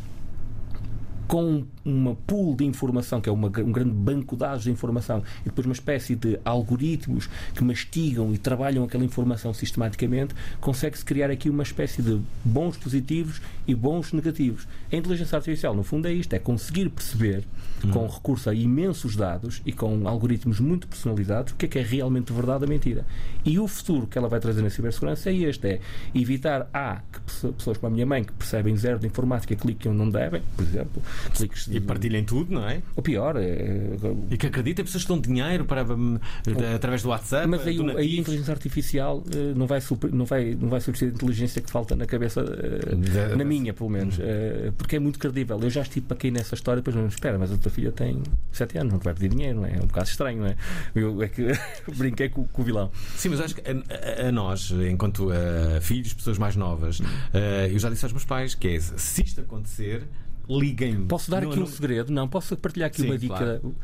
com 1.31 1.63
uma 1.85 2.17
pool 2.27 2.57
de 2.57 2.65
informação, 2.65 3.21
que 3.21 3.29
é 3.29 3.33
uma, 3.33 3.47
um 3.47 3.71
grande 3.71 3.93
banco 3.93 4.35
de 4.35 4.41
dados 4.41 4.65
de 4.65 4.71
informação, 4.73 5.23
e 5.43 5.45
depois 5.45 5.65
uma 5.65 5.73
espécie 5.73 6.17
de 6.17 6.41
algoritmos 6.45 7.29
que 7.55 7.63
mastigam 7.63 8.35
e 8.35 8.39
trabalham 8.39 8.83
aquela 8.83 9.05
informação 9.05 9.55
sistematicamente, 9.55 10.35
consegue-se 10.61 11.05
criar 11.05 11.31
aqui 11.31 11.49
uma 11.49 11.63
espécie 11.63 12.03
de 12.03 12.21
bons 12.45 12.77
positivos 12.77 13.41
e 13.65 13.77
bons 13.77 14.13
negativos. 14.13 14.67
A 14.93 14.97
inteligência 14.97 15.37
artificial, 15.37 15.73
no 15.73 15.85
fundo, 15.85 16.09
é 16.09 16.13
isto: 16.13 16.35
é 16.35 16.39
conseguir 16.41 16.89
perceber, 16.89 17.45
com 17.89 18.07
recurso 18.07 18.51
a 18.51 18.55
imensos 18.55 19.17
dados 19.17 19.63
e 19.65 19.73
com 19.73 20.07
algoritmos 20.09 20.61
muito 20.61 20.87
personalizados, 20.89 21.53
o 21.53 21.57
que 21.57 21.67
é 21.67 21.69
que 21.69 21.79
é 21.79 21.83
realmente 21.83 22.33
verdade 22.33 22.65
ou 22.65 22.69
mentira. 22.69 23.05
E 23.45 23.59
o 23.59 23.67
futuro 23.67 24.07
que 24.07 24.19
ela 24.19 24.29
vai 24.29 24.39
trazer 24.41 24.63
na 24.63 24.71
cibersegurança 24.71 25.31
é 25.31 25.35
este: 25.35 25.67
é 25.67 25.81
evitar 26.15 26.69
A, 26.73 27.01
que 27.13 27.21
pesso- 27.21 27.53
pessoas 27.53 27.79
como 27.79 27.93
a 27.93 27.95
minha 27.95 28.07
mãe, 28.07 28.23
que 28.25 28.33
percebem 28.33 28.77
zero 28.77 28.99
de 28.99 29.07
informática, 29.07 29.55
cliquem 29.57 29.91
onde 29.93 29.99
não 29.99 30.11
devem, 30.11 30.43
por 30.57 30.63
exemplo, 30.65 31.03
cliques 31.35 31.67
de- 31.67 31.77
E 31.77 31.81
partilhem 31.81 32.25
tudo, 32.25 32.53
não 32.55 32.69
é? 32.69 32.83
o 32.97 33.03
pior 33.03 33.37
é. 33.37 33.91
E 34.31 34.37
que 34.37 34.47
acreditem, 34.47 34.85
pessoas 34.85 35.05
que 35.05 35.09
dão 35.09 35.21
dinheiro 35.21 35.65
para, 35.65 35.85
hum, 35.85 36.19
através 36.75 37.03
do 37.03 37.09
WhatsApp. 37.09 37.47
Mas 37.47 37.67
aí, 37.67 37.79
aí 37.97 38.17
a 38.17 38.21
inteligência 38.21 38.53
artificial 38.53 39.23
eh, 39.35 39.53
não 39.57 39.67
vai, 39.67 39.81
super- 39.81 40.13
não, 40.13 40.25
vai, 40.25 40.57
não 40.61 40.69
vai 40.69 40.81
substituir 40.81 41.11
a 41.13 41.15
inteligência 41.15 41.63
que 41.63 41.71
falta 41.71 41.95
na 41.97 42.07
cabeça, 42.07 42.41
eh, 42.41 42.95
Da- 43.29 43.37
na 43.37 43.45
minha, 43.45 43.73
pelo 43.73 43.89
menos, 43.91 44.19
eh, 44.21 44.73
porque 44.77 44.97
é 44.97 44.99
muito 44.99 45.19
credível. 45.19 45.59
Eu 45.63 45.71
já 45.71 45.83
estive 45.83 46.07
para 46.07 46.17
cair 46.17 46.31
nessa 46.31 46.55
história, 46.55 46.81
depois 46.83 46.95
não 46.97 47.07
espera, 47.07 47.39
mas 47.39 47.51
a 47.53 47.57
tua 47.71 47.75
filha 47.75 47.93
tem 47.93 48.23
7 48.53 48.79
anos, 48.79 48.93
não 48.93 48.99
te 49.01 49.05
vai 49.05 49.15
pedir 49.15 49.29
dinheiro, 49.29 49.61
não 49.61 49.67
é? 49.67 49.73
É 49.75 49.79
um 49.79 49.87
bocado 49.87 50.09
estranho, 50.09 50.41
não 50.41 50.47
é? 50.49 50.57
Eu 50.95 51.23
é 51.23 51.29
que 51.29 51.47
brinquei 51.97 52.29
com, 52.29 52.45
com 52.47 52.63
o 52.63 52.65
vilão. 52.65 52.91
Sim, 53.17 53.31
mas 53.31 53.41
acho 53.41 53.55
que 53.55 53.63
a, 53.63 54.25
a- 54.25 54.29
a 54.29 54.33
nós, 54.33 54.71
enquanto 54.73 55.33
eh, 55.33 55.81
filhos, 55.81 56.13
pessoas 56.13 56.39
mais 56.39 56.57
novas, 56.57 57.01
eh, 57.33 57.69
eu 57.73 57.79
já 57.79 57.89
disse 57.89 58.05
aos 58.05 58.13
meus 58.13 58.25
pais 58.25 58.55
que 58.55 58.69
é 58.69 58.81
se 58.81 59.23
isto 59.23 59.41
acontecer, 59.41 60.05
liguem-me. 60.49 61.07
Posso 61.07 61.31
dar 61.31 61.43
Não- 61.43 61.51
aqui 61.51 61.59
um 61.59 61.63
não- 61.63 61.69
segredo? 61.71 62.13
Não, 62.13 62.29
posso 62.29 62.57
partilhar 62.57 62.89
aqui 62.89 63.03
Sim, 63.03 63.07
uma 63.09 63.19
dica. 63.19 63.35
claro. 63.37 63.75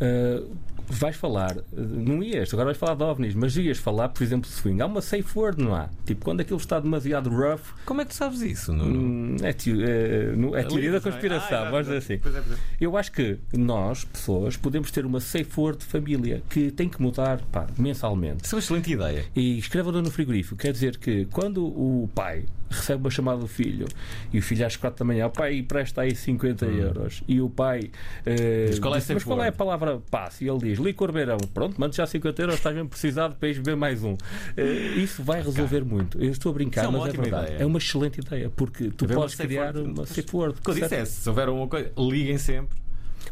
Uh, 0.00 0.56
vais 0.88 1.16
falar, 1.16 1.56
uh, 1.56 1.62
não 1.76 2.22
ias, 2.22 2.52
agora 2.52 2.66
vais 2.66 2.76
falar 2.78 2.94
de 2.94 3.02
ovnis, 3.02 3.34
mas 3.34 3.56
ias 3.56 3.78
falar, 3.78 4.08
por 4.10 4.22
exemplo, 4.22 4.48
de 4.48 4.56
swing. 4.56 4.80
Há 4.80 4.86
uma 4.86 5.00
safe 5.02 5.38
word, 5.38 5.62
não 5.62 5.74
há? 5.74 5.88
Tipo, 6.04 6.24
quando 6.24 6.40
aquilo 6.40 6.58
está 6.58 6.78
demasiado 6.80 7.28
rough, 7.30 7.60
Como 7.84 8.00
é 8.00 8.04
que 8.04 8.10
tu 8.10 8.16
sabes 8.16 8.40
isso? 8.42 8.72
Nuno? 8.72 8.98
hum, 8.98 9.36
é, 9.42 9.50
é, 9.50 10.32
no- 10.36 10.56
é 10.56 10.62
teoria 10.62 10.92
da 10.92 10.98
não 11.00 11.08
é? 11.08 11.10
conspiração, 11.10 11.58
Ah, 11.64 11.70
vamos 11.70 11.86
dizer 11.86 11.98
assim. 11.98 12.14
É, 12.14 12.38
é. 12.38 12.58
Eu 12.80 12.96
acho 12.96 13.12
que 13.12 13.38
nós, 13.52 14.04
pessoas, 14.04 14.56
podemos 14.56 14.90
ter 14.90 15.04
uma 15.06 15.20
safe 15.20 15.50
word 15.58 15.78
de 15.78 15.84
família 15.86 16.42
que 16.48 16.70
tem 16.70 16.88
que 16.88 17.00
mudar 17.00 17.40
pá, 17.52 17.66
mensalmente. 17.78 18.44
Isso 18.44 18.54
é 18.54 18.56
uma 18.56 18.60
excelente 18.60 18.92
ideia. 18.92 19.24
E 19.34 19.58
escreva-no 19.58 20.02
no 20.02 20.10
frigorífico. 20.10 20.56
Quer 20.56 20.72
dizer 20.72 20.96
que 20.98 21.26
quando 21.26 21.64
o 21.66 22.08
pai 22.14 22.44
recebe 22.68 23.00
uma 23.04 23.10
chamada 23.10 23.38
do 23.38 23.46
filho 23.46 23.86
e 24.32 24.38
o 24.38 24.42
filho 24.42 24.66
às 24.66 24.76
quatro 24.76 24.98
da 24.98 25.04
manhã, 25.04 25.26
o 25.26 25.30
pai 25.30 25.62
presta 25.62 26.00
aí 26.02 26.14
50 26.16 26.66
euros 26.66 27.22
e 27.28 27.40
o 27.40 27.48
pai 27.48 27.90
eh, 28.24 28.66
Mas 28.68 28.78
qual 28.80 28.94
é 28.96 29.02
mas 29.14 29.24
qual 29.24 29.38
é 29.38 29.42
a 29.42 29.44
word?" 29.46 29.56
palavra 29.56 30.00
passe? 30.10 30.44
E 30.44 30.48
ele 30.48 30.58
diz: 30.58 30.75
Licor 30.78 31.12
Beirão, 31.12 31.38
pronto, 31.52 31.80
mande 31.80 31.96
já 31.96 32.06
50 32.06 32.42
euros, 32.42 32.54
estás 32.56 32.74
mesmo 32.74 32.88
precisado 32.88 33.36
para 33.36 33.48
ires 33.48 33.58
beber 33.58 33.76
mais 33.76 34.02
um. 34.02 34.16
Eh, 34.56 34.94
isso 34.96 35.22
vai 35.22 35.42
resolver 35.42 35.84
muito. 35.84 36.22
Eu 36.22 36.30
estou 36.30 36.50
a 36.50 36.54
brincar, 36.54 36.84
é 36.84 36.88
uma 36.88 36.98
mas 37.00 37.14
é 37.14 37.16
verdade. 37.16 37.46
ideia. 37.46 37.62
É 37.62 37.66
uma 37.66 37.78
excelente 37.78 38.20
ideia, 38.20 38.50
porque 38.50 38.90
tu 38.90 39.04
uma 39.04 39.14
podes 39.14 39.34
criar 39.34 39.74
word. 39.74 39.90
uma 39.90 40.06
safe 40.06 40.36
word. 40.36 40.60
Quando 40.62 40.78
certo? 40.78 40.90
dissesse, 40.90 41.20
se 41.22 41.28
houver 41.28 41.48
alguma 41.48 41.68
coisa, 41.68 41.92
liguem 41.98 42.38
sempre. 42.38 42.76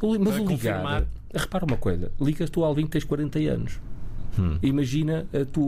Mas 0.03 0.39
o 0.39 0.45
confirmar. 0.45 1.01
ligar, 1.01 1.07
repara 1.35 1.65
uma 1.65 1.77
coisa: 1.77 2.11
ligas 2.21 2.51
tu 2.51 2.63
ao 2.63 2.69
Alvin 2.69 2.85
que 2.85 2.91
tens 2.91 3.05
40 3.05 3.39
anos. 3.39 3.81
Hum. 4.39 4.59
Imagina, 4.63 5.27
eh, 5.33 5.45
tu, 5.45 5.61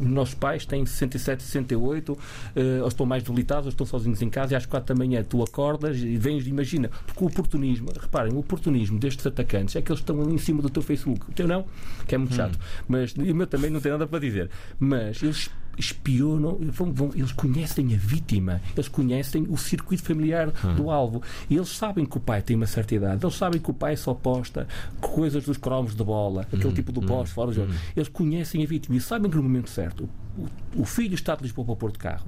os 0.00 0.06
nossos 0.08 0.34
pais 0.34 0.64
têm 0.66 0.84
67, 0.84 1.42
68, 1.42 2.18
eh, 2.56 2.80
ou 2.82 2.88
estão 2.88 3.06
mais 3.06 3.22
debilitados, 3.22 3.66
ou 3.66 3.70
estão 3.70 3.86
sozinhos 3.86 4.20
em 4.22 4.28
casa, 4.30 4.54
e 4.54 4.56
às 4.56 4.66
4 4.66 4.94
da 4.94 4.98
manhã 4.98 5.22
tu 5.22 5.42
acordas 5.42 5.96
e 5.98 6.16
vens, 6.16 6.46
imagina, 6.46 6.90
porque 7.06 7.22
o 7.24 7.26
oportunismo, 7.28 7.88
reparem, 8.00 8.32
o 8.32 8.38
oportunismo 8.38 8.98
destes 8.98 9.26
atacantes 9.26 9.76
é 9.76 9.82
que 9.82 9.90
eles 9.90 10.00
estão 10.00 10.20
ali 10.20 10.34
em 10.34 10.38
cima 10.38 10.60
do 10.62 10.68
teu 10.70 10.82
Facebook. 10.82 11.30
O 11.30 11.32
teu 11.32 11.46
não, 11.46 11.64
que 12.06 12.14
é 12.14 12.18
Hum. 12.18 12.22
muito 12.22 12.34
chato, 12.34 12.58
mas 12.88 13.14
e 13.16 13.30
o 13.30 13.34
meu 13.34 13.46
também 13.46 13.70
não 13.70 13.80
tem 13.80 13.92
nada 13.92 14.06
para 14.06 14.18
dizer. 14.18 14.50
Mas 14.78 15.22
eles 15.22 15.50
espionam, 15.78 16.58
vão- 16.70 16.92
vão- 16.92 17.10
eles 17.14 17.32
conhecem 17.32 17.94
a 17.94 17.96
vítima, 17.98 18.60
eles 18.74 18.88
conhecem 18.88 19.46
o 19.48 19.56
circuito 19.56 20.02
familiar 20.02 20.50
do 20.76 20.90
alvo. 20.90 21.22
E 21.48 21.56
eles 21.56 21.68
sabem 21.68 22.04
que 22.04 22.16
o 22.16 22.20
pai 22.20 22.42
tem 22.42 22.56
uma 22.56 22.66
certa 22.66 22.94
idade, 22.94 23.24
eles 23.24 23.34
sabem 23.36 23.60
que 23.60 23.70
o 23.70 23.74
pai 23.74 23.96
só 23.96 24.14
posta 24.14 24.66
coisas 25.00 25.44
dos 25.44 25.56
cromos 25.56 25.94
de 25.94 26.04
bola, 26.04 26.42
aquele 26.42 26.72
tipo 26.74 26.92
de 26.92 27.00
post 27.06 27.34
fora 27.34 27.48
do 27.50 27.54
jogo. 27.54 27.72
Eles 27.96 28.08
conhecem 28.08 28.62
a 28.62 28.66
vítima 28.66 28.96
e 28.96 29.00
sabem 29.00 29.30
que 29.30 29.36
no 29.36 29.42
momento 29.42 29.70
certo 29.70 30.08
o, 30.38 30.82
o 30.82 30.84
filho 30.84 31.14
está 31.14 31.34
de 31.34 31.42
Lisboa 31.42 31.64
para 31.64 31.72
o 31.72 31.76
Porto 31.76 31.94
de 31.94 31.98
Carro. 32.00 32.26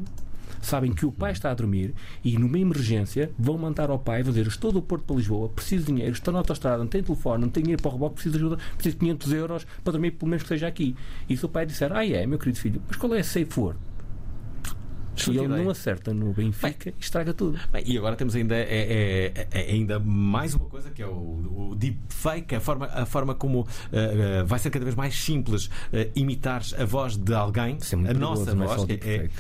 Sabem 0.60 0.92
que 0.92 1.04
o 1.04 1.12
pai 1.12 1.32
está 1.32 1.50
a 1.50 1.54
dormir 1.54 1.94
e, 2.24 2.38
numa 2.38 2.58
emergência, 2.58 3.30
vão 3.38 3.58
mandar 3.58 3.90
ao 3.90 3.98
pai, 3.98 4.22
dizer: 4.22 4.46
Estou 4.46 4.72
do 4.72 4.80
Porto 4.82 5.04
para 5.04 5.16
Lisboa, 5.16 5.48
preciso 5.48 5.86
de 5.86 5.92
dinheiro, 5.92 6.12
estou 6.12 6.32
na 6.32 6.38
autostrada, 6.40 6.78
não 6.78 6.86
tenho 6.86 7.04
telefone, 7.04 7.42
não 7.42 7.48
tenho 7.50 7.64
dinheiro 7.64 7.82
para 7.82 7.90
o 7.90 7.92
reboque, 7.92 8.14
preciso 8.14 8.38
de 8.38 8.44
ajuda, 8.44 8.56
preciso 8.76 8.94
de 8.96 9.00
500 9.00 9.32
euros 9.32 9.66
para 9.82 9.92
dormir, 9.92 10.12
pelo 10.12 10.30
menos 10.30 10.42
que 10.42 10.48
seja 10.48 10.66
aqui. 10.66 10.96
E 11.28 11.36
se 11.36 11.44
o 11.44 11.48
pai 11.48 11.66
disser: 11.66 11.92
Ah, 11.92 12.06
é, 12.06 12.26
meu 12.26 12.38
querido 12.38 12.58
filho, 12.58 12.82
mas 12.88 12.96
qual 12.96 13.14
é 13.14 13.20
a 13.20 13.24
safe 13.24 13.48
word? 13.60 13.78
E 15.16 15.20
Excelente 15.20 15.44
ele 15.44 15.62
não 15.62 15.70
acerta 15.70 16.12
no 16.12 16.32
Benfica 16.32 16.90
e 16.90 16.94
estraga 16.98 17.32
tudo. 17.32 17.56
Bem, 17.70 17.84
e 17.86 17.96
agora 17.96 18.16
temos 18.16 18.34
ainda, 18.34 18.56
é, 18.56 19.32
é- 19.32 19.46
é 19.52 19.70
ainda 19.72 20.00
mais 20.00 20.54
uma 20.56 20.64
coisa 20.66 20.90
que 20.90 21.00
é 21.00 21.06
o, 21.06 21.70
o 21.70 21.74
deepfake, 21.76 22.56
a 22.56 22.60
forma, 22.60 22.86
a 22.86 23.06
forma 23.06 23.32
como 23.32 23.64
eh, 23.92 24.40
eh, 24.40 24.42
vai 24.42 24.58
ser 24.58 24.70
cada 24.70 24.84
vez 24.84 24.96
mais 24.96 25.14
simples 25.14 25.70
eh, 25.92 26.10
imitar 26.16 26.62
a 26.76 26.84
voz 26.84 27.16
de 27.16 27.32
alguém, 27.32 27.74
é 27.80 27.94
a 27.94 27.96
perigoso, 28.08 28.16
nossa 28.16 28.50
é 28.50 28.54
voz. 28.54 28.90
é- 28.90 29.30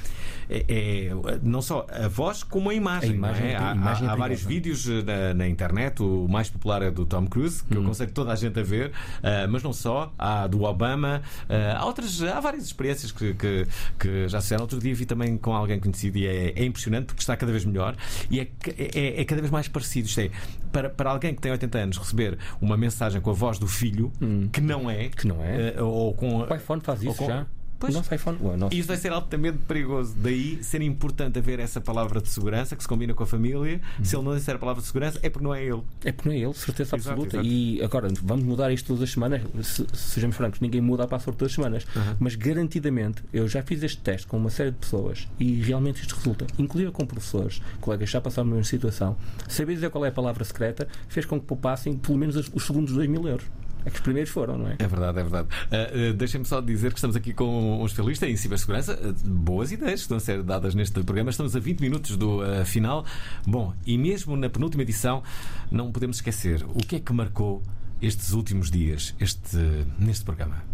é- 0.48 0.64
é- 0.68 1.38
não 1.42 1.60
só 1.62 1.86
a 1.90 2.08
voz 2.08 2.42
como 2.42 2.70
a 2.70 2.74
imagem. 2.74 3.10
A 3.10 3.14
imagem 3.14 3.46
é? 3.46 3.52
é- 3.52 3.56
há, 3.56 3.72
imagem 3.74 4.08
é 4.08 4.10
há- 4.10 4.16
vários 4.16 4.42
vídeos 4.42 4.88
eh, 4.88 5.02
na, 5.02 5.34
na 5.34 5.48
internet, 5.48 6.02
o 6.02 6.26
mais 6.28 6.48
popular 6.50 6.82
é 6.82 6.90
do 6.90 7.04
Tom 7.06 7.26
Cruise, 7.26 7.62
que 7.64 7.74
eu 7.76 7.80
Hum. 7.80 7.84
aconselho 7.84 8.12
toda 8.12 8.32
a 8.32 8.36
gente 8.36 8.58
a 8.58 8.62
ver, 8.62 8.92
eh, 9.22 9.46
mas 9.46 9.62
não 9.62 9.72
só, 9.72 10.12
há 10.18 10.46
do 10.46 10.62
Obama, 10.64 11.22
eh, 11.48 11.74
há 11.76 11.84
outras, 11.84 12.22
há 12.22 12.40
várias 12.40 12.64
experiências 12.64 13.12
que, 13.12 13.34
que, 13.34 13.66
que 13.98 14.28
já 14.28 14.40
se 14.40 14.46
fizeram. 14.48 14.62
Outro 14.62 14.78
dia 14.78 14.94
vi 14.94 15.06
também 15.06 15.36
com 15.36 15.54
alguém 15.54 15.78
conhecido 15.80 16.18
e 16.18 16.26
é, 16.26 16.52
é 16.56 16.64
impressionante 16.64 17.06
porque 17.06 17.20
está 17.20 17.36
cada 17.36 17.50
vez 17.52 17.64
melhor 17.64 17.96
e 18.30 18.40
é, 18.40 18.44
ca- 18.44 18.72
é, 18.76 19.20
é 19.20 19.24
cada 19.24 19.40
vez 19.40 19.50
mais 19.50 19.68
parecido. 19.68 20.06
Isto 20.08 20.20
é, 20.20 20.30
para, 20.72 20.88
para 20.90 21.10
alguém 21.10 21.34
que 21.34 21.40
tem 21.40 21.52
80 21.52 21.78
anos 21.78 21.98
receber 21.98 22.38
uma 22.60 22.76
mensagem 22.76 23.20
com 23.20 23.30
a 23.30 23.34
voz 23.34 23.58
do 23.58 23.66
filho, 23.68 24.12
que 24.52 24.60
não 24.60 24.90
é, 24.90 25.04
Hum. 25.06 25.10
Que 25.16 25.26
não 25.26 25.42
é. 25.42 25.74
eh, 25.76 25.82
ou 25.82 26.12
com 26.14 26.38
O 26.40 26.54
iPhone 26.54 26.80
faz 26.80 27.02
isso 27.02 27.14
com- 27.16 27.26
já. 27.26 27.46
Pois. 27.84 27.94
O 27.94 27.98
nosso 27.98 28.14
iPhone. 28.14 28.38
O 28.40 28.56
nosso. 28.56 28.74
isto 28.74 28.88
vai 28.88 28.96
ser 28.96 29.12
altamente 29.12 29.58
perigoso. 29.58 30.14
Daí 30.16 30.62
ser 30.62 30.80
importante 30.80 31.38
haver 31.38 31.60
essa 31.60 31.80
palavra 31.80 32.20
de 32.20 32.28
segurança 32.28 32.74
que 32.74 32.82
se 32.82 32.88
combina 32.88 33.12
com 33.14 33.22
a 33.22 33.26
família. 33.26 33.80
Se 34.02 34.16
ele 34.16 34.24
não 34.24 34.34
disser 34.34 34.56
a 34.56 34.58
palavra 34.58 34.80
de 34.80 34.86
segurança, 34.86 35.18
é 35.22 35.28
porque 35.28 35.44
não 35.44 35.54
é 35.54 35.62
ele. 35.62 35.82
É 36.04 36.12
porque 36.12 36.28
não 36.28 36.36
é 36.36 36.38
ele, 36.38 36.54
certeza 36.54 36.96
Exato, 36.96 37.10
absoluta. 37.10 37.36
exato. 37.36 37.46
E 37.46 37.82
agora, 37.82 38.08
vamos 38.22 38.44
mudar 38.44 38.72
isto 38.72 38.86
todas 38.86 39.02
as 39.02 39.10
semanas. 39.10 39.42
Se, 39.62 39.86
sejamos 39.92 40.36
francos, 40.36 40.60
ninguém 40.60 40.80
muda 40.80 41.04
a 41.04 41.06
password 41.06 41.38
todas 41.38 41.52
as 41.52 41.54
semanas. 41.54 41.86
Mas 42.18 42.34
garantidamente, 42.34 43.22
eu 43.32 43.46
já 43.48 43.62
fiz 43.62 43.82
este 43.82 44.00
teste 44.00 44.26
com 44.26 44.36
uma 44.36 44.50
série 44.50 44.70
de 44.70 44.78
pessoas 44.78 45.28
e 45.38 45.60
realmente 45.62 46.00
isto 46.00 46.14
resulta. 46.14 46.46
Inclusive 46.58 46.90
com 46.92 47.06
professores, 47.06 47.60
colegas 47.80 48.08
que 48.08 48.12
já 48.12 48.20
passaram 48.20 48.48
a 48.48 48.50
mesma 48.52 48.64
situação. 48.64 49.16
Saber 49.48 49.74
dizer 49.74 49.90
qual 49.90 50.04
é 50.04 50.08
a 50.08 50.12
palavra 50.12 50.44
secreta 50.44 50.88
fez 51.08 51.26
com 51.26 51.38
que 51.38 51.46
poupassem 51.46 51.96
pelo 51.96 52.18
menos 52.18 52.36
os, 52.36 52.50
os 52.52 52.64
segundos 52.64 52.94
2 52.94 53.08
mil 53.08 53.26
euros. 53.28 53.46
É 53.84 53.90
que 53.90 53.96
os 53.96 54.00
primeiros 54.02 54.30
foram, 54.30 54.58
não 54.58 54.68
é? 54.68 54.76
É 54.78 54.86
verdade, 54.86 55.18
é 55.18 55.22
verdade. 55.22 55.48
Uh, 55.48 56.10
uh, 56.10 56.14
Deixem-me 56.14 56.46
só 56.46 56.60
dizer 56.60 56.92
que 56.92 56.98
estamos 56.98 57.16
aqui 57.16 57.34
com 57.34 57.80
um 57.80 57.84
especialista 57.84 58.26
em 58.26 58.36
cibersegurança. 58.36 58.94
Uh, 58.94 59.28
boas 59.28 59.72
ideias 59.72 60.00
que 60.00 60.04
estão 60.04 60.16
a 60.16 60.20
ser 60.20 60.42
dadas 60.42 60.74
neste 60.74 61.02
programa. 61.02 61.30
Estamos 61.30 61.54
a 61.54 61.60
20 61.60 61.80
minutos 61.80 62.16
do 62.16 62.40
final. 62.64 63.04
Bom, 63.46 63.74
e 63.86 63.98
mesmo 63.98 64.36
na 64.36 64.48
penúltima 64.48 64.82
edição, 64.82 65.22
não 65.70 65.92
podemos 65.92 66.16
esquecer 66.16 66.64
o 66.74 66.78
que 66.78 66.96
é 66.96 67.00
que 67.00 67.12
marcou 67.12 67.62
estes 68.00 68.32
últimos 68.32 68.70
dias 68.70 69.14
este, 69.20 69.58
neste 69.98 70.24
programa. 70.24 70.73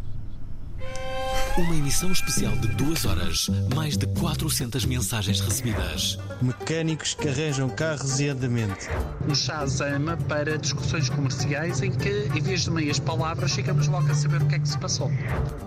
Uma 1.58 1.74
emissão 1.74 2.12
especial 2.12 2.52
de 2.56 2.68
duas 2.68 3.04
horas, 3.04 3.50
mais 3.74 3.96
de 3.96 4.06
400 4.06 4.84
mensagens 4.86 5.40
recebidas. 5.40 6.18
Mecânicos 6.40 7.14
que 7.14 7.28
arranjam 7.28 7.68
carros 7.68 8.20
e 8.20 8.28
andamento. 8.28 8.88
um 9.28 9.34
chazama 9.34 10.16
para 10.16 10.56
discussões 10.56 11.10
comerciais 11.10 11.82
em 11.82 11.90
que, 11.90 12.28
em 12.34 12.40
vez 12.40 12.62
de 12.62 12.70
meias 12.70 12.98
palavras, 12.98 13.52
ficamos 13.52 13.88
logo 13.88 14.10
a 14.10 14.14
saber 14.14 14.40
o 14.42 14.46
que 14.46 14.54
é 14.54 14.58
que 14.58 14.68
se 14.68 14.78
passou. 14.78 15.10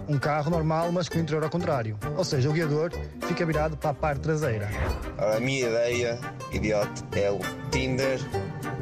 Um 0.08 0.18
carro 0.18 0.50
normal, 0.50 0.92
mas 0.92 1.10
com 1.10 1.18
o 1.18 1.22
interior 1.22 1.44
ao 1.44 1.50
contrário. 1.50 1.98
Ou 2.18 2.24
seja, 2.24 2.50
o 2.50 2.54
guiador 2.54 2.92
fica 3.28 3.46
virado 3.46 3.78
para 3.78 3.92
a 3.92 3.94
parte 3.94 4.22
traseira. 4.22 4.70
Ora, 5.18 5.38
a 5.38 5.40
minha 5.40 5.68
ideia, 5.68 6.20
idiota, 6.52 7.04
é 7.12 7.30
o 7.30 7.40
Tinder 7.72 8.20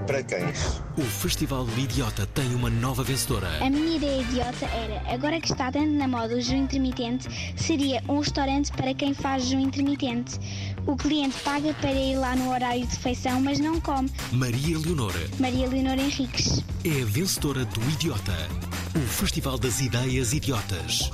para 0.05 0.23
cães. 0.23 0.81
O 0.97 1.01
Festival 1.01 1.65
do 1.65 1.79
Idiota 1.79 2.25
tem 2.27 2.53
uma 2.55 2.69
nova 2.69 3.03
vencedora. 3.03 3.47
A 3.63 3.69
minha 3.69 3.97
ideia 3.97 4.21
idiota 4.21 4.65
era, 4.65 5.13
agora 5.13 5.39
que 5.39 5.51
está 5.51 5.71
tanto 5.71 5.91
na 5.91 6.07
moda 6.07 6.35
o 6.35 6.41
jejum 6.41 6.63
intermitente, 6.63 7.27
seria 7.55 8.01
um 8.07 8.19
restaurante 8.19 8.71
para 8.71 8.93
quem 8.93 9.13
faz 9.13 9.43
jejum 9.45 9.61
intermitente. 9.61 10.39
O 10.85 10.95
cliente 10.95 11.37
paga 11.43 11.73
para 11.75 11.91
ir 11.91 12.17
lá 12.17 12.35
no 12.35 12.51
horário 12.51 12.85
de 12.85 12.95
refeição, 12.95 13.39
mas 13.41 13.59
não 13.59 13.79
come. 13.79 14.11
Maria 14.31 14.77
Leonora 14.79 15.19
Maria 15.39 15.67
Leonor 15.67 15.99
Henriques. 15.99 16.63
é 16.83 17.01
a 17.01 17.05
vencedora 17.05 17.65
do 17.65 17.81
Idiota. 17.91 18.35
O 18.95 18.99
Festival 18.99 19.57
das 19.57 19.79
Ideias 19.79 20.33
Idiotas. 20.33 21.11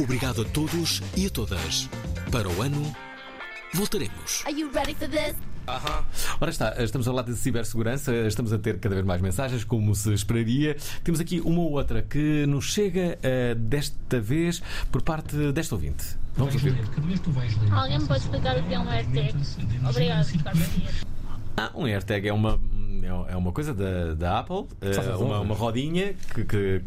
Obrigado 0.00 0.42
a 0.42 0.44
todos 0.46 1.02
e 1.16 1.26
a 1.26 1.30
todas. 1.30 1.88
Para 2.30 2.48
o 2.48 2.62
ano, 2.62 2.94
voltaremos. 3.74 4.42
Are 4.46 4.58
you 4.58 4.70
ready 4.72 4.94
for 4.94 5.08
this? 5.08 5.34
Ora 6.40 6.50
está, 6.50 6.82
estamos 6.82 7.06
a 7.06 7.10
falar 7.10 7.22
de 7.22 7.34
cibersegurança, 7.34 8.14
estamos 8.26 8.52
a 8.52 8.58
ter 8.58 8.78
cada 8.78 8.94
vez 8.94 9.06
mais 9.06 9.20
mensagens, 9.20 9.64
como 9.64 9.94
se 9.94 10.12
esperaria. 10.12 10.76
Temos 11.04 11.20
aqui 11.20 11.40
uma 11.40 11.60
ou 11.60 11.72
outra 11.72 12.02
que 12.02 12.46
nos 12.46 12.64
chega 12.72 13.18
eh, 13.22 13.54
desta 13.54 14.20
vez 14.20 14.62
por 14.90 15.02
parte 15.02 15.52
desta 15.52 15.74
ouvinte. 15.74 16.16
Vamos 16.36 16.54
ouvir. 16.54 16.74
Alguém 17.70 17.98
me 17.98 18.06
pode 18.06 18.20
explicar 18.20 18.58
o 18.58 18.62
que 18.62 18.74
é 18.74 18.78
um 18.78 18.88
AirTag? 18.88 19.34
Obrigado, 19.88 20.26
Ricardo 20.26 20.58
Dias. 20.58 21.04
Ah, 21.56 21.70
um 21.74 21.84
AirTag 21.84 22.28
é 22.28 22.32
uma 22.32 22.58
é 23.28 23.36
uma 23.36 23.52
coisa 23.52 23.74
da, 23.74 24.14
da 24.14 24.38
Apple, 24.38 24.66
eh, 24.80 25.16
uma, 25.16 25.40
uma 25.40 25.54
rodinha 25.54 26.14
que, 26.34 26.44
que, 26.44 26.80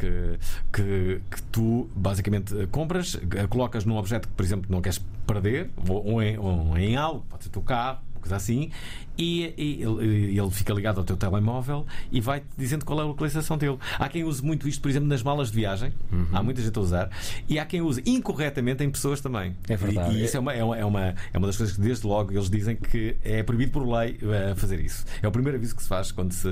que, 0.72 1.22
que, 1.30 1.44
tu 1.52 1.90
basicamente 1.96 2.58
eh, 2.58 2.68
compras, 2.72 3.20
colocas 3.50 3.86
num 3.86 3.98
objeto 3.98 4.28
que, 4.28 4.34
por 4.34 4.44
exemplo, 4.44 4.66
não 4.70 4.82
queres 4.82 5.00
perder, 5.28 5.70
ou, 5.88 6.22
em, 6.22 6.38
ou 6.38 6.78
em 6.78 6.96
algo, 6.96 7.26
pode 7.30 7.44
ser 7.44 7.50
o 7.50 7.52
teu 7.52 7.62
carro, 7.62 8.00
coisa 8.26 8.36
assim, 8.38 8.72
e, 9.18 9.54
e 9.58 9.82
ele, 9.84 10.38
ele 10.40 10.52
fica 10.52 10.74
ligado 10.74 10.98
ao 11.00 11.04
teu 11.04 11.16
telemóvel 11.18 11.86
e 12.12 12.20
vai 12.22 12.44
dizendo 12.58 12.84
qual 12.86 13.00
é 13.00 13.04
a 13.04 13.06
localização 13.06 13.58
dele. 13.58 13.78
Há 13.98 14.08
quem 14.10 14.24
use 14.24 14.44
muito 14.44 14.68
isto, 14.68 14.82
por 14.82 14.90
exemplo, 14.90 15.08
nas 15.08 15.24
malas 15.24 15.50
de 15.50 15.56
viagem, 15.56 15.94
Uhum. 16.12 16.28
há 16.34 16.42
muita 16.44 16.62
gente 16.62 16.78
a 16.78 16.82
usar, 16.82 17.10
e 17.50 17.58
há 17.60 17.66
quem 17.66 17.82
use 17.82 18.02
incorretamente 18.06 18.84
em 18.84 18.90
pessoas 18.90 19.22
também. 19.22 19.56
É 19.68 19.76
verdade. 19.76 20.16
E, 20.16 20.22
e 20.22 20.26
isso 20.26 20.38
é 20.38 20.40
uma, 20.40 20.54
é, 20.54 20.64
uma, 20.64 20.78
é, 20.78 20.86
uma, 20.86 21.02
é 21.34 21.38
uma 21.38 21.48
das 21.48 21.58
coisas 21.58 21.76
que, 21.76 21.82
desde 21.82 22.06
logo, 22.08 22.32
eles 22.32 22.50
dizem 22.50 22.76
que 22.76 23.16
é 23.24 23.44
proibido 23.44 23.72
por 23.72 23.86
lei 23.88 24.18
eh, 24.22 24.54
fazer 24.56 24.80
isso. 24.80 25.06
É 25.22 25.28
o 25.28 25.32
primeiro 25.32 25.58
aviso 25.58 25.76
que 25.76 25.82
se 25.84 25.88
faz 25.90 26.12
quando 26.12 26.32
se. 26.32 26.48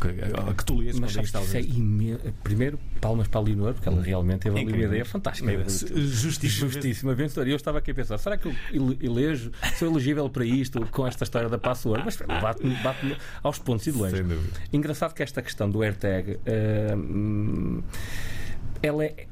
que, 0.00 0.08
que 0.56 0.64
tu 0.64 0.76
lês 0.78 0.98
Mas 0.98 1.14
quando 1.14 1.26
sabes 1.26 1.50
que 1.50 1.58
isso 1.60 2.18
é. 2.26 2.32
Primeiro, 2.42 2.78
palmas 3.00 3.28
para 3.28 3.40
a 3.40 3.44
Leonor, 3.44 3.74
porque 3.74 3.88
ela 3.88 4.02
realmente 4.02 4.40
teve 4.40 4.58
ali 4.60 4.72
uma 4.72 4.84
ideia 4.84 5.04
fantástica. 5.04 5.50
Incrível. 5.52 5.70
Justíssima 6.06 6.68
Justíssima 6.70 7.14
vencedora. 7.14 7.48
E 7.48 7.52
eu 7.52 7.56
estava 7.56 7.78
aqui 7.78 7.90
a 7.90 7.94
pensar: 7.94 8.18
será 8.18 8.36
que 8.36 8.46
eu 8.46 8.54
ele- 8.72 8.98
elejo, 9.02 9.50
sou 9.78 9.88
elegível 9.90 10.28
para 10.28 10.44
isto 10.44 10.84
com 10.90 11.06
esta 11.06 11.24
história 11.24 11.48
da 11.48 11.58
password? 11.58 12.03
Mas 12.04 12.16
bate-me 12.16 12.74
bate 12.76 13.16
aos 13.42 13.58
pontos 13.58 13.86
e 13.86 13.92
de 13.92 13.98
longe. 13.98 14.16
Engraçado 14.72 15.14
que 15.14 15.22
esta 15.22 15.42
questão 15.42 15.70
do 15.70 15.82
AirTag 15.82 16.38
hum, 16.96 17.82
ela 18.82 19.04
é. 19.04 19.26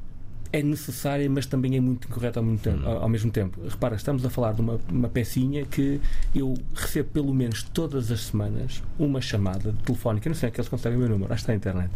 É 0.52 0.62
necessária, 0.62 1.30
mas 1.30 1.46
também 1.46 1.76
é 1.76 1.80
muito 1.80 2.06
incorreta 2.06 2.38
ao, 2.40 2.44
muito 2.44 2.60
tempo- 2.60 2.86
ao- 2.86 3.02
ao 3.04 3.08
mesmo 3.08 3.30
tempo. 3.30 3.58
Repara, 3.66 3.96
estamos 3.96 4.22
a 4.26 4.28
falar 4.28 4.52
de 4.52 4.60
uma, 4.60 4.78
uma 4.90 5.08
pecinha 5.08 5.64
que 5.64 5.98
eu 6.34 6.52
recebo 6.74 7.08
pelo 7.08 7.32
menos 7.32 7.62
todas 7.62 8.10
as 8.10 8.20
semanas 8.26 8.82
uma 8.98 9.20
chamada 9.22 9.74
telefónica. 9.84 10.28
Não 10.28 10.34
sei 10.36 10.50
se 10.50 10.56
eles 10.56 10.68
conseguem 10.68 10.98
o 10.98 11.00
meu 11.00 11.08
número, 11.08 11.32
acho 11.32 11.44
que 11.46 11.52
está 11.52 11.70
na 11.72 11.78
internet. 11.80 11.90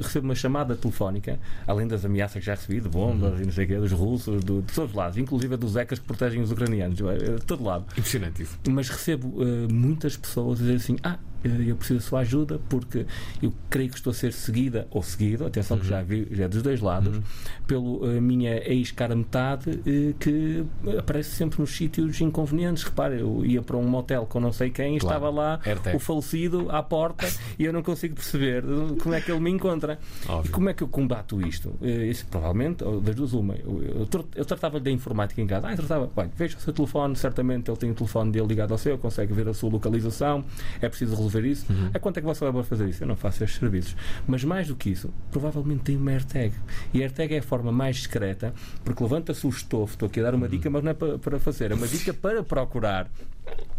Recebo 0.00 0.26
uma 0.26 0.34
chamada 0.34 0.74
telefónica, 0.74 1.38
além 1.68 1.86
das 1.86 2.04
ameaças 2.04 2.40
que 2.40 2.46
já 2.46 2.54
recebi, 2.54 2.80
de 2.80 2.88
bombas 2.88 3.40
e 3.40 3.44
não 3.44 3.52
sei 3.52 3.64
o 3.64 3.68
quê, 3.68 3.76
dos 3.76 3.92
russos, 3.92 4.42
do- 4.42 4.60
de 4.62 4.72
todos 4.72 4.90
os 4.90 4.96
lados, 4.96 5.16
inclusive 5.16 5.56
dos 5.56 5.76
ecas 5.76 6.00
que 6.00 6.04
protegem 6.04 6.42
os 6.42 6.50
ucranianos, 6.50 6.96
de 6.96 7.44
todo 7.46 7.62
lado. 7.62 7.84
Impressionante 7.92 8.42
isso. 8.42 8.58
Mas 8.68 8.88
recebo 8.88 9.36
eh, 9.40 9.72
muitas 9.72 10.16
pessoas 10.16 10.58
a 10.58 10.62
dizer 10.62 10.74
assim: 10.76 10.96
Ah, 11.04 11.16
eu 11.44 11.76
preciso 11.76 12.00
da 12.00 12.04
sua 12.06 12.20
ajuda 12.20 12.60
porque 12.68 13.06
eu 13.42 13.52
creio 13.70 13.90
que 13.90 13.96
estou 13.96 14.10
a 14.10 14.14
ser 14.14 14.32
seguida 14.32 14.86
ou 14.90 15.02
seguido, 15.02 15.44
atenção 15.46 15.78
que 15.78 15.86
já 15.86 16.02
vi, 16.02 16.26
já 16.30 16.44
é 16.44 16.48
dos 16.48 16.62
dois 16.62 16.80
lados, 16.80 17.20
pelo 17.66 18.04
a 18.04 18.20
minha 18.20 18.56
ex-cara 18.68 19.14
metade 19.14 19.80
eh, 19.86 20.14
que 20.18 20.64
aparece 20.98 21.30
sempre 21.30 21.60
nos 21.60 21.70
sítios 21.70 22.20
inconvenientes. 22.20 22.82
Repare, 22.84 23.20
eu 23.20 23.44
ia 23.44 23.62
para 23.62 23.76
um 23.76 23.86
motel 23.88 24.26
com 24.26 24.40
não 24.40 24.52
sei 24.52 24.70
quem 24.70 24.96
e 24.96 25.00
Claro. 25.00 25.16
estava 25.16 25.30
lá 25.34 25.60
AirTag. 25.64 25.96
o 25.96 26.00
falecido 26.00 26.70
à 26.70 26.82
porta 26.82 27.26
e 27.58 27.64
eu 27.64 27.72
não 27.72 27.82
consigo 27.82 28.14
perceber 28.14 28.64
eh, 28.64 28.96
como 29.02 29.14
é 29.14 29.20
que 29.20 29.30
ele 29.30 29.40
me 29.40 29.50
encontra. 29.50 29.98
Óbvio. 30.28 30.48
E 30.48 30.52
como 30.52 30.68
é 30.68 30.74
que 30.74 30.82
eu 30.82 30.88
combato 30.88 31.40
isto? 31.46 31.74
Eh, 31.82 32.06
Isso, 32.06 32.26
provavelmente, 32.26 32.84
das 33.02 33.14
duas, 33.14 33.32
uma. 33.32 33.54
Eu, 33.56 33.82
eu, 33.82 34.08
eu 34.36 34.44
tratava 34.44 34.78
da 34.80 34.90
informática 34.90 35.40
em 35.40 35.46
casa. 35.46 35.66
Ah, 35.68 35.72
eu 35.72 35.76
tratava, 35.76 36.10
olha, 36.16 36.30
veja 36.36 36.56
o 36.56 36.60
seu 36.60 36.72
telefone, 36.72 37.16
certamente 37.16 37.70
ele 37.70 37.76
tem 37.76 37.90
o 37.90 37.94
telefone 37.94 38.30
dele 38.32 38.46
ligado 38.46 38.72
ao 38.72 38.78
seu, 38.78 38.96
consegue 38.98 39.32
ver 39.32 39.48
a 39.48 39.54
sua 39.54 39.70
localização, 39.70 40.44
é 40.80 40.88
preciso 40.88 41.12
resolver 41.14 41.33
isso. 41.42 41.66
A 41.92 41.98
quanto 41.98 42.18
é 42.18 42.20
que 42.20 42.26
você 42.26 42.50
vai 42.50 42.62
fazer 42.62 42.88
isso? 42.88 43.02
Eu 43.02 43.08
não 43.08 43.16
faço 43.16 43.42
estes 43.42 43.58
serviços. 43.58 43.96
Mas 44.26 44.44
mais 44.44 44.68
do 44.68 44.76
que 44.76 44.90
isso, 44.90 45.12
provavelmente 45.30 45.82
tem 45.82 45.96
uma 45.96 46.10
AirTag. 46.10 46.54
E 46.92 47.00
a 47.00 47.02
AirTag 47.02 47.34
é 47.34 47.38
a 47.38 47.42
forma 47.42 47.72
mais 47.72 47.96
discreta, 47.96 48.52
porque 48.84 49.02
levanta-se 49.02 49.46
o 49.46 49.50
estofo. 49.50 49.94
Estou 49.94 50.06
aqui 50.06 50.20
a 50.20 50.24
dar 50.24 50.34
uma 50.34 50.48
dica, 50.48 50.68
mas 50.70 50.82
não 50.82 50.90
é 50.90 50.94
para, 50.94 51.18
para 51.18 51.38
fazer, 51.38 51.70
é 51.70 51.74
uma 51.74 51.88
dica 51.88 52.12
para 52.12 52.42
procurar. 52.42 53.10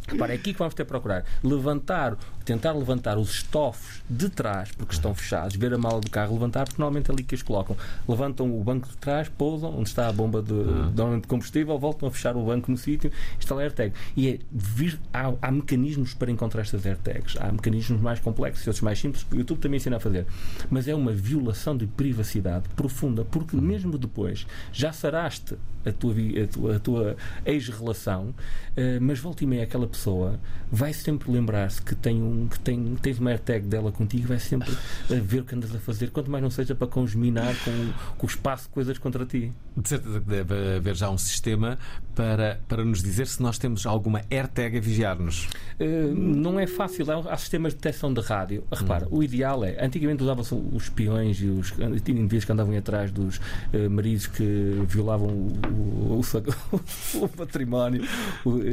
Repara, 0.08 0.34
é 0.34 0.36
aqui 0.36 0.54
que 0.54 0.60
vamos 0.60 0.74
ter 0.76 0.84
que 0.84 0.90
procurar. 0.90 1.26
Levantar, 1.44 2.16
tentar 2.44 2.74
levantar 2.74 3.18
os 3.18 3.32
estofos 3.32 4.04
de 4.08 4.30
trás, 4.30 4.72
porque 4.72 4.94
estão 4.94 5.16
fechados, 5.16 5.56
ver 5.56 5.74
a 5.74 5.78
mala 5.78 6.00
do 6.00 6.10
carro, 6.12 6.34
levantar, 6.34 6.66
porque 6.66 6.80
normalmente 6.80 7.10
é 7.10 7.14
ali 7.14 7.24
que 7.24 7.34
os 7.34 7.42
colocam. 7.42 7.76
Levantam 8.08 8.56
o 8.56 8.64
banco 8.64 8.88
de 8.88 8.98
trás, 8.98 9.28
pousam, 9.30 9.76
onde 9.76 9.90
está 9.90 10.08
a 10.08 10.12
bomba 10.12 10.44
de, 10.44 10.54
normalmente 10.54 11.24
de 11.24 11.28
combustível, 11.28 11.78
voltam 11.80 12.08
a 12.08 12.12
fechar 12.12 12.38
o 12.38 12.46
banco 12.46 12.70
no 12.70 12.78
sítio, 12.78 13.12
instala 13.40 13.62
a 13.62 13.64
AirTag. 13.64 13.94
E 14.16 14.30
é 14.30 14.40
vir, 14.52 15.00
há, 15.12 15.34
há 15.42 15.52
mecanismos 15.52 16.14
para 16.14 16.32
encontrar 16.32 16.62
estas 16.62 16.86
AirTags. 16.86 17.36
Há 17.40 17.52
mecanismos 17.52 18.00
mais 18.00 18.20
complexos 18.20 18.66
e 18.66 18.70
outros 18.70 18.84
mais 18.84 19.00
simples, 19.00 19.24
que 19.24 19.36
o 19.36 19.40
YouTube 19.40 19.60
também 19.60 19.78
ensina 19.78 19.98
a 19.98 20.00
fazer. 20.00 20.28
Mas 20.70 20.88
é 20.88 20.94
uma 20.94 21.12
violação 21.12 21.76
de 21.76 21.88
privacidade 21.88 22.70
profunda, 22.76 23.26
porque 23.26 23.56
mesmo 23.56 23.98
depois 23.98 24.46
já 24.72 24.94
saraste 24.94 25.58
a 25.86 25.92
tua, 25.92 26.14
a 26.14 26.48
tua, 26.48 26.76
a 26.76 26.80
tua 26.80 27.16
ex-relação, 27.46 28.34
eh, 28.76 29.00
mas 29.00 29.20
volta 29.20 29.44
e 29.44 29.48
meia 29.48 29.64
aquela 29.64 29.88
pessoa 29.96 30.40
vai 30.72 30.92
sempre 30.94 31.32
lembrar-se 31.32 31.82
que, 31.82 31.96
tem 31.96 32.22
um, 32.22 32.48
que 32.48 32.60
tem, 32.60 32.96
tens 33.02 33.20
uma 33.20 33.30
AirTag 33.30 33.66
dela 33.68 33.92
contigo 33.92 34.24
e 34.24 34.28
vai 34.28 34.40
sempre 34.40 34.72
eh, 35.10 35.16
ver 35.20 35.42
o 35.42 35.44
que 35.46 35.56
andas 35.56 35.74
a 35.74 35.80
fazer, 35.80 36.10
quanto 36.12 36.30
mais 36.30 36.44
não 36.44 36.50
seja 36.50 36.76
para 36.76 36.88
congeminar 36.88 37.54
com, 37.64 37.72
o- 37.72 37.94
com 38.18 38.26
o 38.28 38.30
espaço 38.30 38.64
de 38.64 38.70
coisas 38.70 38.98
contra 38.98 39.26
ti. 39.26 39.52
De 39.78 39.88
certeza 39.90 40.20
que 40.20 40.26
deve 40.28 40.76
haver 40.78 40.96
já 40.96 41.10
um 41.10 41.18
sistema 41.18 41.78
para, 42.16 42.60
para 42.68 42.84
nos 42.84 43.02
dizer 43.04 43.28
se 43.28 43.42
nós 43.42 43.58
temos 43.58 43.86
alguma 43.86 44.22
AirTag 44.30 44.78
a 44.78 44.82
vigiar-nos. 44.82 45.46
Uh, 45.80 46.14
não 46.16 46.60
é 46.60 46.66
fácil, 46.68 47.06
há, 47.12 47.34
há 47.34 47.38
sistemas 47.38 47.74
de 47.74 47.78
detecção 47.80 48.14
de 48.14 48.22
rádio. 48.22 48.64
Repara, 48.72 49.08
o 49.12 49.24
ideal 49.24 49.64
é. 49.64 49.84
Antigamente 49.86 50.24
usavam-se 50.24 50.54
os 50.56 50.84
espiões 50.84 51.40
e 51.42 51.46
os 51.46 51.72
indivíduos 52.08 52.44
que 52.46 52.52
andavam 52.52 52.76
atrás 52.78 53.12
dos 53.12 53.38
uh, 53.38 53.90
maridos 53.90 54.28
que 54.28 54.82
violavam 54.88 55.28
o, 55.30 55.54
o, 55.70 56.22
o 56.22 57.24
o 57.26 57.30
património. 57.30 58.04
Uh, 58.46 58.66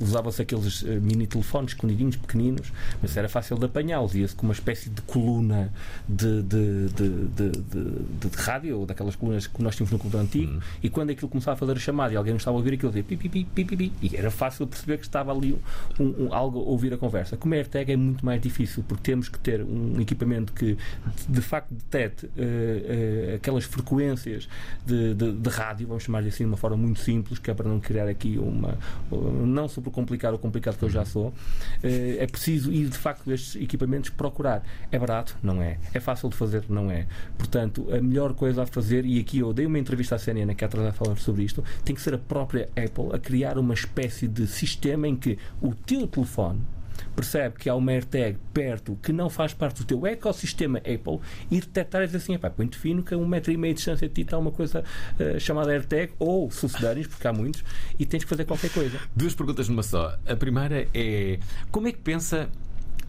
Usavam-se 0.00 0.42
aqueles 0.48 0.82
uh, 0.82 1.00
mini 1.00 1.26
telefones 1.26 1.72
escondidinhos, 1.72 2.16
pequeninos, 2.16 2.72
mas 3.02 3.16
era 3.16 3.28
fácil 3.28 3.58
de 3.58 3.66
apanhá-los. 3.66 4.14
Ia-se 4.14 4.34
com 4.34 4.46
uma 4.46 4.54
espécie 4.54 4.88
de 4.88 5.02
coluna 5.02 5.70
de, 6.08 6.42
de, 6.42 6.88
de, 6.88 7.50
de, 7.50 8.36
rádio, 8.36 8.80
ou 8.80 8.86
daquelas 8.86 9.14
colunas 9.14 9.46
que 9.46 9.62
nós 9.62 9.76
tínhamos 9.76 9.92
no 9.92 9.98
computador 9.98 10.24
antigo, 10.24 10.60
e 10.82 10.88
quando 10.88 11.10
aquilo 11.10 11.28
começava 11.28 11.54
a 11.54 11.58
fazer 11.58 11.72
a 11.72 11.80
chamada 11.80 12.14
e 12.14 12.16
alguém 12.16 12.32
não 12.32 12.38
estava 12.38 12.56
a 12.56 12.58
ouvir 12.58 12.74
aquilo, 12.74 12.90
dizia 12.90 13.04
pi, 13.04 13.16
pi, 13.16 13.28
pi, 13.28 13.44
pi, 13.44 13.64
pi, 13.64 13.76
pi, 13.76 13.92
e 14.02 14.16
era 14.16 14.30
fácil 14.30 14.66
perceber 14.66 14.96
que 14.98 15.04
estava 15.04 15.32
ali 15.32 15.58
um, 16.00 16.32
algo 16.32 16.60
a 16.60 16.62
ouvir 16.62 16.94
a 16.94 16.96
conversa. 16.96 17.36
Como 17.36 17.54
a 17.54 17.56
AirTag 17.58 17.92
é 17.92 17.96
muito 17.96 18.24
mais 18.24 18.40
difícil, 18.40 18.82
porque 18.86 19.02
temos 19.02 19.28
que 19.28 19.38
ter 19.38 19.62
um 19.62 20.00
equipamento 20.00 20.52
que 20.52 20.78
de 21.28 21.40
facto 21.40 21.72
detecte 21.72 22.30
eh, 22.36 23.30
eh, 23.32 23.34
aquelas 23.36 23.64
frequências 23.64 24.48
de, 24.86 25.14
de, 25.14 25.32
de 25.32 25.50
rádio, 25.50 25.86
vamos 25.86 26.04
chamar-lhe 26.04 26.28
assim 26.28 26.44
de 26.44 26.50
uma 26.50 26.56
forma 26.56 26.76
muito 26.76 27.00
simples, 27.00 27.38
que 27.38 27.50
é 27.50 27.54
para 27.54 27.68
não 27.68 27.80
criar 27.80 28.08
aqui 28.08 28.38
uma. 28.38 28.78
não 29.10 29.68
sobre 29.68 29.90
complicar 29.90 30.32
complicado 30.38 30.76
que 30.78 30.84
eu 30.84 30.90
já 30.90 31.04
sou. 31.04 31.32
Eh, 31.82 32.16
é 32.20 32.26
preciso 32.26 32.72
ir 32.72 32.88
de 32.88 32.96
facto 32.96 33.30
estes 33.30 33.60
equipamentos 33.60 34.10
procurar. 34.10 34.62
É 34.90 34.98
barato? 34.98 35.36
Não 35.42 35.62
é. 35.62 35.78
É 35.92 36.00
fácil 36.00 36.28
de 36.28 36.36
fazer? 36.36 36.64
Não 36.68 36.90
é. 36.90 37.06
Portanto, 37.36 37.86
a 37.92 38.00
melhor 38.00 38.34
coisa 38.34 38.62
a 38.62 38.66
fazer, 38.66 39.04
e 39.04 39.20
aqui 39.20 39.38
eu 39.40 39.52
dei 39.52 39.66
uma 39.66 39.78
entrevista 39.78 40.14
à 40.14 40.18
CNN 40.18 40.54
que 40.54 40.64
atrás 40.64 40.86
a 40.86 40.92
falar 40.92 41.16
sobre 41.16 41.42
isto, 41.42 41.62
tem 41.84 41.94
que 41.94 42.00
ser 42.00 42.14
a 42.14 42.18
própria 42.18 42.68
Apple 42.70 43.14
a 43.14 43.18
criar 43.18 43.58
uma 43.58 43.74
espécie 43.74 44.28
de 44.28 44.46
sistema 44.46 45.06
em 45.06 45.16
que 45.16 45.38
o 45.60 45.74
teu 45.74 46.06
telefone 46.06 46.60
percebe 47.18 47.56
que 47.58 47.68
há 47.68 47.74
uma 47.74 47.90
AirTag 47.90 48.38
perto 48.54 48.96
que 49.02 49.12
não 49.12 49.28
faz 49.28 49.52
parte 49.52 49.78
do 49.78 49.84
teu 49.84 50.06
ecossistema 50.06 50.78
Apple 50.78 51.18
e 51.50 51.60
detectar 51.60 52.02
e 52.02 52.06
dizer 52.06 52.18
assim, 52.18 52.34
"Epá, 52.34 52.48
põe-te 52.48 52.78
fino 52.78 53.02
que 53.02 53.12
a 53.12 53.16
um 53.16 53.26
metro 53.26 53.50
e 53.50 53.56
meio 53.56 53.74
de 53.74 53.78
distância 53.78 54.08
de 54.08 54.14
ti 54.14 54.20
está 54.20 54.38
uma 54.38 54.52
coisa 54.52 54.84
eh, 55.18 55.38
chamada 55.40 55.72
AirTag 55.72 56.12
ou 56.18 56.48
sucedâneos, 56.48 57.08
porque 57.08 57.26
há 57.26 57.32
muitos, 57.32 57.64
e 57.98 58.06
tens 58.06 58.22
que 58.22 58.30
fazer 58.30 58.44
qualquer 58.44 58.70
coisa. 58.70 59.00
Duas 59.16 59.34
perguntas 59.34 59.68
numa 59.68 59.82
só. 59.82 60.16
A 60.26 60.36
primeira 60.36 60.86
é 60.94 61.40
como 61.72 61.88
é 61.88 61.92
que 61.92 61.98
pensa. 61.98 62.48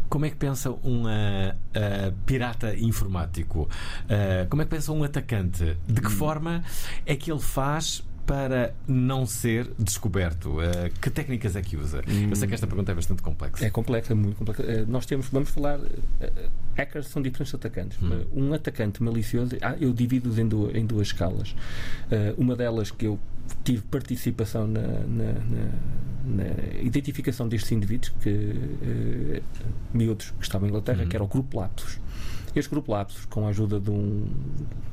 Como 0.09 0.25
é 0.25 0.31
que 0.31 0.37
pensa 0.37 0.71
um 0.83 1.05
ah, 1.05 1.55
ah, 1.75 2.11
pirata 2.25 2.75
informático? 2.75 3.69
Ah, 4.09 4.47
como 4.49 4.63
é 4.63 4.65
que 4.65 4.71
pensa 4.71 4.91
um 4.91 5.03
atacante? 5.03 5.77
De 5.87 6.01
que 6.01 6.09
forma 6.09 6.63
é 7.05 7.15
que 7.15 7.31
ele 7.31 7.39
faz 7.39 8.03
para 8.29 8.75
não 8.87 9.25
ser 9.25 9.71
descoberto? 9.79 10.59
Ah, 10.61 10.89
que 11.01 11.09
técnicas 11.09 11.55
é 11.55 11.61
que 11.63 11.75
usa? 11.75 12.03
Eu 12.29 12.35
sei 12.35 12.47
que 12.47 12.53
esta 12.53 12.67
pergunta 12.67 12.91
é 12.91 12.95
bastante 12.95 13.23
complexa. 13.23 13.65
É 13.65 13.69
complexa, 13.71 14.13
muito 14.13 14.37
complexa. 14.37 14.61
Eh, 14.63 14.85
Nós 14.87 15.07
temos, 15.07 15.27
vamos 15.29 15.49
falar, 15.49 15.79
eh, 16.21 16.31
hackers 16.75 17.07
são 17.07 17.21
diferentes 17.23 17.55
atacantes. 17.55 17.97
Eh, 18.03 18.25
Um 18.31 18.53
atacante 18.53 19.01
malicioso, 19.01 19.57
ah, 19.63 19.75
eu 19.81 19.91
divido-os 19.91 20.37
em, 20.37 20.47
du- 20.47 20.69
em 20.77 20.85
duas 20.85 21.07
escalas. 21.07 21.55
Uma 22.37 22.55
delas 22.55 22.91
que 22.91 23.05
eu 23.05 23.19
tive 23.63 23.81
participação 23.81 24.67
na, 24.67 24.81
na- 24.81 25.33
na- 25.33 26.43
na 26.43 26.81
identificação 26.83 27.47
destes 27.49 27.71
indivíduos, 27.71 28.13
que 28.21 29.41
miúdos 29.93 30.31
que 30.37 30.43
estavam 30.43 30.67
em 30.67 30.69
Inglaterra, 30.69 31.05
que 31.07 31.15
era 31.15 31.23
o 31.23 31.27
Grupo 31.27 31.59
Lapsus. 31.59 31.99
Este 32.55 32.69
grupo 32.69 32.91
Lapsus, 32.91 33.25
com 33.25 33.45
a 33.45 33.49
ajuda 33.49 33.79
de 33.79 33.89
um, 33.91 34.25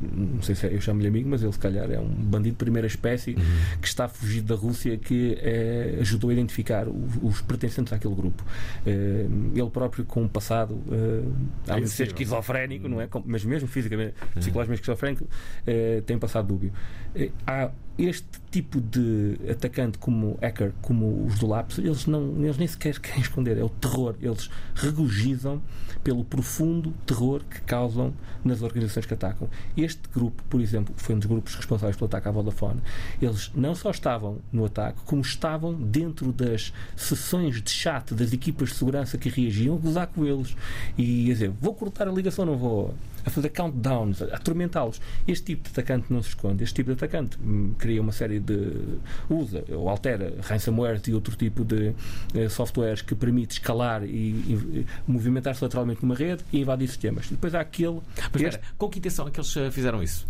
não 0.00 0.42
sei 0.42 0.54
se 0.54 0.66
é, 0.66 0.74
eu 0.74 0.80
chamo-lhe 0.80 1.08
amigo, 1.08 1.28
mas 1.28 1.42
ele 1.42 1.52
se 1.52 1.58
calhar 1.58 1.90
é 1.90 1.98
um 1.98 2.08
bandido 2.08 2.50
de 2.52 2.56
primeira 2.58 2.86
espécie 2.86 3.30
Uhum. 3.34 3.78
que 3.80 3.88
está 3.88 4.08
fugido 4.08 4.54
da 4.54 4.60
Rússia 4.60 4.96
que 4.98 5.38
eh, 5.40 5.96
ajudou 6.00 6.30
a 6.30 6.32
identificar 6.34 6.86
o- 6.88 7.08
os 7.22 7.40
pertencentes 7.40 7.92
àquele 7.92 8.14
grupo. 8.14 8.44
Eh, 8.86 9.26
ele 9.54 9.70
próprio 9.70 10.04
com 10.04 10.22
um 10.22 10.28
passado, 10.28 10.78
eh, 10.90 11.22
além 11.68 11.84
de 11.84 11.90
ser 11.90 12.08
esquizofrénico, 12.08 12.88
não 12.88 13.00
é? 13.00 13.06
Com- 13.06 13.22
Mas 13.26 13.44
mesmo 13.44 13.66
fisicamente, 13.68 14.14
psicologicamente 14.34 14.80
esquizofrénico, 14.82 15.26
eh, 15.66 16.02
tem 16.06 16.18
passado 16.18 16.46
dúbio. 16.48 16.72
Eh, 17.14 17.30
há 17.46 17.70
este 17.98 18.26
tipo 18.50 18.78
de 18.80 19.38
atacante 19.50 19.96
como 19.98 20.38
hacker, 20.42 20.72
como 20.82 21.24
os 21.26 21.38
do 21.38 21.46
Lapsus, 21.46 21.82
eles, 21.82 22.06
não, 22.06 22.34
eles 22.44 22.58
nem 22.58 22.68
sequer 22.68 22.98
querem 23.00 23.20
esconder, 23.22 23.56
é 23.56 23.64
o 23.64 23.68
terror. 23.70 24.14
Eles 24.20 24.50
regozijam 24.74 25.62
pelo 26.06 26.24
profundo 26.24 26.94
terror 27.04 27.42
que 27.50 27.60
causam 27.62 28.14
nas 28.44 28.62
organizações 28.62 29.06
que 29.06 29.14
atacam. 29.14 29.50
Este 29.76 30.02
grupo, 30.14 30.40
por 30.48 30.60
exemplo, 30.60 30.94
foi 30.96 31.16
um 31.16 31.18
dos 31.18 31.26
grupos 31.26 31.56
responsáveis 31.56 31.96
pelo 31.96 32.06
ataque 32.06 32.28
à 32.28 32.30
Vodafone, 32.30 32.80
eles 33.20 33.50
não 33.56 33.74
só 33.74 33.90
estavam 33.90 34.38
no 34.52 34.64
ataque, 34.64 35.00
como 35.04 35.20
estavam 35.20 35.74
dentro 35.74 36.30
das 36.30 36.72
sessões 36.94 37.60
de 37.60 37.68
chat 37.72 38.14
das 38.14 38.32
equipas 38.32 38.68
de 38.68 38.76
segurança 38.76 39.18
que 39.18 39.28
reagiam 39.28 39.74
a 39.74 39.78
gozar 39.80 40.06
com 40.06 40.24
eles 40.24 40.56
e 40.96 41.24
a 41.28 41.34
dizer, 41.34 41.50
vou 41.50 41.74
cortar 41.74 42.06
a 42.06 42.12
ligação, 42.12 42.46
não 42.46 42.56
vou 42.56 42.94
a 43.26 43.30
fazer 43.30 43.48
countdowns, 43.50 44.22
a 44.22 44.26
atormentá-los. 44.36 45.00
Este 45.26 45.44
tipo 45.46 45.64
de 45.64 45.70
atacante 45.70 46.12
não 46.12 46.22
se 46.22 46.28
esconde. 46.28 46.62
Este 46.62 46.76
tipo 46.76 46.90
de 46.90 46.94
atacante 46.94 47.36
hum, 47.44 47.74
cria 47.76 48.00
uma 48.00 48.12
série 48.12 48.38
de. 48.38 48.72
usa 49.28 49.64
ou 49.70 49.88
altera 49.88 50.32
ransomware 50.42 51.00
e 51.08 51.12
outro 51.12 51.34
tipo 51.36 51.64
de 51.64 51.92
eh, 52.34 52.48
softwares 52.48 53.02
que 53.02 53.14
permite 53.14 53.54
escalar 53.54 54.04
e, 54.04 54.06
e, 54.08 54.86
movimentar-se 55.06 55.62
lateralmente 55.62 56.02
numa 56.02 56.14
rede 56.14 56.44
e 56.52 56.60
invadir 56.60 56.86
sistemas. 56.88 57.26
E 57.26 57.30
depois 57.30 57.54
há 57.54 57.60
aquele. 57.60 58.00
Mas 58.32 58.42
este- 58.42 58.46
espera, 58.46 58.62
com 58.78 58.88
que 58.88 58.98
intenção 59.00 59.26
é 59.26 59.30
que 59.30 59.40
eles 59.40 59.56
eh, 59.56 59.70
fizeram 59.70 60.02
isso? 60.02 60.26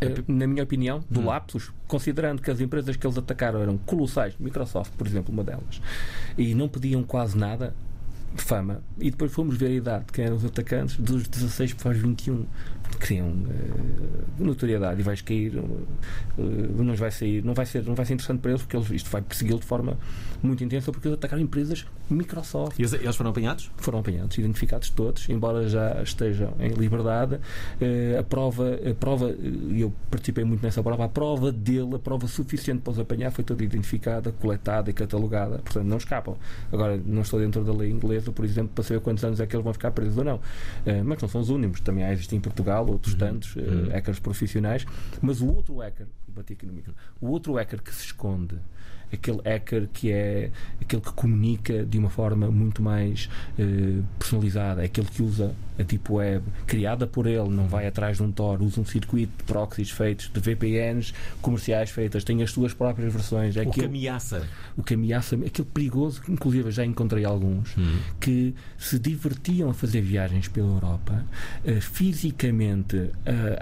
eh, 0.00 0.14
na 0.26 0.46
minha 0.48 0.64
opinião, 0.64 1.04
do 1.08 1.20
Hum. 1.20 1.26
Lapsus, 1.26 1.70
considerando 1.86 2.42
que 2.42 2.50
as 2.50 2.60
empresas 2.60 2.96
que 2.96 3.06
eles 3.06 3.16
atacaram 3.16 3.60
eram 3.62 3.78
colossais, 3.78 4.34
Microsoft, 4.40 4.90
por 4.98 5.06
exemplo, 5.06 5.32
uma 5.32 5.44
delas, 5.44 5.80
e 6.36 6.54
não 6.56 6.68
pediam 6.68 7.04
quase 7.04 7.38
nada, 7.38 7.72
fama, 8.36 8.82
e 8.98 9.10
depois 9.10 9.32
fomos 9.32 9.56
ver 9.56 9.66
a 9.66 9.74
idade 9.74 10.04
de 10.06 10.12
quem 10.12 10.24
eram 10.24 10.36
os 10.36 10.44
atacantes, 10.44 10.96
dos 10.96 11.28
16 11.28 11.74
para 11.74 11.92
os 11.92 11.98
21, 11.98 12.46
criam 12.98 13.28
eh, 13.28 14.42
notoriedade 14.42 15.00
e 15.00 15.02
vais 15.02 15.20
cair, 15.20 15.56
eh, 15.56 16.42
não 16.76 16.94
vai 16.94 17.10
sair, 17.10 17.44
não 17.44 17.54
vai 17.54 17.66
ser, 17.66 17.84
não 17.84 17.94
vai 17.94 18.04
ser 18.04 18.14
interessante 18.14 18.40
para 18.40 18.50
eles 18.50 18.62
porque 18.62 18.76
eles, 18.76 18.90
isto 18.90 19.10
vai 19.10 19.22
persegui-los 19.22 19.60
de 19.60 19.66
forma 19.66 19.98
muito 20.42 20.62
intensa 20.64 20.90
porque 20.90 21.08
eles 21.08 21.18
atacaram 21.18 21.42
empresas 21.42 21.86
Microsoft. 22.10 22.78
E 22.78 22.82
eles, 22.82 23.16
foram 23.16 23.30
apanhados? 23.30 23.70
Foram 23.76 24.00
apanhados, 24.00 24.36
identificados 24.36 24.90
todos, 24.90 25.28
embora 25.28 25.68
já 25.68 26.02
estejam 26.02 26.54
em 26.60 26.70
liberdade. 26.70 27.38
Eh, 27.80 28.16
a 28.18 28.22
prova, 28.22 28.78
a 28.90 28.94
prova, 28.94 29.30
e 29.30 29.80
eu 29.80 29.92
participei 30.10 30.44
muito 30.44 30.62
nessa 30.62 30.82
prova, 30.82 31.04
a 31.04 31.08
prova 31.08 31.50
dele, 31.50 31.96
a 31.96 31.98
prova 31.98 32.26
suficiente 32.26 32.82
para 32.82 32.92
os 32.92 32.98
apanhar, 32.98 33.30
foi 33.30 33.44
toda 33.44 33.64
identificada, 33.64 34.32
coletada 34.32 34.90
e 34.90 34.92
catalogada, 34.92 35.58
portanto 35.58 35.86
não 35.86 35.96
escapam. 35.96 36.36
Agora, 36.70 37.00
não 37.04 37.22
estou 37.22 37.40
dentro 37.40 37.64
da 37.64 37.72
lei 37.72 37.90
inglesa, 37.90 38.30
por 38.30 38.44
exemplo, 38.44 38.72
para 38.74 38.84
saber 38.84 39.00
quantos 39.00 39.24
anos 39.24 39.40
é 39.40 39.46
que 39.46 39.56
eles 39.56 39.64
vão 39.64 39.72
ficar 39.72 39.90
presos 39.92 40.16
ou 40.18 40.24
não. 40.24 40.40
Mas 41.04 41.22
não 41.22 41.28
são 41.28 41.40
os 41.40 41.48
únicos, 41.48 41.80
também 41.80 42.04
há, 42.04 42.12
existem 42.12 42.38
em 42.38 42.40
Portugal 42.40 42.81
outros 42.90 43.14
tantos 43.14 43.54
eh, 43.56 43.90
hackers 43.92 44.18
profissionais, 44.18 44.86
mas 45.20 45.40
o 45.40 45.48
outro 45.48 45.78
hacker, 45.78 46.06
bati 46.28 46.54
aqui 46.54 46.66
no 46.66 46.72
micro, 46.72 46.94
o 47.20 47.28
outro 47.28 47.54
hacker 47.54 47.82
que 47.82 47.94
se 47.94 48.06
esconde 48.06 48.56
aquele 49.12 49.40
hacker 49.44 49.88
que 49.92 50.10
é 50.10 50.50
aquele 50.80 51.02
que 51.02 51.12
comunica 51.12 51.84
de 51.84 51.98
uma 51.98 52.08
forma 52.08 52.50
muito 52.50 52.82
mais 52.82 53.28
eh, 53.58 54.02
personalizada, 54.18 54.82
é 54.82 54.86
aquele 54.86 55.06
que 55.08 55.22
usa 55.22 55.54
a 55.78 55.82
Deep 55.82 56.10
Web 56.10 56.44
criada 56.66 57.06
por 57.06 57.26
ele, 57.26 57.48
não 57.48 57.66
vai 57.66 57.86
atrás 57.86 58.16
de 58.16 58.22
um 58.22 58.30
Tor, 58.32 58.62
usa 58.62 58.80
um 58.80 58.84
circuito 58.84 59.32
de 59.38 59.44
proxies 59.44 59.90
feitos 59.90 60.30
de 60.32 60.40
VPNs 60.40 61.12
comerciais 61.40 61.90
feitas, 61.90 62.24
tem 62.24 62.42
as 62.42 62.50
suas 62.50 62.72
próprias 62.74 63.12
versões. 63.12 63.56
É 63.56 63.60
O 63.60 63.64
que 63.64 63.70
aquele, 63.70 63.86
ameaça. 63.86 64.46
o 64.76 64.82
que 64.82 64.94
ameaça, 64.94 65.36
aquele 65.36 65.68
perigoso, 65.72 66.20
que 66.22 66.32
inclusive 66.32 66.70
já 66.70 66.84
encontrei 66.84 67.24
alguns, 67.24 67.74
que 68.20 68.54
se 68.78 68.98
divertiam 68.98 69.70
a 69.70 69.74
fazer 69.74 70.00
viagens 70.00 70.48
pela 70.48 70.68
Europa, 70.68 71.24
eh, 71.64 71.80
fisicamente 71.80 73.10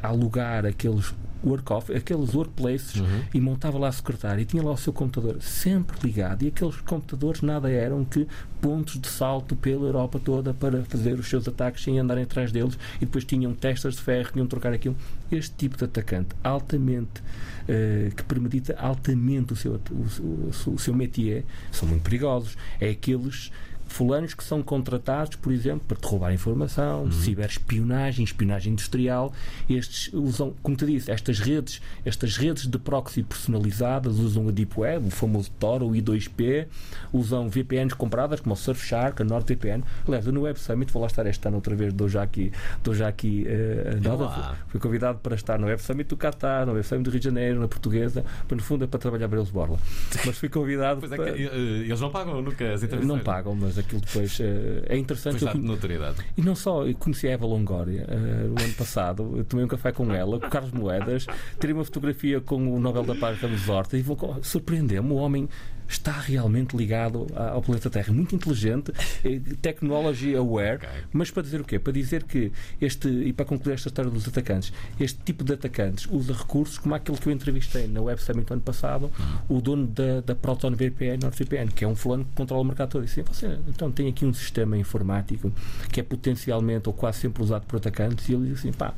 a 0.02 0.08
alugar 0.08 0.66
aqueles 0.66 1.14
work 1.42 1.72
off, 1.72 1.94
aqueles 1.94 2.34
workplaces 2.34 3.02
e 3.32 3.40
montava 3.40 3.78
lá 3.78 3.88
a 3.88 3.92
secretária 3.92 4.42
e 4.42 4.44
tinha 4.44 4.62
lá 4.62 4.72
o 4.72 4.76
seu 4.76 4.92
computador 4.92 5.40
sempre 5.40 5.96
ligado 6.02 6.42
e 6.42 6.48
aqueles 6.48 6.76
computadores 6.82 7.40
nada 7.40 7.70
eram 7.70 8.04
que 8.04 8.26
pontos 8.60 9.00
de 9.00 9.08
salto 9.08 9.56
pela 9.56 9.86
Europa 9.86 10.20
toda 10.22 10.52
para 10.52 10.84
fazer 10.84 11.18
os 11.18 11.28
seus 11.28 11.48
ataques 11.48 11.82
sem 11.82 11.98
andarem 12.02 12.24
atrás 12.24 12.50
deles 12.52 12.78
e 12.96 13.00
depois 13.06 13.24
tinham 13.24 13.52
testas 13.54 13.94
de 13.96 14.00
ferro, 14.02 14.30
tinham 14.32 14.44
de 14.46 14.50
trocar 14.50 14.72
aquilo. 14.72 14.96
Este 15.30 15.54
tipo 15.56 15.76
de 15.76 15.84
atacante 15.84 16.28
altamente 16.42 17.22
eh, 17.68 18.10
que 18.16 18.22
premedita 18.24 18.74
altamente 18.78 19.52
o 19.52 19.56
seu, 19.56 19.80
o, 19.90 20.22
o- 20.22 20.74
o 20.74 20.78
seu 20.78 20.94
métier 20.94 21.44
são 21.70 21.88
muito 21.88 22.02
perigosos. 22.02 22.56
É 22.80 22.90
aqueles 22.90 23.50
fulanos 23.90 24.34
que 24.34 24.44
são 24.44 24.62
contratados, 24.62 25.36
por 25.36 25.52
exemplo, 25.52 25.82
para 25.86 25.96
te 25.96 26.06
roubar 26.06 26.32
informação, 26.32 27.02
Uhum. 27.04 27.12
ciberespionagem, 27.12 28.24
espionagem 28.24 28.72
industrial. 28.72 29.32
Estes 29.68 30.12
usam, 30.14 30.54
como 30.62 30.76
te 30.76 30.86
disse, 30.86 31.10
estas 31.10 31.38
redes, 31.40 31.82
estas 32.04 32.36
redes 32.36 32.66
de 32.66 32.78
proxy 32.78 33.22
personalizadas 33.22 34.18
usam 34.18 34.48
a 34.48 34.52
Deep 34.52 34.78
Web, 34.78 35.08
o 35.08 35.10
famoso 35.10 35.50
Tor, 35.58 35.82
o 35.82 35.90
I2P, 35.90 36.66
usam 37.12 37.48
VPNs 37.48 37.94
compradas 37.94 38.40
como 38.40 38.54
o 38.54 38.56
Surfshark, 38.56 39.20
a 39.20 39.24
NordVPN. 39.24 39.82
Aliás, 40.06 40.26
eu 40.26 40.32
no 40.32 40.42
Web 40.42 40.58
Summit, 40.60 40.92
vou 40.92 41.02
lá 41.02 41.08
estar 41.08 41.26
este 41.26 41.46
ano 41.48 41.56
outra 41.56 41.74
vez, 41.74 41.92
dou 41.92 42.08
já 42.08 42.22
aqui, 42.22 42.52
dou 42.84 42.94
já 42.94 43.08
aqui 43.08 43.44
eh, 43.48 43.98
lá. 44.06 44.56
Fui 44.68 44.78
convidado 44.80 45.18
para 45.18 45.34
estar 45.34 45.58
no 45.58 45.66
Web 45.66 45.82
Summit 45.82 46.08
do 46.08 46.16
Qatar, 46.16 46.64
no 46.64 46.72
Web 46.72 46.86
Summit 46.86 47.04
do 47.04 47.10
Rio 47.10 47.20
de 47.20 47.24
Janeiro, 47.24 47.60
na 47.60 47.68
Portuguesa, 47.68 48.24
para 48.46 48.56
no 48.56 48.62
fundo 48.62 48.84
é 48.84 48.86
para 48.86 49.00
trabalhar 49.00 49.28
para 49.28 49.38
eles 49.38 49.50
borla. 49.50 49.78
Mas 50.24 50.38
fui 50.38 50.48
convidado 50.48 51.00
Pois 51.00 51.10
é 51.12 51.16
para... 51.16 51.32
que, 51.32 51.42
eh, 51.42 51.48
eles 51.86 52.00
não 52.00 52.10
pagam 52.10 52.40
nunca 52.40 52.72
as 52.72 52.82
entrevistas. 52.82 53.08
Não 53.16 53.18
pagam, 53.18 53.54
mas 53.54 53.76
aquilo 53.80 54.00
depois 54.00 54.38
eh, 54.40 54.82
é 54.86 54.96
interessante. 54.96 55.40
Pois 55.40 55.54
Eu 55.54 55.60
notoriedade. 55.60 56.24
E 56.36 56.42
não 56.42 56.54
só, 56.54 56.86
eu 56.86 56.94
conheci 56.94 57.28
a 57.28 57.32
Eva 57.32 57.46
Longoria 57.46 58.06
eh, 58.08 58.16
no 58.16 58.62
ano 58.62 58.74
passado, 58.74 59.34
eu 59.36 59.44
tomei 59.44 59.64
um 59.64 59.68
café 59.68 59.92
com 59.92 60.12
ela, 60.12 60.38
com 60.38 60.46
o 60.46 60.50
Carlos 60.50 60.72
Moedas, 60.72 61.26
tirei 61.58 61.74
uma 61.74 61.84
fotografia 61.84 62.40
com 62.40 62.74
o 62.74 62.80
Nobel 62.80 63.02
da 63.02 63.14
Paz 63.14 63.40
Ramos 63.40 63.68
Horta 63.68 63.96
e 63.96 64.04
surpreendeu-me, 64.42 65.12
o 65.12 65.16
homem 65.16 65.48
está 65.90 66.12
realmente 66.12 66.76
ligado 66.76 67.26
ao 67.34 67.60
planeta 67.60 67.90
Terra, 67.90 68.12
muito 68.12 68.34
inteligente, 68.34 68.92
eh, 69.24 69.40
technology 69.60 70.34
aware, 70.36 70.80
mas 71.12 71.30
para 71.30 71.42
dizer 71.42 71.60
o 71.60 71.64
quê? 71.64 71.78
Para 71.78 71.92
dizer 71.92 72.22
que 72.22 72.52
este, 72.80 73.08
e 73.08 73.32
para 73.32 73.44
concluir 73.44 73.74
esta 73.74 73.88
história 73.88 74.10
dos 74.10 74.26
atacantes, 74.26 74.72
este 74.98 75.18
tipo 75.24 75.42
de 75.42 75.54
atacantes 75.54 76.06
usa 76.10 76.32
recursos 76.32 76.78
como 76.78 76.94
aquele 76.94 77.18
que 77.18 77.26
eu 77.26 77.32
entrevistei 77.32 77.88
na 77.88 78.00
Web 78.00 78.22
Summit 78.22 78.48
no 78.48 78.54
ano 78.54 78.62
passado, 78.62 79.10
o 79.48 79.60
dono 79.60 79.86
da, 79.88 80.20
da 80.20 80.34
Proton 80.34 80.70
VPN, 80.70 81.18
NordVPN, 81.22 81.72
que 81.72 81.84
é 81.84 81.88
um 81.88 81.96
fulano 81.96 82.24
que 82.24 82.32
controla 82.34 82.62
o 82.62 82.64
mercado 82.64 82.90
todo. 82.90 83.02
E 83.02 83.06
disse, 83.06 83.22
você 83.22 83.58
então 83.68 83.90
tem 83.90 84.08
aqui 84.08 84.24
um 84.24 84.32
sistema 84.32 84.78
informático 84.78 85.52
que 85.90 85.98
é 85.98 86.02
potencialmente 86.02 86.88
ou 86.88 86.92
quase 86.92 87.18
sempre 87.18 87.42
usado 87.42 87.66
por 87.66 87.76
atacantes, 87.76 88.28
e 88.28 88.34
ele 88.34 88.48
diz 88.48 88.60
assim, 88.60 88.72
pá, 88.72 88.94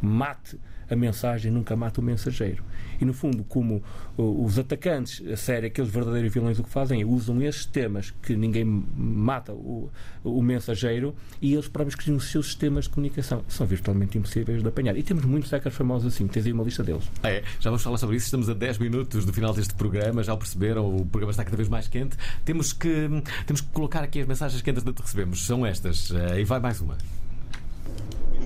mate 0.00 0.58
a 0.92 0.96
mensagem, 0.96 1.50
nunca 1.50 1.74
mata 1.74 2.00
o 2.00 2.04
mensageiro. 2.04 2.62
E 3.00 3.04
no 3.04 3.12
fundo, 3.12 3.42
como 3.44 3.82
uh, 4.16 4.44
os 4.44 4.58
atacantes, 4.58 5.22
a 5.28 5.36
sério, 5.36 5.66
aqueles 5.66 5.90
verdadeiros 5.90 6.32
vilões, 6.32 6.58
o 6.58 6.62
que 6.62 6.70
fazem 6.70 7.02
é 7.02 7.04
usam 7.04 7.42
esses 7.42 7.66
temas 7.66 8.12
que 8.22 8.36
ninguém 8.36 8.64
mata 8.64 9.52
o, 9.52 9.90
o 10.22 10.42
mensageiro 10.42 11.14
e 11.40 11.52
eles 11.52 11.68
próprios 11.68 11.94
criam 11.96 12.16
os 12.16 12.30
seus 12.30 12.46
sistemas 12.46 12.84
de 12.84 12.90
comunicação. 12.90 13.44
São 13.48 13.66
virtualmente 13.66 14.16
impossíveis 14.18 14.62
de 14.62 14.68
apanhar. 14.68 14.96
E 14.96 15.02
temos 15.02 15.24
muitos 15.24 15.50
hackers 15.50 15.74
famosos 15.74 16.14
assim, 16.14 16.26
tens 16.26 16.46
aí 16.46 16.52
uma 16.52 16.64
lista 16.64 16.82
deles. 16.82 17.10
É, 17.22 17.42
já 17.58 17.70
vamos 17.70 17.82
falar 17.82 17.98
sobre 17.98 18.16
isso. 18.16 18.26
Estamos 18.26 18.48
a 18.48 18.54
10 18.54 18.78
minutos 18.78 19.24
do 19.24 19.32
final 19.32 19.52
deste 19.52 19.74
programa. 19.74 20.22
Já 20.22 20.34
o 20.34 20.38
perceberam, 20.38 20.94
o 20.94 21.04
programa 21.06 21.30
está 21.30 21.44
cada 21.44 21.56
vez 21.56 21.68
mais 21.68 21.88
quente. 21.88 22.16
Temos 22.44 22.72
que, 22.72 23.08
temos 23.46 23.60
que 23.60 23.68
colocar 23.68 24.04
aqui 24.04 24.20
as 24.20 24.26
mensagens 24.26 24.62
que 24.62 24.70
entretanto 24.70 25.00
recebemos. 25.00 25.44
São 25.44 25.66
estas. 25.66 26.10
Eh, 26.10 26.40
E 26.40 26.44
vai 26.44 26.60
mais 26.60 26.80
uma. 26.80 26.96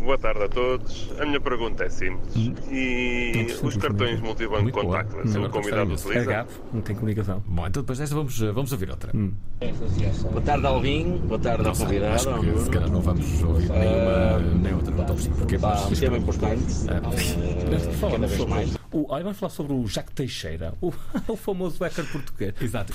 Boa 0.07 0.19
tarde 0.19 0.45
a 0.45 0.49
todos. 0.49 1.11
A 1.21 1.27
minha 1.27 1.41
pergunta 1.41 1.83
é 1.83 1.89
simples. 1.89 2.33
E 2.71 3.45
os 3.61 3.77
cartões 3.77 4.21
multibanco 4.21 4.63
Muito 4.63 4.75
boa. 4.81 5.03
contactless, 5.03 5.37
Não, 5.37 5.47
o 5.47 5.51
convidado 5.51 5.95
utiliza? 5.95 6.33
É 6.33 6.47
não 6.73 6.81
tem 6.81 6.95
comunicação. 6.95 7.43
Bom, 7.45 7.67
então 7.67 7.83
depois 7.83 7.99
desta 7.99 8.15
vamos, 8.15 8.39
vamos 8.39 8.71
ouvir 8.71 8.89
outra. 8.89 9.11
Boa 10.31 10.41
tarde, 10.43 10.65
Alvin. 10.65 11.19
Boa 11.27 11.41
tarde 11.41 11.67
ao 11.67 11.75
convidado. 11.75 12.15
acho 12.15 12.41
que 12.41 12.59
se 12.61 12.71
calhar 12.71 12.89
não 12.89 13.01
vamos 13.01 13.43
ouvir 13.43 13.69
nenhuma, 13.69 14.39
nem 14.63 14.75
outra. 14.75 14.95
Não 14.95 15.01
estou 15.01 15.03
a 15.03 15.17
perceber 15.17 15.35
porquê. 15.39 15.59
Pá, 15.59 15.69
mas- 15.75 15.91
um 15.91 16.01
tema 16.01 16.19
importante. 16.19 16.63
Deve 17.69 17.75
eh, 17.89 17.93
falar 17.95 18.13
cada 18.13 18.27
vez 18.29 18.39
sobre 18.39 18.55
mais. 18.55 18.79
o, 18.93 19.07
olha, 19.13 19.25
vamos 19.25 19.39
falar 19.41 19.51
sobre 19.51 19.73
o 19.73 19.87
Jacques 19.89 20.15
Teixeira, 20.15 20.73
o, 20.81 20.93
o 21.27 21.37
famoso 21.37 21.83
hacker 21.83 22.07
português. 22.13 22.55
Exato. 22.61 22.93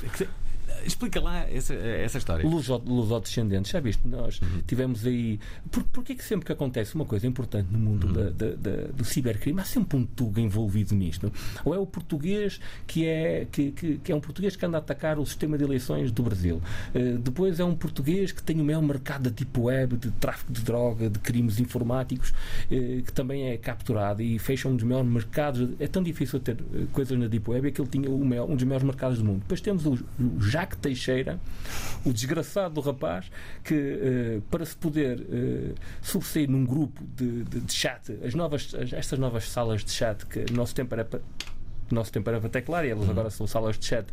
Explica 0.86 1.20
lá 1.22 1.40
essa, 1.50 1.74
essa 1.74 2.18
história. 2.18 2.48
Luso- 2.48 2.82
Lusodescendentes, 2.86 3.72
já 3.72 3.80
viste? 3.80 4.08
Nós 4.08 4.40
tivemos 4.68 5.06
aí. 5.06 5.40
Por, 5.70 5.84
porquê 5.84 6.16
que 6.16 6.24
sempre 6.24 6.46
que 6.46 6.52
acontece 6.52 6.96
uma 6.96 7.06
coisa 7.06 7.28
importante 7.28 7.68
no 7.72 7.80
mundo 7.80 8.08
da- 8.14 8.30
da- 8.30 8.56
da- 8.56 8.88
do 8.94 9.04
cibercrime, 9.06 9.60
há 9.62 9.64
sempre 9.64 9.98
um 9.98 10.06
tuga 10.06 10.40
envolvido 10.42 10.96
nisto? 10.96 11.32
Ou 11.66 11.74
é 11.76 11.78
o 11.78 11.86
português 11.86 12.60
que 12.88 13.06
é, 13.06 13.48
que, 13.52 13.72
que- 13.72 13.98
que 13.98 14.12
é 14.12 14.16
um 14.16 14.20
português 14.22 14.56
que 14.56 14.66
anda 14.66 14.78
a 14.78 14.80
atacar 14.80 15.20
o 15.20 15.26
sistema 15.26 15.58
de 15.58 15.64
eleições 15.64 16.12
do 16.12 16.24
Brasil. 16.24 16.62
Eh, 16.94 17.18
depois 17.20 17.60
é 17.60 17.64
um 17.66 17.76
português 17.76 18.32
que 18.32 18.42
tem 18.44 18.60
o 18.60 18.64
maior 18.66 18.82
mercado 18.82 19.24
da 19.30 19.32
tipo 19.32 19.64
web, 19.64 19.98
de 19.98 20.12
tráfico 20.12 20.52
de 20.52 20.62
droga, 20.62 21.10
de 21.10 21.20
crimes 21.20 21.60
informáticos, 21.60 22.34
eh, 22.72 23.02
que 23.06 23.12
também 23.14 23.50
é 23.50 23.58
capturado 23.58 24.22
e 24.22 24.38
fecha 24.40 24.68
um 24.68 24.76
dos 24.76 24.84
maiores 24.84 25.10
mercados. 25.10 25.70
É 25.80 25.88
tão 25.88 26.02
difícil 26.04 26.40
ter 26.40 26.58
eh, 26.74 26.86
coisas 26.92 27.18
na 27.18 27.28
Deep 27.28 27.50
Web 27.50 27.68
é 27.68 27.72
que 27.72 27.82
ele 27.82 27.90
tinha 27.90 28.10
o 28.10 28.24
maior- 28.26 28.50
um 28.50 28.56
dos 28.56 28.64
maiores 28.64 28.86
mercados 28.86 29.18
do 29.20 29.26
mundo. 29.26 29.40
Depois 29.42 29.62
temos 29.62 29.86
o, 29.86 29.94
o 29.94 30.42
Jacques 30.42 30.71
Teixeira, 30.78 31.40
o 32.06 32.12
desgraçado 32.14 32.76
do 32.76 32.82
rapaz, 32.82 33.32
que 33.64 33.74
eh, 33.76 34.40
para 34.50 34.66
se 34.66 34.76
poder 34.76 35.26
eh, 35.32 35.74
sobressair 36.02 36.50
num 36.50 36.66
grupo 36.66 37.04
de, 37.16 37.44
de- 37.44 37.60
de 37.62 37.74
chat, 37.74 38.02
as 38.26 38.34
novas, 38.34 38.74
as- 38.76 38.94
estas 38.94 39.20
novas 39.20 39.48
salas 39.50 39.84
de 39.84 39.92
chat 39.92 40.26
que 40.26 40.40
no 40.52 40.58
nosso 40.58 40.74
tempo 40.76 40.94
era 40.94 41.06
para 41.06 41.20
no 41.92 42.00
nosso 42.00 42.12
tempo 42.12 42.30
era 42.30 42.40
para 42.40 42.50
teclar 42.50 42.86
e 42.86 42.90
elas 42.90 43.10
agora 43.10 43.30
são 43.30 43.46
salas 43.48 43.78
de 43.78 43.86
chat 43.86 44.06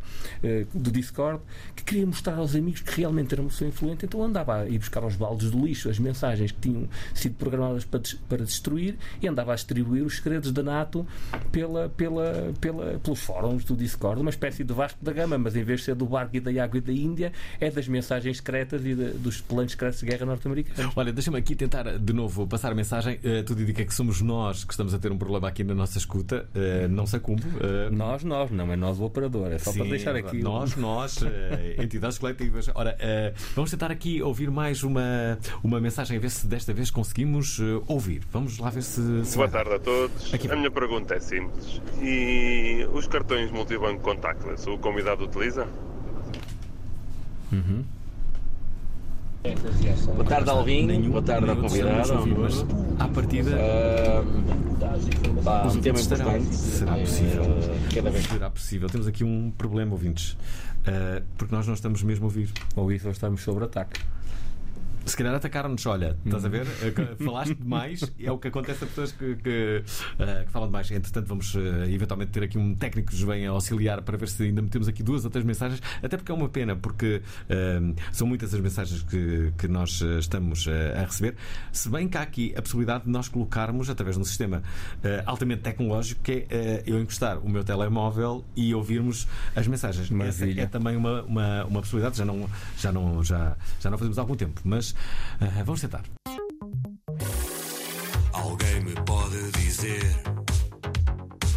eh, 0.42 0.66
do 0.74 0.90
Discord 0.90 1.40
que 1.76 1.84
queria 1.84 2.06
mostrar 2.06 2.34
aos 2.36 2.54
amigos 2.54 2.80
que 2.80 3.00
realmente 3.00 3.32
era 3.32 3.40
uma 3.42 3.48
pessoa 3.50 3.68
influente 3.68 4.04
então 4.04 4.22
andava 4.22 4.56
a 4.62 4.68
ir 4.68 4.78
buscar 4.78 5.02
aos 5.02 5.16
baldes 5.16 5.50
do 5.50 5.64
lixo 5.64 5.88
as 5.88 5.98
mensagens 5.98 6.52
que 6.52 6.60
tinham 6.60 6.88
sido 7.14 7.34
programadas 7.36 7.84
para, 7.84 8.00
des- 8.00 8.14
para 8.28 8.44
destruir 8.44 8.96
e 9.22 9.28
andava 9.28 9.52
a 9.52 9.54
distribuir 9.54 10.04
os 10.04 10.16
segredos 10.16 10.52
da 10.52 10.62
NATO 10.62 11.06
pela, 11.52 11.88
pela, 11.90 12.52
pela, 12.60 12.98
pelos 12.98 13.20
fóruns 13.20 13.64
do 13.64 13.76
Discord 13.76 14.20
uma 14.20 14.30
espécie 14.30 14.64
de 14.64 14.72
Vasco 14.72 14.98
da 15.04 15.12
Gama 15.12 15.38
mas 15.38 15.56
em 15.56 15.62
vez 15.62 15.80
de 15.80 15.86
ser 15.86 15.94
do 15.94 16.06
barco 16.06 16.36
e 16.36 16.40
da 16.40 16.50
água 16.62 16.78
e 16.78 16.80
da 16.80 16.92
Índia 16.92 17.32
é 17.60 17.70
das 17.70 17.86
mensagens 17.88 18.38
secretas 18.38 18.84
e 18.84 18.94
de- 18.94 19.10
dos 19.12 19.40
planos 19.40 19.72
secretos 19.72 20.00
de 20.00 20.06
guerra 20.06 20.26
norte-americanos 20.26 20.92
Olha, 20.96 21.12
deixa-me 21.12 21.38
aqui 21.38 21.54
tentar 21.54 21.98
de 21.98 22.12
novo 22.12 22.46
passar 22.46 22.72
a 22.72 22.74
mensagem. 22.74 23.16
Uh, 23.18 23.44
tudo 23.44 23.62
indica 23.62 23.84
que 23.84 23.94
somos 23.94 24.20
nós 24.20 24.64
que 24.64 24.72
estamos 24.72 24.92
a 24.94 24.98
ter 24.98 25.12
um 25.12 25.18
problema 25.18 25.46
aqui 25.48 25.62
na 25.62 25.74
nossa 25.74 25.98
escuta. 25.98 26.46
Uh, 26.54 26.88
não 26.88 27.06
sei 27.06 27.20
como. 27.20 27.38
Uh, 27.38 27.67
nós, 27.90 28.24
nós, 28.24 28.50
não 28.50 28.72
é 28.72 28.76
nós 28.76 28.98
o 28.98 29.04
operador 29.04 29.52
é 29.52 29.58
só 29.58 29.72
Sim, 29.72 29.80
para 29.80 29.88
deixar 29.88 30.16
é 30.16 30.20
aqui. 30.20 30.42
Nós, 30.42 30.76
nós, 30.76 31.22
eh, 31.22 31.76
entidades 31.82 32.18
coletivas. 32.18 32.70
Ora, 32.74 32.96
eh, 32.98 33.32
vamos 33.54 33.70
tentar 33.70 33.90
aqui 33.90 34.22
ouvir 34.22 34.50
mais 34.50 34.82
uma, 34.82 35.38
uma 35.62 35.80
mensagem, 35.80 36.16
a 36.16 36.20
ver 36.20 36.30
se 36.30 36.46
desta 36.46 36.72
vez 36.72 36.90
conseguimos 36.90 37.58
eh, 37.60 37.82
ouvir. 37.86 38.22
Vamos 38.30 38.58
lá 38.58 38.70
ver 38.70 38.82
se. 38.82 39.24
se 39.24 39.36
Boa 39.36 39.48
tarde 39.48 39.74
a 39.74 39.78
todos. 39.78 40.32
A 40.50 40.56
minha 40.56 40.70
pergunta 40.70 41.14
é 41.14 41.20
simples. 41.20 41.80
E 42.00 42.86
os 42.92 43.06
cartões 43.06 43.50
multibanco 43.50 44.00
contactless, 44.00 44.68
o 44.68 44.78
convidado 44.78 45.24
utiliza? 45.24 45.66
Uhum. 47.52 47.84
Boa 49.42 50.24
tarde, 50.24 50.50
Alvin. 50.50 51.08
Boa 51.10 51.22
tarde 51.22 51.48
ao 51.48 51.54
nenhum 51.54 51.68
convidado. 51.68 52.00
estamos 52.00 52.10
a 52.10 52.38
mas 52.38 52.66
à 52.98 53.08
partida. 53.08 53.50
Pá, 55.44 55.66
Os 55.66 55.76
um 55.76 55.80
tema 55.80 56.00
importante. 56.00 56.54
Será 56.54 56.96
possível? 56.96 57.44
Eh, 57.44 57.94
cada 57.94 58.10
vez 58.10 58.26
Será 58.26 58.50
possível? 58.50 58.88
Temos 58.88 59.06
aqui 59.06 59.22
um 59.22 59.52
problema, 59.56 59.92
ouvintes. 59.92 60.36
Eh, 60.86 61.22
porque 61.36 61.54
nós 61.54 61.66
não 61.66 61.74
estamos 61.74 62.02
mesmo 62.02 62.24
a 62.24 62.28
ouvir. 62.28 62.50
Ou 62.74 62.90
isso, 62.90 63.06
ou 63.06 63.12
estamos 63.12 63.42
sob 63.42 63.62
ataque. 63.64 64.00
Se 65.04 65.16
calhar 65.16 65.34
atacaram-nos, 65.34 65.84
olha, 65.86 66.16
estás 66.24 66.44
a 66.44 66.48
ver? 66.48 66.66
Eh, 66.82 66.90
que 66.90 67.24
Falaste 67.24 67.54
demais, 67.54 68.12
é 68.20 68.30
o 68.30 68.38
que 68.38 68.48
acontece 68.48 68.84
a 68.84 68.86
pessoas 68.86 69.12
que, 69.12 69.36
que, 69.36 69.82
eh, 70.18 70.44
que 70.44 70.52
falam 70.52 70.68
demais. 70.68 70.90
Entretanto, 70.90 71.26
vamos 71.26 71.54
eh, 71.56 71.90
eventualmente 71.90 72.30
ter 72.30 72.42
aqui 72.42 72.58
um 72.58 72.74
técnico 72.74 73.08
que 73.08 73.14
nos 73.14 73.24
venha 73.24 73.50
auxiliar 73.50 74.02
para 74.02 74.18
ver 74.18 74.28
se 74.28 74.42
ainda 74.42 74.60
metemos 74.60 74.86
aqui 74.86 75.02
duas 75.02 75.24
ou 75.24 75.30
três 75.30 75.46
mensagens, 75.46 75.80
até 76.02 76.16
porque 76.16 76.30
é 76.30 76.34
uma 76.34 76.48
pena, 76.48 76.76
porque 76.76 77.22
eh, 77.48 77.80
são 78.12 78.26
muitas 78.26 78.52
as 78.52 78.60
mensagens 78.60 79.02
que, 79.02 79.52
que 79.56 79.66
nós 79.66 80.00
estamos 80.18 80.66
a 80.68 81.04
receber. 81.04 81.36
Se 81.72 81.88
bem 81.88 82.06
que 82.06 82.18
há 82.18 82.22
aqui 82.22 82.52
a 82.56 82.60
possibilidade 82.60 83.04
de 83.04 83.10
nós 83.10 83.28
colocarmos, 83.28 83.88
através 83.88 84.16
de 84.16 84.22
um 84.22 84.24
sistema 84.24 84.62
altamente 85.24 85.62
tecnológico, 85.62 86.22
que 86.22 86.46
é 86.50 86.82
eu 86.86 87.00
encostar 87.00 87.38
o 87.38 87.48
meu 87.48 87.64
telemóvel 87.64 88.44
e 88.54 88.74
ouvirmos 88.74 89.26
as 89.56 89.66
mensagens. 89.66 90.10
Essa 90.10 90.48
é 90.48 90.66
também 90.66 90.96
uma, 90.96 91.22
uma, 91.22 91.64
uma 91.64 91.80
possibilidade, 91.80 92.18
já 92.18 92.24
não, 92.24 92.48
já, 92.76 92.92
não, 92.92 93.22
já, 93.22 93.56
já 93.80 93.90
não 93.90 93.98
fazemos 93.98 94.18
há 94.18 94.22
algum 94.22 94.36
tempo, 94.36 94.60
mas 94.64 94.94
eh, 95.40 95.62
vamos 95.64 95.80
tentar. 95.80 96.02
Alguém 98.32 98.80
me 98.80 98.94
pode 99.04 99.50
dizer 99.52 100.16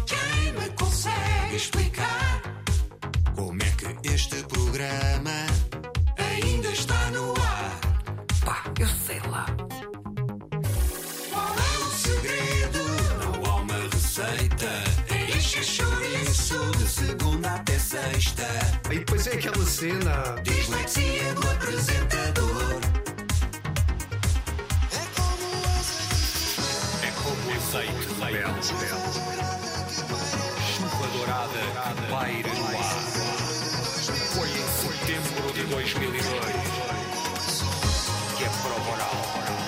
Quem 0.06 0.52
me 0.52 0.68
consegue 0.76 1.56
explicar 1.56 2.42
Como 3.36 3.62
é 3.62 3.70
que 3.70 4.08
este 4.08 4.42
programa 4.44 5.46
Ainda 6.18 6.68
está 6.68 7.10
no 7.10 7.32
ar 7.32 7.80
Pá, 8.44 8.64
eu 8.78 8.88
sei 8.88 9.20
lá 9.30 9.46
Qual 11.30 11.54
é 11.54 11.78
o 11.78 11.90
segredo? 11.90 12.78
Não 13.24 13.50
há 13.50 13.56
uma 13.56 13.78
receita 13.92 14.70
É 15.10 15.36
isca 15.36 15.62
chouriço 15.62 16.70
De 16.78 16.88
segunda 16.88 17.54
até 17.54 17.78
sexta 17.78 18.46
E 18.90 18.98
depois 18.98 19.26
é 19.26 19.34
aquela 19.34 19.64
cena. 19.66 20.34
Dislexia 20.42 21.34
do 21.34 21.50
apresentador 21.50 22.81
azeite 27.72 28.06
de 28.06 28.14
belo. 28.74 29.02
Chuva 30.76 31.06
dourada 31.16 31.58
que 31.72 31.94
paira 32.10 32.52
no 32.52 32.66
ar. 32.66 33.00
Foi 34.34 34.48
em 34.48 34.68
setembro 34.76 35.52
de 35.54 35.62
2002 35.64 36.22
que 38.36 38.44
é 38.44 38.48
prova-oral 38.62 39.16
do 39.46 39.61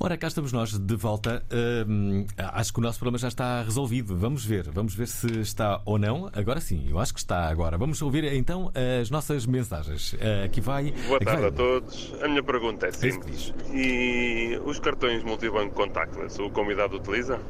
Ora, 0.00 0.16
cá 0.16 0.28
estamos 0.28 0.52
nós 0.52 0.78
de 0.78 0.94
volta. 0.94 1.42
Hum, 1.88 2.24
acho 2.36 2.72
que 2.72 2.78
o 2.78 2.82
nosso 2.82 3.00
problema 3.00 3.18
já 3.18 3.26
está 3.26 3.62
resolvido. 3.62 4.16
Vamos 4.16 4.44
ver, 4.44 4.70
vamos 4.70 4.94
ver 4.94 5.08
se 5.08 5.40
está 5.40 5.82
ou 5.84 5.98
não. 5.98 6.30
Agora 6.32 6.60
sim, 6.60 6.86
eu 6.88 7.00
acho 7.00 7.12
que 7.12 7.18
está 7.18 7.48
agora. 7.48 7.76
Vamos 7.76 8.00
ouvir 8.00 8.22
então 8.24 8.70
as 9.00 9.10
nossas 9.10 9.44
mensagens. 9.44 10.12
Uh, 10.12 10.44
aqui 10.44 10.60
vai. 10.60 10.92
Boa 11.06 11.16
aqui 11.16 11.24
tarde 11.24 11.40
vai. 11.40 11.50
a 11.50 11.52
todos. 11.52 12.14
A 12.22 12.28
minha 12.28 12.42
pergunta 12.44 12.86
é 12.86 12.92
simples. 12.92 13.52
E 13.74 14.60
os 14.64 14.78
cartões 14.78 15.24
multibanco 15.24 15.74
contactless, 15.74 16.40
o 16.40 16.48
convidado 16.48 16.96
utiliza? 16.96 17.40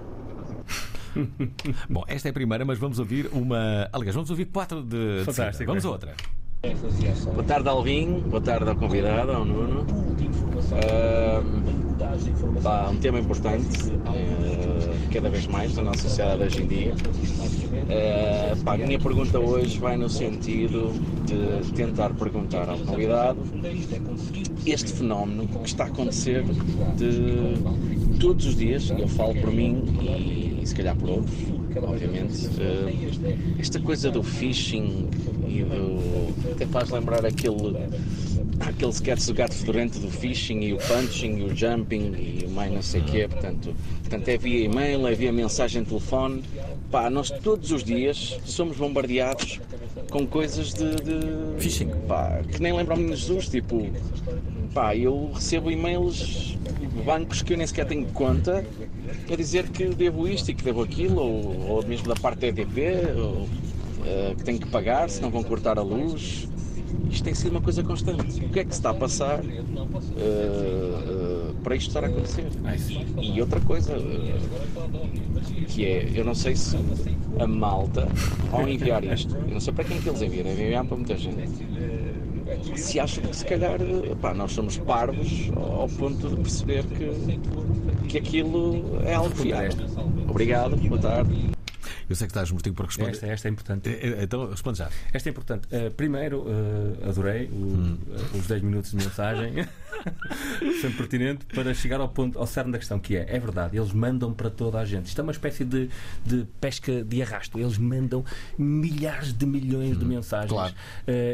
Bom, 1.88 2.02
esta 2.06 2.28
é 2.28 2.30
a 2.30 2.34
primeira, 2.34 2.64
mas 2.64 2.78
vamos 2.78 2.98
ouvir 2.98 3.28
uma. 3.30 3.90
Aliás, 3.92 4.14
vamos 4.14 4.30
ouvir 4.30 4.46
quatro 4.46 4.82
de. 4.82 5.18
de 5.18 5.24
Fantástico, 5.26 5.52
seguida. 5.52 5.66
Vamos 5.66 5.84
é. 5.84 5.86
a 5.86 5.90
outra. 5.90 6.14
Boa 7.34 7.44
tarde, 7.44 7.68
Alvin. 7.68 8.20
Boa 8.20 8.40
tarde 8.40 8.70
ao 8.70 8.74
convidado, 8.74 9.32
ao 9.32 9.44
Nuno. 9.44 9.86
Ahm, 10.72 11.87
pá, 12.62 12.88
um 12.90 12.96
tema 12.96 13.18
importante, 13.18 13.90
eh, 14.14 15.08
cada 15.12 15.28
vez 15.28 15.46
mais 15.46 15.74
na 15.74 15.82
nossa 15.82 16.02
sociedade 16.02 16.42
hoje 16.42 16.62
em 16.62 16.66
dia. 16.66 16.94
Eh, 17.88 18.54
pá, 18.64 18.74
a 18.74 18.78
minha 18.78 18.98
pergunta 18.98 19.38
hoje 19.38 19.78
vai 19.78 19.96
no 19.96 20.08
sentido 20.08 20.92
de 21.24 21.72
tentar 21.72 22.10
perguntar 22.14 22.68
ao 22.68 22.78
convidado 22.78 23.38
este 24.66 24.92
fenómeno 24.92 25.46
que 25.46 25.68
está 25.68 25.84
a 25.84 25.86
acontecer 25.88 26.44
de 26.96 28.18
todos 28.18 28.46
os 28.46 28.56
dias, 28.56 28.90
eu 28.90 29.08
falo 29.08 29.34
por 29.34 29.52
mim 29.52 29.84
e, 30.00 30.66
se 30.66 30.74
calhar 30.74 30.96
por 30.96 31.08
outros, 31.08 31.57
obviamente, 31.82 32.48
esta 33.58 33.80
coisa 33.80 34.10
do 34.10 34.22
phishing 34.22 35.08
e 35.46 35.62
do. 35.62 36.52
até 36.52 36.66
faz 36.66 36.90
lembrar 36.90 37.24
aquele. 37.24 37.76
aquele 38.60 38.92
sketch 38.92 39.26
do 39.26 39.34
gato 39.34 39.54
fedorento 39.54 39.98
do 39.98 40.10
phishing 40.10 40.60
e 40.60 40.72
o 40.72 40.78
punching 40.78 41.38
e 41.38 41.44
o 41.44 41.56
jumping 41.56 42.14
e 42.16 42.44
o 42.46 42.50
mais 42.50 42.72
não 42.72 42.82
sei 42.82 43.00
o 43.00 43.04
quê, 43.04 43.28
portanto, 43.28 43.74
portanto 44.00 44.28
é 44.28 44.36
via 44.36 44.64
e-mail, 44.64 45.06
é 45.06 45.14
via 45.14 45.32
mensagem 45.32 45.82
de 45.82 45.88
telefone. 45.88 46.42
Pá, 46.90 47.10
nós 47.10 47.30
todos 47.30 47.70
os 47.70 47.84
dias 47.84 48.38
somos 48.44 48.76
bombardeados 48.76 49.60
com 50.10 50.26
coisas 50.26 50.72
de. 50.72 50.96
de 50.96 51.60
phishing. 51.62 51.90
Pá, 52.06 52.40
que 52.50 52.60
nem 52.60 52.72
lembram 52.72 52.96
menino 52.96 53.16
Jesus, 53.16 53.48
tipo. 53.48 53.86
Pá, 54.74 54.94
eu 54.94 55.30
recebo 55.34 55.70
e-mails 55.70 56.56
de 56.98 57.04
bancos 57.04 57.42
que 57.42 57.52
eu 57.52 57.56
nem 57.56 57.66
sequer 57.66 57.86
tenho 57.86 58.06
conta 58.06 58.64
a 59.30 59.36
dizer 59.36 59.68
que 59.68 59.86
devo 59.86 60.28
isto 60.28 60.50
e 60.50 60.54
que 60.54 60.62
devo 60.62 60.82
aquilo, 60.82 61.20
ou, 61.20 61.70
ou 61.70 61.86
mesmo 61.86 62.08
da 62.08 62.16
parte 62.16 62.40
da 62.40 62.48
EDP, 62.48 63.12
ou, 63.16 63.48
eh, 64.04 64.34
que 64.36 64.44
tenho 64.44 64.58
que 64.58 64.68
pagar, 64.68 65.08
se 65.08 65.22
não 65.22 65.30
vão 65.30 65.42
cortar 65.42 65.78
a 65.78 65.82
luz. 65.82 66.48
isto 67.10 67.24
tem 67.24 67.34
sido 67.34 67.52
uma 67.52 67.60
coisa 67.60 67.82
constante. 67.82 68.44
O 68.44 68.48
que 68.48 68.60
é 68.60 68.64
que 68.64 68.72
se 68.72 68.80
está 68.80 68.90
a 68.90 68.94
passar 68.94 69.40
eh, 69.44 69.52
eh, 70.18 71.52
para 71.62 71.76
isto 71.76 71.88
estar 71.88 72.04
a 72.04 72.08
acontecer? 72.08 72.46
E 73.20 73.40
outra 73.40 73.60
coisa, 73.60 73.94
que 75.68 75.84
é, 75.84 76.10
eu 76.14 76.24
não 76.24 76.34
sei 76.34 76.56
se 76.56 76.76
a 77.38 77.46
malta, 77.46 78.08
ao 78.50 78.68
enviar 78.68 79.04
isto, 79.04 79.36
eu 79.36 79.54
não 79.54 79.60
sei 79.60 79.72
para 79.72 79.84
quem 79.84 79.98
é 79.98 80.00
que 80.00 80.08
eles 80.08 80.22
enviam, 80.22 80.44
devem 80.44 80.66
enviar 80.66 80.84
para 80.84 80.96
muita 80.96 81.16
gente. 81.16 81.48
Se 82.76 82.98
acham 83.00 83.24
que 83.24 83.36
se 83.36 83.44
calhar 83.44 83.78
pá, 84.20 84.32
nós 84.34 84.52
somos 84.52 84.78
parvos 84.78 85.50
ao 85.56 85.88
ponto 85.88 86.28
de 86.28 86.36
perceber 86.36 86.84
que, 86.84 88.08
que 88.08 88.18
aquilo 88.18 89.00
é 89.04 89.14
algo 89.14 89.34
fiável. 89.34 89.72
Obrigado, 90.28 90.76
boa 90.76 91.00
tarde. 91.00 91.57
Eu 92.08 92.16
sei 92.16 92.26
que 92.26 92.30
estás 92.32 92.50
mortinho 92.50 92.74
para 92.74 92.86
responder. 92.86 93.10
Esta, 93.10 93.26
esta 93.26 93.48
é 93.48 93.50
importante. 93.50 93.88
Então 94.22 94.48
responde 94.50 94.78
já. 94.78 94.88
Esta 95.12 95.28
é 95.28 95.30
importante. 95.30 95.66
Uh, 95.66 95.90
primeiro, 95.90 96.40
uh, 96.42 97.08
adorei 97.08 97.46
o- 97.48 97.96
uh, 98.34 98.38
os 98.38 98.46
10 98.46 98.62
minutos 98.62 98.90
de 98.92 98.96
mensagem. 98.96 99.52
Sempre 100.80 100.96
pertinente 100.98 101.44
para 101.46 101.74
chegar 101.74 102.00
ao 102.00 102.08
ponto, 102.08 102.38
ao 102.38 102.46
cerne 102.46 102.72
da 102.72 102.78
questão, 102.78 102.98
que 102.98 103.16
é, 103.16 103.26
é 103.28 103.38
verdade, 103.38 103.76
eles 103.76 103.92
mandam 103.92 104.32
para 104.32 104.48
toda 104.48 104.78
a 104.78 104.84
gente. 104.84 105.06
Isto 105.06 105.20
é 105.20 105.22
uma 105.22 105.32
espécie 105.32 105.64
de, 105.64 105.90
de 106.24 106.46
pesca 106.60 107.02
de 107.04 107.20
arrasto. 107.22 107.58
Eles 107.58 107.76
mandam 107.78 108.24
milhares 108.56 109.32
de 109.32 109.44
milhões 109.44 109.98
de 109.98 110.04
mensagens. 110.04 110.50
claro. 110.52 110.74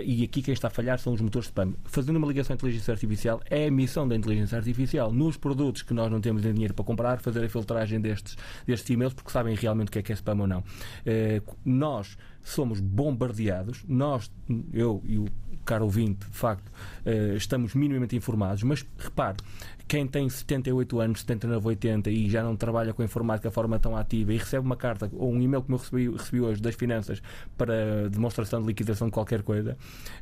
E 0.05 0.25
aqui 0.25 0.43
quem 0.43 0.55
está 0.55 0.69
a 0.69 0.71
falhar 0.71 0.99
são 0.99 1.13
os 1.13 1.21
motores 1.21 1.47
de 1.47 1.51
spam. 1.51 1.75
Fazendo 1.85 2.17
uma 2.17 2.27
ligação 2.27 2.55
à 2.55 2.57
inteligência 2.57 2.93
artificial, 2.93 3.41
é 3.51 3.67
a 3.67 3.71
missão 3.71 4.09
da 4.09 4.17
inteligência 4.17 4.57
artificial 4.57 5.13
nos 5.13 5.37
produtos 5.37 5.83
que 5.83 5.93
nós 5.95 6.11
não 6.11 6.21
temos 6.21 6.43
dinheiro 6.43 6.73
para 6.75 6.85
comprar, 6.85 7.21
fazer 7.21 7.45
a 7.45 7.49
filtragem 7.49 8.01
destes, 8.01 8.37
destes 8.67 8.89
e-mails, 8.91 9.13
porque 9.15 9.31
sabem 9.31 9.55
realmente 9.55 9.89
o 9.89 9.93
que 9.93 9.99
é 9.99 10.03
que 10.03 10.13
é 10.13 10.15
spam 10.15 10.41
ou 10.41 10.47
não. 10.47 10.64
Uh, 11.07 11.57
nós 11.65 12.17
somos 12.45 12.79
bombardeados, 12.79 13.85
nós, 13.89 14.31
eu 14.73 15.03
e 15.07 15.19
o 15.19 15.27
caro 15.65 15.85
ouvinte, 15.85 16.29
de 16.31 16.37
facto, 16.37 16.69
uh, 16.69 17.37
estamos 17.37 17.75
minimamente 17.75 18.15
informados, 18.15 18.63
mas 18.63 18.85
repare, 18.99 19.39
quem 19.89 20.07
tem 20.07 20.29
78 20.29 21.01
anos, 21.01 21.21
79, 21.21 21.69
80 21.69 22.11
e 22.11 22.29
já 22.29 22.43
não 22.43 22.55
trabalha 22.55 22.93
com 22.93 23.03
a 23.03 23.05
informática 23.05 23.49
de 23.49 23.55
forma 23.55 23.79
tão 23.79 23.97
ativa 23.97 24.33
e 24.33 24.37
recebe 24.37 24.65
uma 24.65 24.77
carta 24.77 25.11
ou 25.15 25.31
um 25.31 25.41
e-mail 25.41 25.63
como 25.63 25.77
eu 25.77 25.79
recebi, 25.79 26.11
recebi 26.11 26.41
hoje 26.41 26.61
das 26.61 26.75
finanças 26.75 27.23
para 27.57 28.09
demonstração 28.11 28.61
de 28.61 28.67
liquidação 28.67 29.09
de 29.09 29.13
qualquer 29.13 29.43
coisa, 29.43 29.77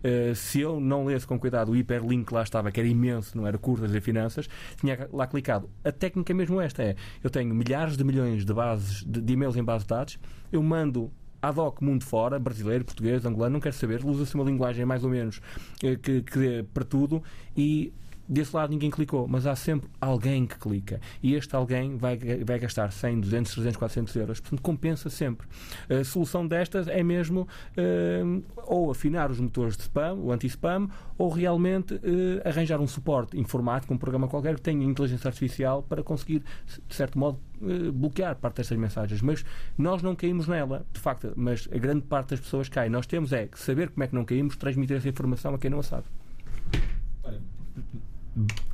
uh, 0.05 0.35
se 0.35 0.61
eu 0.61 0.81
não 0.81 1.05
lesse 1.05 1.27
com 1.27 1.39
cuidado 1.39 1.73
o 1.73 1.77
hiperlink 1.77 2.27
que 2.27 2.35
lá 2.35 2.43
estava, 2.43 2.71
que 2.71 2.79
era 2.79 2.89
imenso, 2.89 3.37
não 3.37 3.47
era 3.47 3.59
curtas 3.59 3.91
de 3.91 4.01
finanças, 4.01 4.49
tinha 4.77 5.09
lá 5.13 5.27
clicado. 5.27 5.69
A 5.85 5.91
técnica 5.91 6.33
mesmo 6.33 6.61
esta 6.61 6.83
é, 6.83 6.95
eu 7.23 7.31
tenho 7.31 7.53
milhares 7.55 7.97
de 7.97 8.05
milhões 8.05 8.45
de 8.45 8.55
bases 8.55 9.05
de, 9.05 9.21
de 9.21 9.33
e-mails 9.33 9.57
em 9.57 9.65
base 9.65 9.85
de 9.85 9.89
dados, 9.89 10.19
eu 10.53 10.63
mando 10.63 11.11
ad 11.43 11.59
hoc 11.59 11.83
mundo 11.83 12.05
fora, 12.05 12.39
brasileiro, 12.39 12.85
português, 12.85 13.27
angolano, 13.27 13.55
não 13.55 13.61
quero 13.61 13.75
saber, 13.75 14.05
usa-se 14.05 14.35
uma 14.37 14.45
linguagem 14.45 14.87
mais 14.87 15.03
ou 15.03 15.11
menos 15.11 15.43
eh, 15.83 15.97
que, 15.97 16.23
que 16.23 16.65
para 16.73 16.85
tudo 16.85 17.23
e 17.57 17.93
desse 18.33 18.55
lado 18.55 18.71
ninguém 18.71 18.91
clicou, 18.91 19.29
mas 19.29 19.47
há 19.47 19.55
sempre 19.55 19.89
alguém 20.01 20.47
que 20.47 20.59
clica 20.59 21.01
e 21.23 21.35
este 21.35 21.55
alguém 21.55 21.97
vai, 21.97 22.17
vai 22.17 22.59
gastar 22.59 22.91
100, 22.91 23.21
200, 23.21 23.53
300, 23.53 23.77
400 23.77 24.17
euros, 24.17 24.41
portanto 24.41 24.63
compensa 24.63 25.11
sempre. 25.11 25.47
A 25.89 26.03
solução 26.05 26.47
destas 26.47 26.89
é 26.89 27.03
mesmo 27.03 27.47
eh, 27.77 28.23
ou 28.67 28.91
afinar 28.91 29.31
os 29.31 29.39
motores 29.39 29.77
de 29.77 29.83
spam, 29.83 30.15
o 30.15 30.33
anti-spam, 30.33 30.89
ou 31.19 31.29
realmente 31.29 32.01
eh, 32.03 32.49
arranjar 32.49 32.81
um 32.81 32.87
suporte 32.87 33.39
informático, 33.39 33.93
um 33.93 33.99
programa 33.99 34.29
qualquer 34.29 34.55
que 34.55 34.63
tenha 34.63 34.85
inteligência 34.85 35.29
artificial 35.29 35.83
para 35.83 36.03
conseguir, 36.03 36.43
de 36.89 36.95
certo 36.95 37.19
modo, 37.19 37.39
eh, 37.63 37.91
bloquear 37.93 38.37
parte 38.37 38.57
destas 38.57 38.79
mensagens. 38.79 39.21
Mas 39.23 39.45
nós 39.77 40.03
não 40.03 40.17
caímos 40.17 40.49
nela, 40.49 40.87
de 40.93 41.01
facto, 41.01 41.33
mas 41.37 41.69
a 41.73 41.79
grande 41.79 42.03
parte 42.03 42.31
das 42.31 42.41
pessoas 42.41 42.69
cai. 42.69 42.89
Nós 42.89 43.07
temos 43.07 43.33
é 43.33 43.47
que 43.47 43.59
saber 43.59 43.91
como 43.91 44.05
é 44.05 44.07
que 44.07 44.15
não 44.15 44.25
caímos, 44.25 44.57
transmitir 44.57 44.97
essa 44.97 45.09
informação 45.09 45.55
a 45.55 45.59
quem 45.59 45.71
não 45.71 45.81
a 45.81 45.83
sabe. 45.83 46.05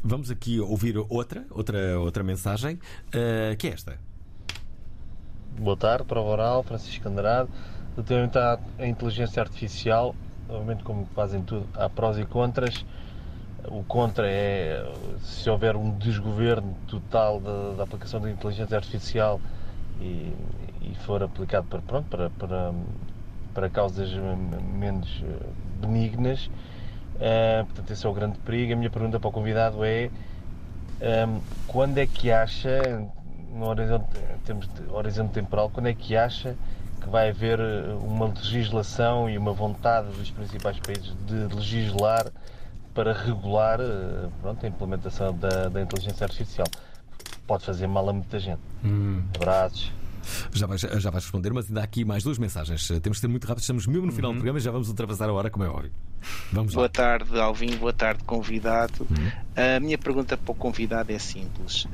Vamos 0.05 0.31
aqui 0.31 0.61
ouvir 0.61 0.97
outra, 0.97 1.45
outra, 1.51 1.99
outra 1.99 2.23
mensagem, 2.23 2.79
eh, 3.13 3.57
que 3.59 3.67
é 3.67 3.71
esta. 3.73 3.99
Boa 5.59 5.77
tarde, 5.77 6.05
prova 6.05 6.29
oral, 6.31 6.63
Francisco 6.63 7.09
Andrade. 7.09 7.49
Relativamente 7.97 8.39
à 8.39 8.87
inteligência 8.87 9.43
artificial, 9.43 10.15
obviamente, 10.49 10.85
como 10.85 11.07
fazem 11.07 11.43
tudo, 11.43 11.67
há 11.75 11.89
prós 11.89 12.17
e 12.19 12.25
contras. 12.25 12.87
O 13.65 13.83
contra 13.83 14.31
é 14.31 14.89
se 15.21 15.51
houver 15.51 15.75
um 15.75 15.91
desgoverno 15.99 16.77
total 16.87 17.41
da, 17.41 17.75
da 17.75 17.83
aplicação 17.83 18.21
da 18.21 18.31
inteligência 18.31 18.77
artificial 18.77 19.41
e, 20.01 20.33
e 20.81 20.95
for 21.05 21.21
aplicado 21.25 21.67
para, 21.67 21.83
pronto, 21.83 22.09
para, 22.09 22.31
para, 22.31 22.73
para 23.53 23.69
causas 23.69 24.09
menos 24.73 25.23
eh, 25.25 25.47
benignas. 25.81 26.49
Eh, 27.21 27.65
portanto, 27.65 27.91
esse 27.91 28.07
é 28.07 28.09
o 28.09 28.13
grande 28.13 28.39
perigo. 28.39 28.73
A 28.73 28.77
minha 28.77 28.91
pergunta 28.91 29.19
para 29.19 29.29
o 29.29 29.33
convidado 29.33 29.85
é 29.85 30.11
Ahm, 31.01 31.41
quando 31.67 31.99
é 31.99 32.07
que 32.07 32.31
acha, 32.31 33.09
no 33.55 33.67
horizonte, 33.67 34.05
em 34.35 34.39
termos 34.45 34.69
de 34.69 34.83
horizonte 34.91 35.33
temporal, 35.33 35.71
quando 35.71 35.87
é 35.87 35.95
que 35.95 36.17
acha 36.17 36.57
que 37.01 37.09
vai 37.09 37.31
haver 37.31 37.61
eh, 37.61 37.95
uma 38.03 38.27
legislação 38.27 39.31
e 39.31 39.39
uma 39.39 39.53
vontade 39.53 40.09
dos 40.09 40.31
principais 40.31 40.79
países 40.81 41.15
de 41.27 41.55
legislar 41.55 42.27
para 42.93 43.13
regular 43.13 43.79
eh, 43.81 44.29
pronto, 44.43 44.67
a 44.67 44.69
implementação 44.69 45.33
da, 45.35 45.69
da 45.69 45.81
inteligência 45.81 46.25
artificial? 46.25 46.67
Pode 47.47 47.65
fazer 47.65 47.87
mal 47.87 48.09
a 48.09 48.13
muita 48.13 48.39
gente. 48.41 48.61
Abraços. 49.37 49.93
Já 50.53 50.67
vais, 50.67 50.81
já 50.81 51.11
vais 51.11 51.25
responder, 51.25 51.53
mas 51.53 51.67
ainda 51.69 51.81
há 51.81 51.85
aqui 51.85 52.05
mais 52.05 52.23
duas 52.23 52.39
mensagens. 52.39 52.87
Temos 53.03 53.19
de 53.19 53.21
ser 53.23 53.29
muito 53.29 53.45
rápidos, 53.45 53.65
estamos 53.65 53.87
mesmo 53.87 54.07
no 54.07 54.13
final 54.13 54.31
do 54.33 54.37
programa 54.37 54.59
e 54.59 54.63
já 54.63 54.71
vamos 54.71 54.89
ultrapassar 54.89 55.29
a 55.29 55.33
hora, 55.33 55.51
como 55.51 55.65
é 55.65 55.69
óbvio. 55.69 55.91
Vamos 56.53 56.73
lá. 56.75 56.81
Boa 56.81 56.89
tarde, 56.89 57.39
Alvin. 57.41 57.77
Boa 57.77 57.93
tarde, 57.93 58.25
convidado. 58.25 59.07
A 59.57 59.79
minha 59.81 59.97
pergunta 59.99 60.37
para 60.37 60.53
o 60.53 60.55
convidado 60.55 61.13
é 61.13 61.19
simples. 61.19 61.87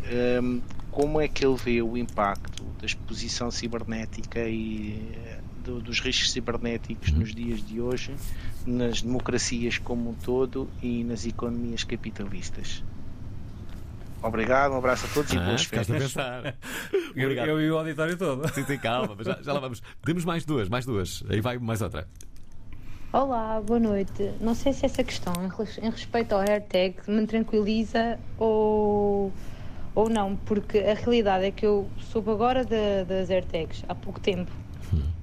Hum, 0.42 0.60
como 0.90 1.20
é 1.20 1.28
que 1.28 1.44
ele 1.44 1.56
vê 1.56 1.82
o 1.82 1.96
impacto 1.96 2.62
da 2.80 2.86
exposição 2.86 3.50
cibernética 3.50 4.40
e 4.48 5.10
eh, 5.14 5.38
do- 5.64 5.80
dos 5.80 6.00
riscos 6.00 6.30
cibernéticos 6.32 7.10
nos 7.12 7.34
dias 7.34 7.66
de 7.66 7.80
hoje 7.80 8.14
nas 8.66 9.02
democracias 9.02 9.76
como 9.78 10.10
um 10.10 10.14
todo 10.14 10.68
e 10.82 11.02
nas 11.04 11.26
economias 11.26 11.82
capitalistas? 11.84 12.82
Obrigado, 14.28 14.72
um 14.72 14.78
abraço 14.78 15.04
a 15.06 15.08
todos 15.10 15.30
e 15.32 15.36
Ah, 15.36 15.40
boas 15.40 15.64
ficaste 15.64 15.90
a 15.92 15.94
férias. 15.94 16.12
pensar. 16.14 16.54
Eu, 17.14 17.30
eu 17.30 17.60
e 17.60 17.70
o 17.70 17.78
auditório 17.78 18.16
todo. 18.16 18.48
Sim, 18.52 18.64
sim, 18.64 18.78
calma, 18.78 19.14
mas 19.16 19.26
já, 19.26 19.38
já 19.40 19.52
lá 19.52 19.60
vamos. 19.60 19.80
Temos 20.04 20.24
mais 20.24 20.44
duas, 20.44 20.68
mais 20.68 20.84
duas. 20.84 21.22
Aí 21.28 21.40
vai 21.40 21.58
mais 21.58 21.80
outra. 21.82 22.08
Olá, 23.12 23.60
boa 23.60 23.78
noite. 23.78 24.32
Não 24.40 24.54
sei 24.54 24.72
se 24.72 24.84
essa 24.86 25.04
questão 25.04 25.32
em 25.44 25.48
res- 25.48 25.78
em 25.78 25.88
respeito 25.90 26.32
ao 26.32 26.40
AirTag 26.40 26.96
me 27.06 27.24
tranquiliza 27.26 28.18
ou, 28.36 29.32
ou 29.94 30.08
não, 30.08 30.34
porque 30.34 30.78
a 30.78 30.94
realidade 30.94 31.44
é 31.44 31.50
que 31.52 31.64
eu 31.64 31.88
soube 32.00 32.30
agora 32.30 32.64
da- 32.64 33.04
das 33.06 33.30
AirTags 33.30 33.84
há 33.88 33.94
pouco 33.94 34.18
tempo 34.18 34.50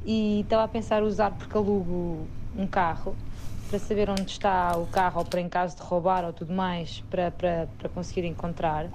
e 0.05 0.41
estava 0.41 0.63
a 0.63 0.67
pensar 0.69 1.03
usar 1.03 1.31
porque 1.31 1.57
alugo 1.57 2.27
um 2.55 2.65
carro 2.67 3.15
para 3.71 3.79
saber 3.79 4.09
onde 4.09 4.29
está 4.29 4.75
o 4.77 4.85
carro 4.87 5.19
ou 5.19 5.25
para 5.25 5.39
em 5.39 5.47
caso 5.47 5.77
de 5.77 5.81
roubar 5.81 6.25
ou 6.25 6.33
tudo 6.33 6.53
mais 6.53 7.01
para, 7.09 7.31
para, 7.31 7.69
para 7.79 7.87
conseguir 7.89 8.25
encontrar. 8.27 8.87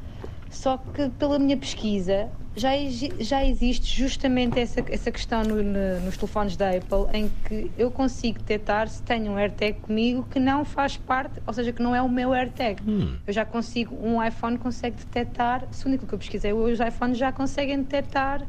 Só 0.51 0.77
que 0.77 1.09
pela 1.19 1.39
minha 1.39 1.57
pesquisa 1.57 2.29
já, 2.55 2.71
já 3.19 3.43
existe 3.45 3.99
justamente 3.99 4.61
essa, 4.61 4.85
essa 4.91 5.11
questão 5.11 5.43
no- 5.43 5.63
no- 5.63 6.01
nos 6.05 6.17
telefones 6.19 6.57
da 6.59 6.71
Apple 6.71 7.07
em 7.15 7.31
que 7.47 7.71
eu 7.79 7.91
consigo 7.91 8.39
detectar 8.39 8.87
se 8.89 9.03
tenho 9.03 9.33
um 9.33 9.37
AirTag 9.37 9.81
comigo 9.81 10.27
que 10.31 10.39
não 10.39 10.63
faz 10.65 10.97
parte, 10.99 11.41
ou 11.47 11.53
seja, 11.55 11.73
que 11.73 11.83
não 11.83 11.95
é 11.95 12.03
o 12.03 12.09
meu 12.09 12.33
AirTag. 12.35 12.83
Eu 13.27 13.33
já 13.33 13.45
consigo, 13.47 13.97
um 14.07 14.23
iPhone 14.23 14.59
consegue 14.59 14.97
detectar, 14.97 15.65
segundo 15.73 15.95
aquilo 15.95 16.09
que 16.09 16.15
eu 16.15 16.19
pesquisei, 16.19 16.53
os 16.53 16.79
iPhones 16.81 17.17
já 17.19 17.33
conseguem 17.33 17.79
detectar 17.79 18.43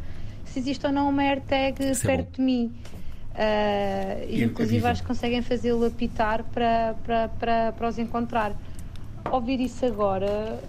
se 0.46 0.60
existe 0.60 0.86
ou 0.86 0.92
não 0.92 1.10
uma 1.10 1.24
AirTag 1.24 1.90
Isso 1.92 2.06
é 2.10 2.18
perto 2.18 2.36
de 2.36 2.42
mim. 2.42 2.74
Ah, 3.38 4.24
e 4.28 4.42
E 4.42 4.44
inclusive 4.44 4.86
acho 4.88 5.02
que 5.02 5.08
conseguem 5.08 5.42
fazê-lo 5.42 5.86
apitar 5.86 6.44
para, 6.44 6.96
para, 7.04 7.30
para, 7.30 7.72
para 7.72 7.88
os 7.88 8.00
encontrar. 8.00 8.54
Ouvir 9.32 9.60
isso 9.60 9.86
agora 9.86 10.60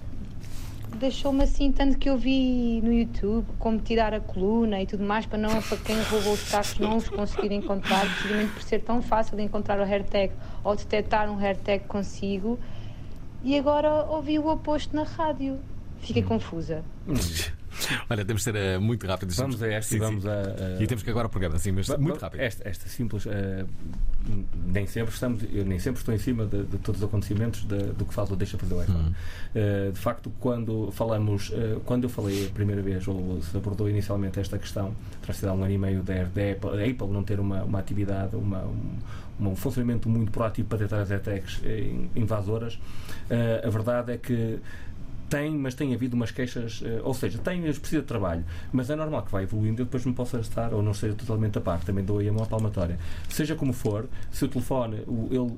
deixou-me 0.96 1.44
assim, 1.44 1.70
tanto 1.70 1.96
que 1.98 2.08
eu 2.08 2.16
vi 2.16 2.80
no 2.82 2.92
YouTube 2.92 3.46
como 3.58 3.78
tirar 3.78 4.12
a 4.12 4.20
coluna 4.20 4.82
e 4.82 4.86
tudo 4.86 5.04
mais 5.04 5.26
para 5.26 5.38
não 5.38 5.62
para 5.62 5.76
quem 5.78 6.00
roubou 6.02 6.32
os 6.32 6.50
carros 6.50 6.78
não 6.78 6.96
os 6.96 7.08
conseguir 7.08 7.52
encontrar, 7.52 8.00
precisamente 8.00 8.52
por 8.52 8.62
ser 8.62 8.80
tão 8.82 9.00
fácil 9.00 9.36
de 9.36 9.42
encontrar 9.42 9.78
o 9.78 9.82
AirTag 9.82 10.32
ou 10.64 10.74
detectar 10.74 11.30
um 11.30 11.38
AirTag 11.38 11.84
consigo. 11.84 12.58
E 13.44 13.56
agora 13.56 14.06
ouvi 14.06 14.38
o 14.38 14.48
oposto 14.48 14.96
na 14.96 15.04
rádio. 15.04 15.58
Fiquei 16.00 16.22
confusa. 16.22 16.82
Olha, 18.10 18.24
temos 18.24 18.40
de 18.42 18.44
ser 18.44 18.56
eh, 18.56 18.78
muito 18.78 19.06
rápidos. 19.06 19.36
Vamos 19.36 19.62
a 19.62 19.68
esta 19.68 19.94
e 19.94 19.98
Sim, 19.98 20.04
vamos 20.04 20.22
sim. 20.22 20.28
a, 20.28 20.78
a- 20.78 20.82
E 20.82 20.86
temos 20.86 21.02
que 21.02 21.10
agora 21.10 21.26
o 21.26 21.30
programa, 21.30 21.56
assim, 21.56 21.72
mas 21.72 21.88
muito 21.98 22.18
rápido. 22.18 22.40
Esta, 22.40 22.68
esta 22.68 22.88
simples, 22.88 23.26
eh, 23.26 23.64
nem 24.66 24.86
sempre 24.86 25.12
estamos, 25.14 25.42
eu 25.52 25.64
nem 25.64 25.78
sempre 25.78 26.00
estou 26.00 26.14
em 26.14 26.18
cima 26.18 26.44
de, 26.46 26.64
de 26.64 26.78
todos 26.78 27.00
os 27.02 27.08
acontecimentos 27.08 27.62
de- 27.64 27.92
do 27.92 28.04
que 28.04 28.12
faz 28.14 28.30
ou 28.30 28.36
deixa 28.36 28.58
fazer 28.58 28.74
o 28.74 28.82
iPhone. 28.82 28.98
Uhum. 28.98 29.14
Eh, 29.54 29.90
de 29.92 29.98
facto, 29.98 30.32
quando 30.40 30.90
falamos, 30.92 31.52
quando 31.84 32.04
eu 32.04 32.10
falei 32.10 32.46
a 32.46 32.50
primeira 32.50 32.82
vez, 32.82 33.06
ou 33.08 33.40
se 33.42 33.56
abordou 33.56 33.88
inicialmente 33.88 34.38
esta 34.40 34.58
questão, 34.58 34.94
terá 35.22 35.32
sido 35.34 35.48
há 35.48 35.52
um 35.52 35.62
ano 35.62 35.72
e 35.72 35.78
meio 35.78 36.02
da, 36.02 36.14
da 36.24 36.50
Apple, 36.52 36.70
a 36.70 36.90
Apple 36.90 37.08
não 37.08 37.22
ter 37.22 37.38
uma, 37.40 37.62
uma 37.64 37.78
atividade, 37.78 38.36
uma, 38.36 38.62
um, 38.64 38.98
um 39.50 39.56
funcionamento 39.56 40.08
muito 40.08 40.30
proativo 40.32 40.68
para 40.68 40.78
detectar 40.78 41.00
as 41.00 41.10
attacks 41.10 41.60
invasoras, 42.16 42.78
a 43.64 43.70
verdade 43.70 44.12
é 44.12 44.16
que 44.18 44.58
tem, 45.28 45.56
mas 45.56 45.74
tem 45.74 45.94
havido 45.94 46.16
umas 46.16 46.30
queixas, 46.30 46.82
eh, 46.84 47.00
ou 47.02 47.14
seja, 47.14 47.38
tem, 47.38 47.60
mas 47.60 47.78
precisa 47.78 48.02
de 48.02 48.08
trabalho, 48.08 48.44
mas 48.72 48.90
é 48.90 48.96
normal 48.96 49.22
que 49.22 49.32
vai 49.32 49.44
evoluindo 49.44 49.82
e 49.82 49.84
depois 49.84 50.04
me 50.04 50.12
possa 50.12 50.38
estar 50.40 50.72
ou 50.72 50.82
não 50.82 50.94
seja 50.94 51.14
totalmente 51.14 51.58
a 51.58 51.60
par, 51.60 51.80
também 51.84 52.04
dou 52.04 52.18
aí 52.18 52.28
a 52.28 52.32
mão 52.32 52.42
à 52.42 52.46
palmatória. 52.46 52.98
Seja 53.28 53.54
como 53.54 53.72
for, 53.72 54.08
se 54.30 54.44
o 54.44 54.48
telefone, 54.48 55.02
o, 55.06 55.28
ele, 55.30 55.52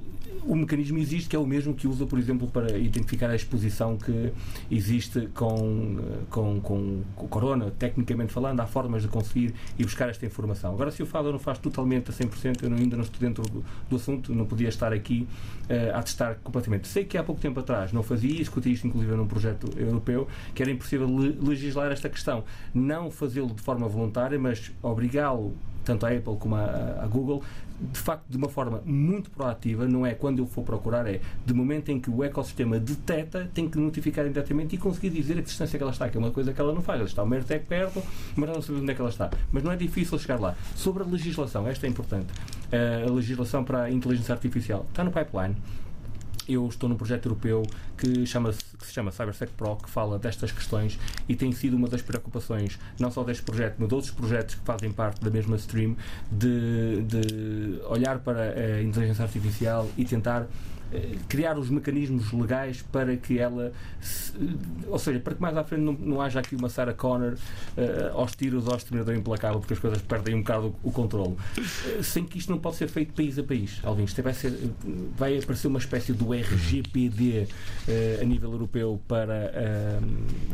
o 0.45 0.57
mecanismo 0.57 0.99
existe 0.99 1.29
que 1.29 1.37
é 1.37 1.39
o 1.39 1.47
mesmo 1.47 1.75
que 1.75 1.87
usa, 1.87 2.07
por 2.07 2.19
exemplo, 2.19 2.49
para 2.49 2.77
identificar 2.79 3.31
a 3.31 3.37
exposição 3.37 3.97
que 3.97 4.33
existe 4.71 5.29
com, 5.35 5.99
eh, 5.99 6.25
com, 6.31 6.61
com, 6.61 7.03
com 7.15 7.29
corona, 7.29 7.71
tecnicamente 7.79 8.33
falando, 8.33 8.61
há 8.61 8.67
formas 8.67 9.03
de 9.03 9.09
conseguir 9.09 9.55
ir 9.79 9.85
buscar 9.85 10.09
esta 10.09 10.25
informação. 10.27 10.73
Agora, 10.73 10.91
se 10.91 11.03
o 11.03 11.07
faz 11.07 11.27
ou 11.27 11.33
não 11.33 11.39
faz 11.39 11.59
totalmente 11.59 12.11
a 12.11 12.15
100%, 12.15 12.63
eu 12.63 12.75
ainda 12.75 12.97
não 12.97 13.05
estou 13.05 13.21
dentro 13.21 13.43
do, 13.45 13.65
do 13.89 13.97
assunto, 13.97 14.35
não 14.35 14.47
podia 14.47 14.69
estar 14.69 14.93
aqui 14.93 15.29
eh, 15.69 15.93
a 15.95 16.03
testar 16.03 16.37
completamente. 16.43 16.89
Sei 16.89 17.05
que 17.05 17.17
há 17.17 17.23
pouco 17.23 17.41
tempo 17.41 17.61
atrás 17.61 17.93
não 17.93 18.03
fazia, 18.03 18.31
e 18.31 18.39
discuti 18.39 18.73
isto 18.73 18.87
inclusive 18.87 19.15
num 19.15 19.27
projeto 19.27 19.60
europeu, 19.77 20.27
que 20.55 20.63
era 20.63 20.71
impossível 20.71 21.07
le- 21.07 21.39
legislar 21.41 21.91
esta 21.93 22.09
questão. 22.09 22.45
Não 22.75 23.11
fazê-lo 23.11 23.55
de 23.55 23.63
forma 23.63 23.89
voluntária, 23.89 24.39
mas 24.39 24.73
obrigá-lo, 24.83 25.55
tanto 25.85 26.07
a 26.07 26.11
Apple 26.11 26.37
como 26.39 26.57
a, 26.57 27.01
a 27.03 27.07
Google, 27.07 27.43
de 27.81 27.99
facto 27.99 28.25
de 28.29 28.37
uma 28.37 28.49
forma 28.49 28.83
muito 28.85 29.31
proativa, 29.31 29.89
não 29.89 30.05
é 30.05 30.13
quando 30.13 30.41
eu 30.41 30.47
for 30.47 30.63
procurar, 30.63 31.07
é 31.07 31.21
de 31.47 31.55
momento 31.55 31.89
em 31.89 31.99
que 31.99 32.11
o 32.11 32.23
ecossistema 32.23 32.79
detecta, 32.79 33.51
tem 33.55 33.69
que 33.69 33.79
notificar 33.79 34.25
imediatamente 34.27 34.75
e 34.75 34.79
conseguir 34.79 35.09
dizer 35.11 35.39
a 35.39 35.41
distância 35.41 35.79
que 35.79 35.83
ela 35.83 35.93
está, 35.93 36.09
que 36.09 36.17
é 36.17 36.21
uma 36.21 36.31
coisa 36.31 36.53
que 36.53 36.61
ela 36.61 36.75
não 36.75 36.83
faz. 36.83 37.01
Ela 37.01 37.09
está 37.09 37.23
uma 37.23 37.35
AirTag 37.37 37.65
perto, 37.65 38.03
mas 38.37 38.49
ela 38.49 38.57
não 38.57 38.63
sabe 38.63 38.81
onde 38.81 38.91
é 38.91 38.95
que 38.95 39.01
ela 39.01 39.11
está. 39.11 39.31
Mas 39.51 39.63
não 39.63 39.73
é 39.73 39.77
difícil 39.77 40.19
chegar 40.19 40.39
lá. 40.39 40.55
Sobre 40.77 41.03
a 41.03 41.07
legislação, 41.07 41.67
esta 41.67 41.87
é 41.87 41.89
importante. 41.89 42.27
Eh, 42.71 43.07
a 43.09 43.11
legislação 43.11 43.65
para 43.65 43.85
a 43.85 43.91
inteligência 43.91 44.35
artificial 44.35 44.85
está 44.91 45.03
no 45.03 45.11
pipeline 45.11 45.57
eu 46.49 46.67
estou 46.67 46.89
num 46.89 46.97
projeto 46.97 47.27
europeu 47.27 47.63
que, 47.97 48.27
chama 48.27 48.53
que 48.81 48.87
se 48.87 48.93
chama 48.93 49.13
CyberSec 49.13 49.53
Pro, 49.53 49.77
que 49.77 49.91
fala 49.91 50.19
destas 50.19 50.51
questões 50.51 50.99
e 51.29 51.37
tem 51.37 51.53
sido 51.53 51.77
uma 51.77 51.89
das 51.89 52.03
preocupações, 52.03 52.79
não 52.99 53.11
só 53.11 53.23
deste 53.23 53.43
projeto, 53.43 53.77
mas 53.79 53.89
de 53.89 53.95
outros 53.95 54.13
projetos 54.13 54.55
que 54.55 54.65
fazem 54.65 54.91
parte 54.91 55.21
da 55.23 55.31
mesma 55.31 55.57
stream, 55.57 55.97
de, 56.31 57.03
de 57.03 57.81
olhar 57.87 58.19
para 58.19 58.55
a 58.55 58.83
inteligência 58.83 59.25
artificial 59.25 59.89
e 59.97 60.05
tentar 60.05 60.47
criar 61.29 61.59
os 61.59 61.71
mecanismos 61.71 62.33
legais 62.33 62.83
para 62.91 63.17
que 63.17 63.39
ela, 63.39 63.73
se- 64.01 64.33
ou 64.89 64.99
seja, 64.99 65.21
para 65.21 65.35
que 65.35 65.41
mais 65.43 65.57
à 65.57 65.65
frente 65.65 65.83
não, 65.83 65.93
não 65.93 66.21
haja 66.21 66.41
aqui 66.41 66.57
uma 66.57 66.69
Sarah 66.69 66.93
Connor 66.95 67.35
eh, 67.77 68.11
aos 68.13 68.35
tiros 68.35 68.67
ao 68.69 68.77
exterminador 68.77 69.15
implacável, 69.15 69.61
porque 69.61 69.75
as 69.75 69.79
coisas 69.81 70.01
perdem 70.03 70.35
um 70.35 70.39
bocado 70.41 70.75
o, 70.83 70.89
o 70.89 70.93
controle. 70.93 71.37
Eh, 71.59 72.03
sem 72.03 72.25
que 72.25 72.39
isto 72.39 72.51
não 72.51 72.59
pode 72.59 72.77
ser 72.77 72.89
feito 72.89 73.13
país 73.13 73.39
a 73.39 73.43
país, 73.45 73.81
Alvin. 73.85 74.05
Isto 74.05 74.23
vai, 74.23 74.35
ser, 74.35 74.53
eh, 74.53 74.69
vai 75.17 75.39
aparecer 75.39 75.69
uma 75.69 75.79
espécie 75.79 76.13
do 76.13 76.33
RGPD 76.35 77.47
eh, 77.89 78.19
a 78.21 78.25
nível 78.25 78.53
europeu 78.53 79.01
para 79.07 79.35
eh, 79.55 79.99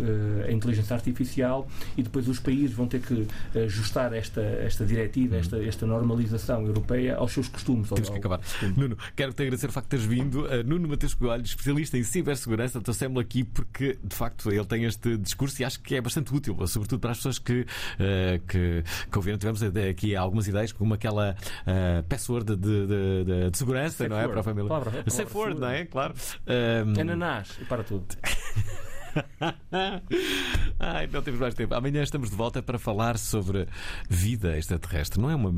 eh, 0.00 0.46
a 0.48 0.52
inteligência 0.52 0.94
artificial 0.94 1.66
e 1.96 2.02
depois 2.02 2.28
os 2.28 2.38
países 2.40 2.72
vão 2.74 2.86
ter 2.86 3.00
que 3.00 3.26
ajustar 3.58 4.12
esta, 4.12 4.40
esta 4.40 4.84
diretiva, 4.84 5.36
esta, 5.36 5.56
esta 5.62 5.86
normalização 5.86 6.66
europeia 6.66 7.16
aos 7.16 7.32
seus 7.32 7.48
costumes. 7.48 7.88
Temos 7.88 8.10
que 8.10 8.16
acabar. 8.18 8.40
Nuno, 8.76 8.96
quero-te 9.14 9.42
agradecer 9.42 9.68
o 9.68 9.72
facto 9.72 9.86
de 9.86 9.90
teres 9.90 10.04
vindo. 10.06 10.25
Uh, 10.28 10.62
Nuno 10.64 10.88
Mateus 10.88 11.14
Coelho, 11.14 11.42
especialista 11.44 11.96
em 11.98 12.02
cibersegurança, 12.02 12.80
trouxemos-lo 12.80 13.20
aqui 13.20 13.44
porque, 13.44 13.98
de 14.02 14.14
facto, 14.14 14.50
ele 14.50 14.64
tem 14.64 14.84
este 14.84 15.16
discurso 15.16 15.60
e 15.60 15.64
acho 15.64 15.80
que 15.80 15.94
é 15.94 16.00
bastante 16.00 16.34
útil, 16.34 16.56
sobretudo 16.66 17.00
para 17.00 17.12
as 17.12 17.18
pessoas 17.18 17.38
que, 17.38 17.60
uh, 17.62 18.46
que, 18.46 18.82
que 19.10 19.18
ouviram. 19.18 19.38
Tivemos 19.38 19.62
aqui 19.62 20.14
algumas 20.16 20.46
ideias, 20.48 20.72
como 20.72 20.94
aquela 20.94 21.36
uh, 21.62 22.02
password 22.08 22.56
de, 22.56 22.86
de, 22.86 23.24
de, 23.24 23.50
de 23.50 23.58
segurança, 23.58 23.96
Safe 23.98 24.10
não 24.10 24.16
é? 24.16 24.20
word. 24.22 24.32
Para 24.32 24.40
a 24.40 24.44
família. 24.44 24.68
Palavra- 24.68 24.90
palavra 24.90 25.10
Safe 25.10 25.36
word, 25.36 25.60
não 25.60 25.68
é? 25.68 25.84
Claro. 25.84 26.14
Um, 26.46 27.00
Ananás, 27.00 27.58
e 27.60 27.64
para 27.64 27.82
tudo. 27.84 28.06
Ai, 30.78 31.06
não 31.06 31.22
temos 31.22 31.40
mais 31.40 31.54
tempo. 31.54 31.74
Amanhã 31.74 32.02
estamos 32.02 32.30
de 32.30 32.36
volta 32.36 32.62
para 32.62 32.78
falar 32.78 33.18
sobre 33.18 33.66
vida 34.08 34.56
extraterrestre. 34.58 35.20
Não 35.20 35.30
é, 35.30 35.34
uma, 35.34 35.50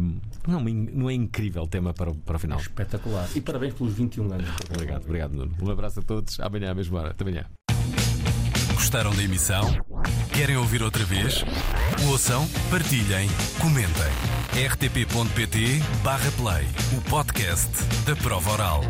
não 0.47 0.55
é, 0.55 0.57
uma, 0.57 0.71
não 0.71 1.11
é 1.11 1.15
incrível 1.15 1.67
tema 1.67 1.93
para 1.93 2.11
o, 2.11 2.15
para 2.15 2.37
o 2.37 2.39
final? 2.39 2.59
Espetacular. 2.59 3.29
E 3.35 3.41
parabéns 3.41 3.75
pelos 3.75 3.95
21 3.95 4.33
anos. 4.33 4.49
Obrigado, 4.71 5.05
obrigado, 5.05 5.33
Nuno. 5.33 5.57
Um 5.61 5.71
abraço 5.71 6.01
a 6.01 6.03
todos. 6.03 6.39
Amanhã 6.41 6.71
à 6.71 6.75
mesma 6.75 7.01
hora. 7.01 7.11
Até 7.11 7.25
amanhã. 7.25 7.47
Gostaram 8.75 9.15
da 9.15 9.23
emissão? 9.23 9.65
Querem 10.33 10.57
ouvir 10.57 10.83
outra 10.83 11.05
vez? 11.05 11.45
Ouçam, 12.09 12.49
partilhem, 12.71 13.29
comentem. 13.61 14.13
rtp.pt/play 14.71 16.67
o 16.97 17.01
podcast 17.11 17.71
da 18.07 18.17
prova 18.17 18.53
oral. 18.53 18.83